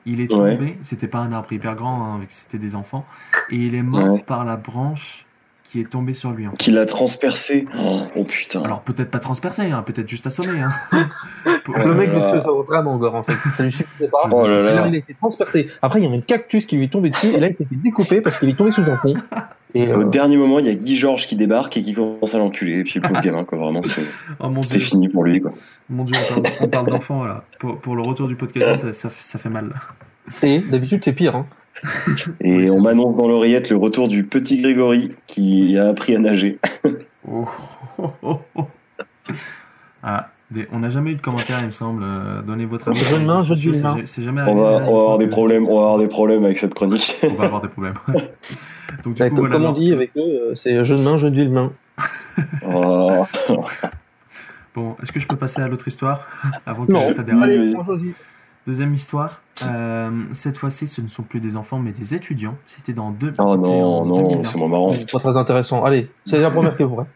Il 0.06 0.20
est 0.20 0.32
Ouais. 0.32 0.56
tombé. 0.56 0.78
C'était 0.84 1.08
pas 1.08 1.18
un 1.18 1.32
arbre 1.32 1.52
hyper 1.52 1.74
grand, 1.74 2.14
hein, 2.14 2.20
c'était 2.28 2.58
des 2.58 2.74
enfants. 2.74 3.04
Et 3.50 3.56
il 3.56 3.74
est 3.74 3.82
mort 3.82 4.12
Ouais. 4.14 4.18
par 4.20 4.44
la 4.44 4.56
branche 4.56 5.26
qui 5.70 5.80
est 5.80 5.90
tombée 5.90 6.14
sur 6.14 6.30
lui. 6.30 6.46
en 6.46 6.52
fait. 6.52 6.56
Qui 6.56 6.70
l'a 6.70 6.86
transpercé. 6.86 7.66
Oh, 7.78 8.00
oh, 8.16 8.24
putain. 8.24 8.62
Alors 8.62 8.80
peut-être 8.80 9.10
pas 9.10 9.18
transpercé, 9.18 9.62
hein, 9.70 9.82
peut-être 9.84 10.08
juste 10.08 10.26
assommé. 10.26 10.60
Hein. 10.62 10.72
Pour- 11.64 11.76
Le 11.76 11.94
mec, 11.94 12.12
là 12.14 12.20
là. 12.20 12.40
c'est 12.42 12.48
vraiment 12.66 12.96
gore 12.96 13.16
en 13.16 13.22
fait. 13.22 13.34
Ça 13.56 13.64
lui 13.64 13.72
suffisait 13.72 14.08
pas. 14.08 14.20
Oh 14.30 14.46
là 14.46 14.62
là. 14.62 14.86
Il 14.86 14.94
a 14.94 14.98
été 14.98 15.12
transpercé. 15.14 15.68
Après, 15.82 16.00
il 16.00 16.08
y 16.08 16.10
a 16.10 16.16
un 16.16 16.20
cactus 16.22 16.64
qui 16.64 16.76
lui 16.76 16.84
est 16.84 16.92
tombé 16.92 17.10
dessus 17.10 17.26
et 17.26 17.40
là, 17.40 17.48
il 17.48 17.54
s'est 17.56 17.66
fait 17.66 17.76
découper 17.76 18.22
parce 18.22 18.38
qu'il 18.38 18.48
est 18.48 18.54
tombé 18.56 18.70
sous 18.72 18.88
un 18.88 18.96
pont. 18.96 19.14
Et, 19.74 19.92
Au 19.92 20.00
euh, 20.00 20.04
dernier 20.04 20.36
moment, 20.36 20.58
il 20.58 20.66
y 20.66 20.70
a 20.70 20.74
Guy 20.74 20.96
Georges 20.96 21.26
qui 21.26 21.36
débarque 21.36 21.76
et 21.76 21.82
qui 21.82 21.92
commence 21.92 22.34
à 22.34 22.38
l'enculer. 22.38 22.78
Et 22.80 22.84
puis 22.84 23.00
le 23.00 23.08
pauvre 23.08 23.20
gamin, 23.22 23.44
quoi, 23.44 23.58
vraiment, 23.58 23.82
c'est- 23.82 24.00
Oh 24.40 24.50
c'était 24.62 24.78
fini 24.80 25.08
pour 25.08 25.24
lui, 25.24 25.40
quoi. 25.40 25.52
mon 25.90 26.04
dieu, 26.04 26.14
on 26.36 26.40
parle, 26.40 26.54
on 26.62 26.68
parle 26.68 26.86
d'enfants 26.92 27.24
là. 27.24 27.44
Pour, 27.58 27.78
pour 27.78 27.94
le 27.96 28.02
retour 28.02 28.28
du 28.28 28.36
podcast, 28.36 28.80
ça, 28.80 28.92
ça, 28.92 29.10
ça 29.18 29.38
fait 29.38 29.50
mal. 29.50 29.70
et 30.42 30.60
d'habitude, 30.60 31.04
c'est 31.04 31.12
pire. 31.12 31.36
Hein. 31.36 31.46
Et 32.40 32.70
on 32.70 32.80
m'annonce 32.80 33.16
dans 33.16 33.28
l'oreillette 33.28 33.70
le 33.70 33.76
retour 33.76 34.08
du 34.08 34.24
petit 34.24 34.60
Grégory 34.60 35.12
qui 35.28 35.78
a 35.78 35.88
appris 35.88 36.16
à 36.16 36.18
nager. 36.18 36.58
Oh, 37.30 37.46
oh, 37.98 38.10
oh, 38.22 38.40
oh. 38.56 38.66
Ah, 40.02 40.30
Des- 40.50 40.66
On 40.72 40.78
n'a 40.78 40.88
jamais 40.88 41.10
eu 41.10 41.14
de 41.14 41.20
commentaires, 41.20 41.58
il 41.60 41.66
me 41.66 41.70
semble. 41.70 42.02
Euh, 42.02 42.40
Donnez 42.42 42.64
votre 42.64 42.88
avis. 42.88 42.98
Jeu 43.00 43.18
de 43.18 43.24
main, 43.26 43.42
jeu 43.42 43.54
de 43.54 43.60
C'est- 43.72 43.82
main. 43.82 43.96
c'est- 44.00 44.06
C'est 44.06 44.22
jamais 44.22 44.40
On 44.42 44.44
arrivé. 44.44 44.60
va, 44.62 44.70
là, 44.80 44.86
on 44.88 44.94
va 44.94 45.00
avoir 45.02 45.18
des 45.18 45.26
problèmes, 45.26 45.68
on 45.68 45.74
va 45.76 45.82
avoir 45.82 45.98
des 45.98 46.08
problèmes 46.08 46.44
avec 46.44 46.56
cette 46.58 46.72
chronique. 46.74 47.16
On 47.22 47.34
va 47.34 47.44
avoir 47.44 47.60
des 47.60 47.68
problèmes. 47.68 47.94
Donc, 49.04 49.14
du 49.14 49.20
Bah, 49.22 49.28
coup, 49.28 49.36
comme, 49.36 49.46
voilà, 49.48 49.54
comme 49.56 49.64
on 49.66 49.72
dit 49.78 49.92
avec 49.92 50.10
eux, 50.16 50.20
euh, 50.20 50.54
c'est 50.54 50.82
jeu 50.86 50.96
de 50.96 51.02
main, 51.02 51.18
jeu 51.18 51.30
de 51.30 51.36
ville 51.36 51.50
main. 51.50 51.70
Oh. 52.66 53.26
Bon, 54.74 54.94
est-ce 55.02 55.10
que 55.10 55.18
je 55.18 55.26
peux 55.26 55.36
passer 55.36 55.60
à 55.60 55.66
l'autre 55.66 55.88
histoire 55.88 56.26
avant 56.64 56.86
que 56.86 56.92
Non, 56.92 57.10
ça 57.12 57.22
dérape 57.24 57.42
allez, 57.44 57.74
on. 57.74 57.82
Deuxième 58.66 58.94
histoire. 58.94 59.40
Euh, 59.66 60.10
cette 60.32 60.56
fois-ci, 60.58 60.86
ce 60.86 61.00
ne 61.00 61.08
sont 61.08 61.22
plus 61.22 61.40
des 61.40 61.56
enfants, 61.56 61.78
mais 61.80 61.90
des 61.90 62.14
étudiants. 62.14 62.54
C'était 62.68 62.92
dans 62.92 63.10
deux. 63.10 63.32
Oh 63.38 63.54
c'était 63.56 63.66
non, 63.68 63.84
en 64.02 64.06
non, 64.06 64.22
2001. 64.22 64.44
c'est 64.44 64.58
moins 64.58 64.68
marrant. 64.68 64.90
Pas 65.10 65.18
très 65.18 65.36
intéressant. 65.36 65.84
Allez, 65.84 66.08
c'est 66.26 66.40
la 66.40 66.50
première 66.50 66.76
qui 66.76 66.82
est 66.82 66.86
vraie. 66.86 67.06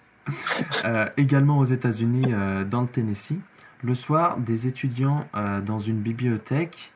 Euh, 0.85 1.09
également 1.17 1.59
aux 1.59 1.65
États-Unis, 1.65 2.27
euh, 2.29 2.65
dans 2.65 2.83
le 2.83 2.87
Tennessee. 2.87 3.39
Le 3.83 3.95
soir, 3.95 4.39
des 4.39 4.69
étudiants 4.69 5.27
euh, 5.35 5.61
dans 5.61 5.79
une 5.79 6.01
bibliothèque 6.01 6.93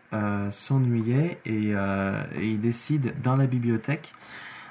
s'ennuyaient 0.51 1.39
et, 1.45 1.75
ils 2.41 2.61
décident 2.61 3.11
dans 3.23 3.37
la 3.37 3.47
bibliothèque 3.47 4.15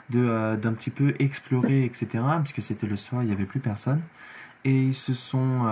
de, 0.10 0.56
d'un 0.56 0.74
petit 0.74 0.90
peu 0.90 1.14
explorer, 1.20 1.84
etc. 1.84 2.24
Puisque 2.42 2.64
c'était 2.64 2.88
le 2.88 2.96
soir, 2.96 3.22
il 3.22 3.28
n'y 3.28 3.32
avait 3.32 3.46
plus 3.46 3.60
personne. 3.60 4.02
Et 4.64 4.76
ils 4.76 4.96
se 4.96 5.14
sont, 5.14 5.70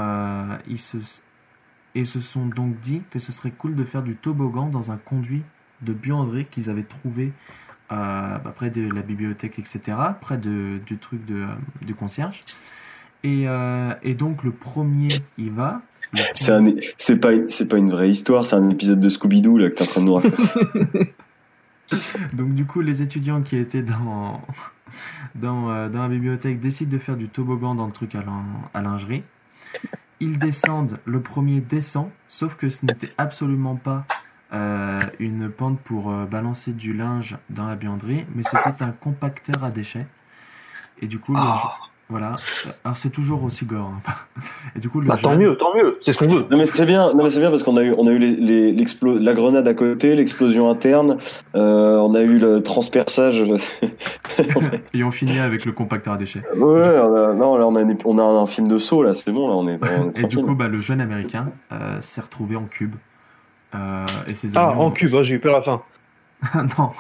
ils 0.67 0.77
se, 0.77 0.97
et 1.95 2.03
se 2.03 2.21
sont 2.21 2.45
donc 2.45 2.79
dit 2.81 3.01
que 3.09 3.17
ce 3.17 3.31
serait 3.31 3.49
cool 3.49 3.73
de 3.75 3.83
faire 3.83 4.03
du 4.03 4.15
toboggan 4.15 4.67
dans 4.67 4.91
un 4.91 4.97
conduit 4.97 5.41
de 5.81 5.93
buanderie 5.93 6.45
qu'ils 6.45 6.69
avaient 6.69 6.83
trouvé 6.83 7.33
euh, 7.93 8.37
bah, 8.39 8.53
près 8.55 8.69
de 8.69 8.89
la 8.91 9.01
bibliothèque, 9.01 9.59
etc., 9.59 9.97
près 10.21 10.37
de, 10.37 10.79
du 10.85 10.97
truc 10.97 11.25
de, 11.25 11.35
euh, 11.43 11.47
du 11.81 11.95
concierge. 11.95 12.41
Et, 13.23 13.45
euh, 13.47 13.93
et 14.03 14.13
donc 14.15 14.43
le 14.43 14.51
premier, 14.51 15.07
il 15.37 15.51
va. 15.51 15.81
C'est 16.33 17.19
pas, 17.19 17.31
pas 17.69 17.77
une 17.77 17.89
vraie 17.89 18.09
histoire, 18.09 18.45
c'est 18.45 18.55
un 18.55 18.69
épisode 18.69 18.99
de 18.99 19.09
Scooby-Doo 19.09 19.57
là 19.57 19.69
que 19.69 19.75
t'es 19.75 19.83
en 19.83 19.87
train 19.87 20.01
de 20.01 20.05
nous 20.05 20.13
raconter. 20.13 21.13
Donc 22.33 22.53
du 22.55 22.65
coup, 22.65 22.81
les 22.81 23.01
étudiants 23.01 23.41
qui 23.41 23.57
étaient 23.57 23.81
dans, 23.81 24.41
dans, 25.35 25.69
euh, 25.69 25.89
dans 25.89 26.03
la 26.03 26.09
bibliothèque 26.09 26.59
décident 26.59 26.91
de 26.91 26.97
faire 26.97 27.17
du 27.17 27.29
toboggan 27.29 27.75
dans 27.75 27.85
le 27.85 27.91
truc 27.91 28.15
à, 28.15 28.21
lin- 28.21 28.45
à 28.73 28.81
lingerie. 28.81 29.23
Ils 30.19 30.39
descendent, 30.39 30.99
le 31.05 31.19
premier 31.19 31.59
descend, 31.59 32.09
sauf 32.27 32.55
que 32.55 32.69
ce 32.69 32.85
n'était 32.85 33.11
absolument 33.17 33.75
pas 33.75 34.05
euh, 34.53 34.99
une 35.19 35.49
pente 35.49 35.79
pour 35.79 36.11
euh, 36.11 36.25
balancer 36.25 36.71
du 36.71 36.93
linge 36.93 37.37
dans 37.49 37.67
la 37.67 37.75
buanderie, 37.75 38.25
mais 38.35 38.43
c'était 38.43 38.83
un 38.83 38.91
compacteur 38.91 39.63
à 39.63 39.71
déchets. 39.71 40.05
Et 41.01 41.07
du 41.07 41.19
coup, 41.19 41.33
le 41.33 41.39
Ah. 41.41 41.71
voilà. 42.09 42.33
Alors 42.85 42.95
c'est 42.97 43.09
toujours 43.09 43.43
aussi 43.43 43.65
gore. 43.65 43.91
hein. 44.07 44.13
Et 44.75 44.79
du 44.79 44.89
coup, 44.89 45.01
le 45.01 45.07
Bah, 45.07 45.17
tant 45.21 45.31
jeune- 45.31 45.39
mieux, 45.39 45.57
tant 45.57 45.73
mieux, 45.75 45.97
c'est 46.01 46.13
ce 46.13 46.17
qu'on 46.19 46.27
veut. 46.27 46.45
Non 46.51 46.57
mais 46.57 46.65
c'est 46.65 46.85
bien, 46.85 47.13
non 47.13 47.23
mais 47.23 47.29
c'est 47.29 47.39
bien 47.39 47.49
parce 47.49 47.63
qu'on 47.63 47.75
a 47.77 47.83
eu, 47.83 47.93
on 47.97 48.05
a 48.07 48.11
eu 48.11 48.19
les, 48.19 48.75
la 49.03 49.33
grenade 49.33 49.67
à 49.67 49.73
côté, 49.73 50.15
l'explosion 50.15 50.69
interne, 50.69 51.17
euh, 51.55 51.97
on 51.97 52.13
a 52.13 52.21
eu 52.21 52.37
le 52.37 52.61
transperçage. 52.61 53.43
Et 54.93 55.03
on 55.03 55.11
finit 55.11 55.39
avec 55.39 55.65
le 55.65 55.71
compacteur 55.71 56.13
à 56.13 56.17
déchets. 56.17 56.43
ouais, 56.55 56.99
on 56.99 57.15
a, 57.15 57.33
non 57.33 57.57
là 57.57 57.67
on 57.67 57.75
a, 57.75 57.81
une- 57.81 57.97
on 58.05 58.17
a 58.17 58.23
un 58.23 58.45
film 58.45 58.67
de 58.67 58.77
saut 58.77 59.03
là, 59.03 59.13
c'est 59.13 59.31
bon 59.31 59.47
là, 59.49 59.55
on 59.55 59.67
est. 59.67 59.77
On 59.99 60.09
est 60.11 60.19
Et 60.19 60.23
du 60.27 60.37
coup, 60.37 60.55
bah, 60.55 60.67
le 60.67 60.79
jeune 60.79 61.01
américain 61.01 61.49
euh, 61.71 61.99
s'est 62.01 62.21
retrouvé 62.21 62.55
en 62.55 62.65
cube. 62.65 62.95
Euh, 63.75 64.05
et 64.27 64.35
ses 64.35 64.55
Ah, 64.57 64.69
amis 64.69 64.79
en 64.81 64.85
ont- 64.87 64.91
cube, 64.91 65.13
hein, 65.15 65.23
j'ai 65.23 65.35
eu 65.35 65.39
peur 65.39 65.55
à 65.55 65.57
la 65.57 65.63
fin. 65.63 65.83
non. 66.77 66.91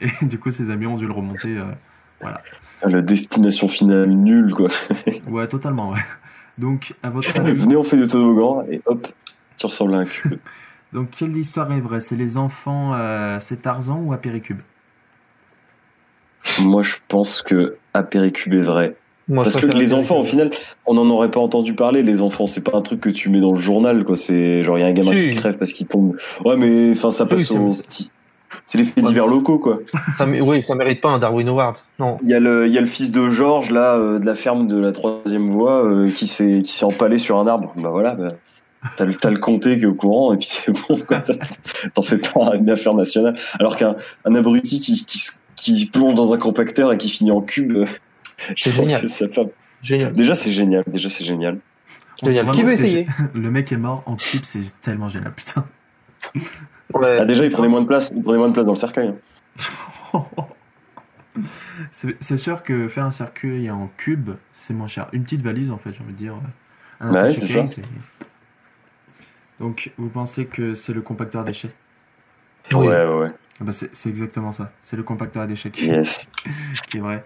Et 0.22 0.24
du 0.26 0.38
coup, 0.38 0.50
ses 0.50 0.70
amis 0.70 0.86
ont 0.86 0.96
dû 0.96 1.06
le 1.06 1.12
remonter. 1.12 1.56
euh, 1.56 1.64
voilà. 2.20 2.40
La 2.86 3.02
destination 3.02 3.68
finale 3.68 4.10
nulle 4.10 4.52
quoi. 4.54 4.68
Ouais, 5.28 5.46
totalement, 5.48 5.90
ouais. 5.90 6.00
Donc, 6.58 6.94
à 7.02 7.10
votre 7.10 7.38
avis, 7.38 7.54
Venez 7.56 7.76
on 7.76 7.82
fait 7.82 7.96
du 7.96 8.06
toboggan 8.06 8.64
et 8.70 8.80
hop, 8.86 9.08
tu 9.56 9.66
ressembles 9.66 9.94
à 9.94 9.98
un 9.98 10.04
cube. 10.04 10.38
donc, 10.92 11.10
quelle 11.10 11.36
histoire 11.36 11.70
est 11.72 11.80
vraie? 11.80 12.00
C'est 12.00 12.16
les 12.16 12.36
enfants, 12.36 12.92
euh, 12.94 13.38
c'est 13.40 13.62
Tarzan 13.62 13.98
ou 13.98 14.12
Apéricube? 14.12 14.60
Moi 16.62 16.82
je 16.82 16.96
pense 17.08 17.42
que 17.42 17.76
Apéricube 17.94 18.54
est 18.54 18.62
vrai. 18.62 18.96
Moi, 19.30 19.44
Parce 19.44 19.56
que 19.56 19.66
les 19.66 19.94
enfants, 19.94 20.20
au 20.20 20.24
final, 20.24 20.50
on 20.86 20.94
n'en 20.94 21.08
aurait 21.08 21.30
pas 21.30 21.40
entendu 21.40 21.72
parler. 21.74 22.02
Les 22.02 22.20
enfants, 22.20 22.46
c'est 22.46 22.62
pas 22.64 22.76
un 22.76 22.82
truc 22.82 23.00
que 23.00 23.08
tu 23.08 23.28
mets 23.30 23.40
dans 23.40 23.52
le 23.52 23.60
journal, 23.60 24.04
quoi. 24.04 24.16
C'est 24.16 24.62
genre 24.62 24.76
il 24.76 24.82
y 24.82 24.84
a 24.84 24.88
un 24.88 24.92
gamin 24.92 25.12
Si. 25.12 25.30
qui 25.30 25.36
crève 25.36 25.56
parce 25.56 25.72
qu'il 25.72 25.86
tombe. 25.86 26.16
Ouais, 26.44 26.56
mais 26.56 26.90
enfin, 26.92 27.10
ça 27.10 27.24
passe 27.26 27.50
Oui, 27.50 27.58
au 27.58 27.70
c'est- 27.72 27.82
petit. 27.86 28.10
C'est 28.66 28.78
les 28.78 28.84
faits 28.84 29.04
divers 29.04 29.26
locaux, 29.28 29.58
quoi. 29.58 29.78
Ça, 30.18 30.26
oui, 30.26 30.62
ça 30.62 30.74
mérite 30.74 31.00
pas 31.00 31.08
un 31.10 31.18
Darwin 31.18 31.48
Award. 31.48 31.76
Non. 31.98 32.16
Il 32.22 32.28
y 32.28 32.34
a 32.34 32.40
le, 32.40 32.66
il 32.66 32.72
y 32.72 32.78
a 32.78 32.80
le 32.80 32.86
fils 32.86 33.10
de 33.12 33.28
Georges 33.28 33.70
là, 33.70 33.94
euh, 33.96 34.18
de 34.18 34.26
la 34.26 34.34
ferme 34.34 34.66
de 34.66 34.78
la 34.78 34.92
troisième 34.92 35.48
voie, 35.50 35.84
euh, 35.84 36.10
qui 36.10 36.26
s'est, 36.26 36.62
empalé 36.82 37.18
sur 37.18 37.38
un 37.38 37.46
arbre. 37.46 37.72
Bah 37.76 37.90
voilà. 37.90 38.14
Bah, 38.16 38.28
T'as 38.96 39.04
le, 39.30 39.36
comté 39.38 39.76
qui 39.76 39.82
est 39.84 39.86
au 39.86 39.94
courant 39.94 40.32
et 40.32 40.36
puis 40.38 40.46
c'est 40.50 40.72
bon. 40.72 40.98
T'en 41.94 42.02
fais 42.02 42.16
pas 42.18 42.54
une 42.56 42.70
affaire 42.70 42.94
nationale. 42.94 43.36
Alors 43.58 43.76
qu'un 43.76 43.94
un 44.24 44.34
abruti 44.34 44.80
qui, 44.80 45.04
qui, 45.04 45.18
se- 45.18 45.32
qui 45.56 45.86
plonge 45.86 46.14
dans 46.14 46.32
un 46.32 46.38
compacteur 46.38 46.92
et 46.92 46.96
qui 46.98 47.08
finit 47.10 47.30
en 47.30 47.40
cube, 47.42 47.72
euh, 47.76 47.86
C'est 48.56 48.70
génial. 48.72 49.00
que 49.02 49.08
ça 49.08 49.28
fait- 49.28 49.54
Génial. 49.82 50.12
Déjà 50.12 50.34
c'est 50.34 50.50
génial. 50.52 50.84
Déjà 50.86 51.08
c'est 51.08 51.24
génial. 51.24 51.58
Génial. 52.22 52.50
Qui 52.50 52.62
veut 52.62 52.72
essayer 52.72 53.06
Le 53.34 53.50
mec 53.50 53.72
est 53.72 53.76
mort 53.78 54.02
en 54.06 54.16
cube, 54.16 54.42
c'est 54.44 54.60
tellement 54.82 55.08
génial, 55.08 55.32
putain. 55.32 55.64
Ouais. 56.92 57.18
Ah, 57.20 57.24
déjà, 57.24 57.44
il 57.46 57.50
prenait 57.50 57.68
moins 57.68 57.80
de 57.80 57.86
place, 57.86 58.10
il 58.14 58.22
prenait 58.22 58.36
moins 58.38 58.48
de 58.48 58.52
place 58.52 58.66
dans 58.66 58.72
le 58.72 58.76
cercueil. 58.76 59.14
C'est 61.92 62.36
sûr 62.36 62.62
que 62.62 62.88
faire 62.88 63.04
un 63.06 63.10
cercueil 63.10 63.70
en 63.70 63.88
cube, 63.96 64.30
c'est 64.52 64.74
moins 64.74 64.88
cher. 64.88 65.08
Une 65.12 65.22
petite 65.22 65.42
valise, 65.42 65.70
en 65.70 65.78
fait, 65.78 65.92
j'ai 65.92 66.02
envie 66.02 66.12
de 66.12 66.18
dire. 66.18 66.34
Un 67.00 67.12
Bah 67.12 67.22
ouais, 67.24 67.34
ça. 67.34 67.64
Donc, 69.60 69.92
vous 69.96 70.08
pensez 70.08 70.46
que 70.46 70.74
c'est 70.74 70.92
le 70.92 71.00
compacteur 71.02 71.42
à 71.42 71.44
déchets 71.44 71.70
Oui. 72.72 72.86
Ouais, 72.88 73.04
ouais, 73.06 73.18
ouais. 73.20 73.30
Ah 73.60 73.64
bah, 73.64 73.72
c'est 73.72 73.94
c'est 73.94 74.08
exactement 74.08 74.52
ça. 74.52 74.72
C'est 74.82 74.96
le 74.96 75.02
compacteur 75.02 75.42
à 75.42 75.46
déchets 75.46 75.70
qui, 75.70 75.86
Yes. 75.86 76.28
qui 76.88 76.98
est 76.98 77.00
vrai. 77.00 77.24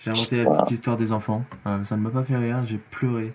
J'ai 0.00 0.10
inventé 0.10 0.42
la 0.42 0.50
petite 0.50 0.70
histoire 0.72 0.96
des 0.96 1.12
enfants. 1.12 1.44
Euh, 1.66 1.84
ça 1.84 1.96
ne 1.96 2.02
m'a 2.02 2.10
pas 2.10 2.22
fait 2.22 2.36
rire, 2.36 2.60
j'ai 2.64 2.78
pleuré. 2.78 3.32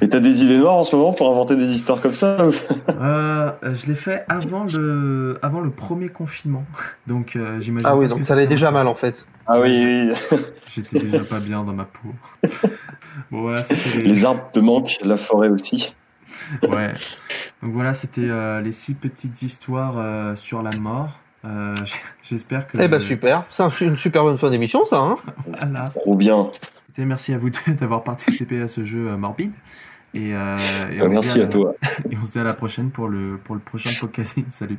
Et 0.00 0.08
t'as 0.08 0.20
des 0.20 0.44
idées 0.44 0.58
noires 0.58 0.76
en 0.76 0.82
ce 0.82 0.96
moment 0.96 1.12
pour 1.12 1.30
inventer 1.30 1.54
des 1.56 1.68
histoires 1.68 2.00
comme 2.00 2.14
ça 2.14 2.38
Euh, 2.98 3.52
je 3.62 3.86
l'ai 3.86 3.94
fait 3.94 4.24
avant 4.28 4.64
le, 4.64 5.38
avant 5.42 5.60
le 5.60 5.70
premier 5.70 6.08
confinement. 6.08 6.64
Donc, 7.06 7.36
euh, 7.36 7.60
j'imagine. 7.60 7.86
Ah 7.88 7.96
oui, 7.96 8.08
donc 8.08 8.20
que 8.20 8.24
ça 8.24 8.34
allait 8.34 8.46
déjà 8.46 8.70
mal 8.70 8.86
en 8.88 8.94
fait. 8.94 9.26
Ah 9.46 9.60
oui, 9.60 9.84
oui. 9.84 10.38
J'étais 10.74 10.98
déjà 10.98 11.24
pas 11.24 11.40
bien 11.40 11.62
dans 11.62 11.74
ma 11.74 11.84
peau. 11.84 12.08
Bon, 13.30 13.42
voilà, 13.42 13.62
c'était 13.62 13.98
les... 13.98 14.08
Les 14.08 14.24
arbres 14.24 14.48
te 14.50 14.60
manquent, 14.60 14.98
la 15.04 15.16
forêt 15.16 15.48
aussi. 15.48 15.94
Ouais. 16.62 16.92
Donc 17.62 17.72
voilà, 17.72 17.94
c'était 17.94 18.28
euh, 18.28 18.60
les 18.60 18.72
six 18.72 18.94
petites 18.94 19.42
histoires 19.42 19.94
euh, 19.96 20.36
sur 20.36 20.62
la 20.62 20.70
mort. 20.78 21.10
Euh, 21.46 21.74
J'espère 22.22 22.66
que. 22.66 22.78
Eh 22.80 22.88
ben 22.88 23.00
super, 23.00 23.44
c'est 23.50 23.62
un- 23.62 23.68
une 23.68 23.96
super 23.96 24.24
bonne 24.24 24.38
fin 24.38 24.50
d'émission 24.50 24.84
ça. 24.84 24.98
Hein 24.98 25.16
Voilà. 25.46 25.84
Trop 25.90 26.16
bien. 26.16 26.50
Écoutez, 26.88 27.04
merci 27.04 27.32
à 27.34 27.38
vous 27.38 27.50
deux 27.50 27.72
d'avoir 27.78 28.02
participé 28.02 28.60
à 28.60 28.68
ce 28.68 28.84
jeu 28.84 29.08
euh, 29.08 29.16
morbide. 29.16 29.52
Et, 30.14 30.34
euh, 30.34 30.56
et 30.92 30.98
Bah, 31.00 31.08
merci 31.08 31.34
dit 31.34 31.42
à 31.42 31.46
toi. 31.46 31.74
Et 32.10 32.16
on 32.20 32.24
se 32.24 32.32
dit 32.32 32.38
à 32.38 32.44
la 32.44 32.54
prochaine 32.54 32.90
pour 32.90 33.08
le, 33.08 33.38
pour 33.44 33.54
le 33.54 33.60
prochain 33.60 33.90
podcasting. 34.00 34.44
Salut. 34.50 34.78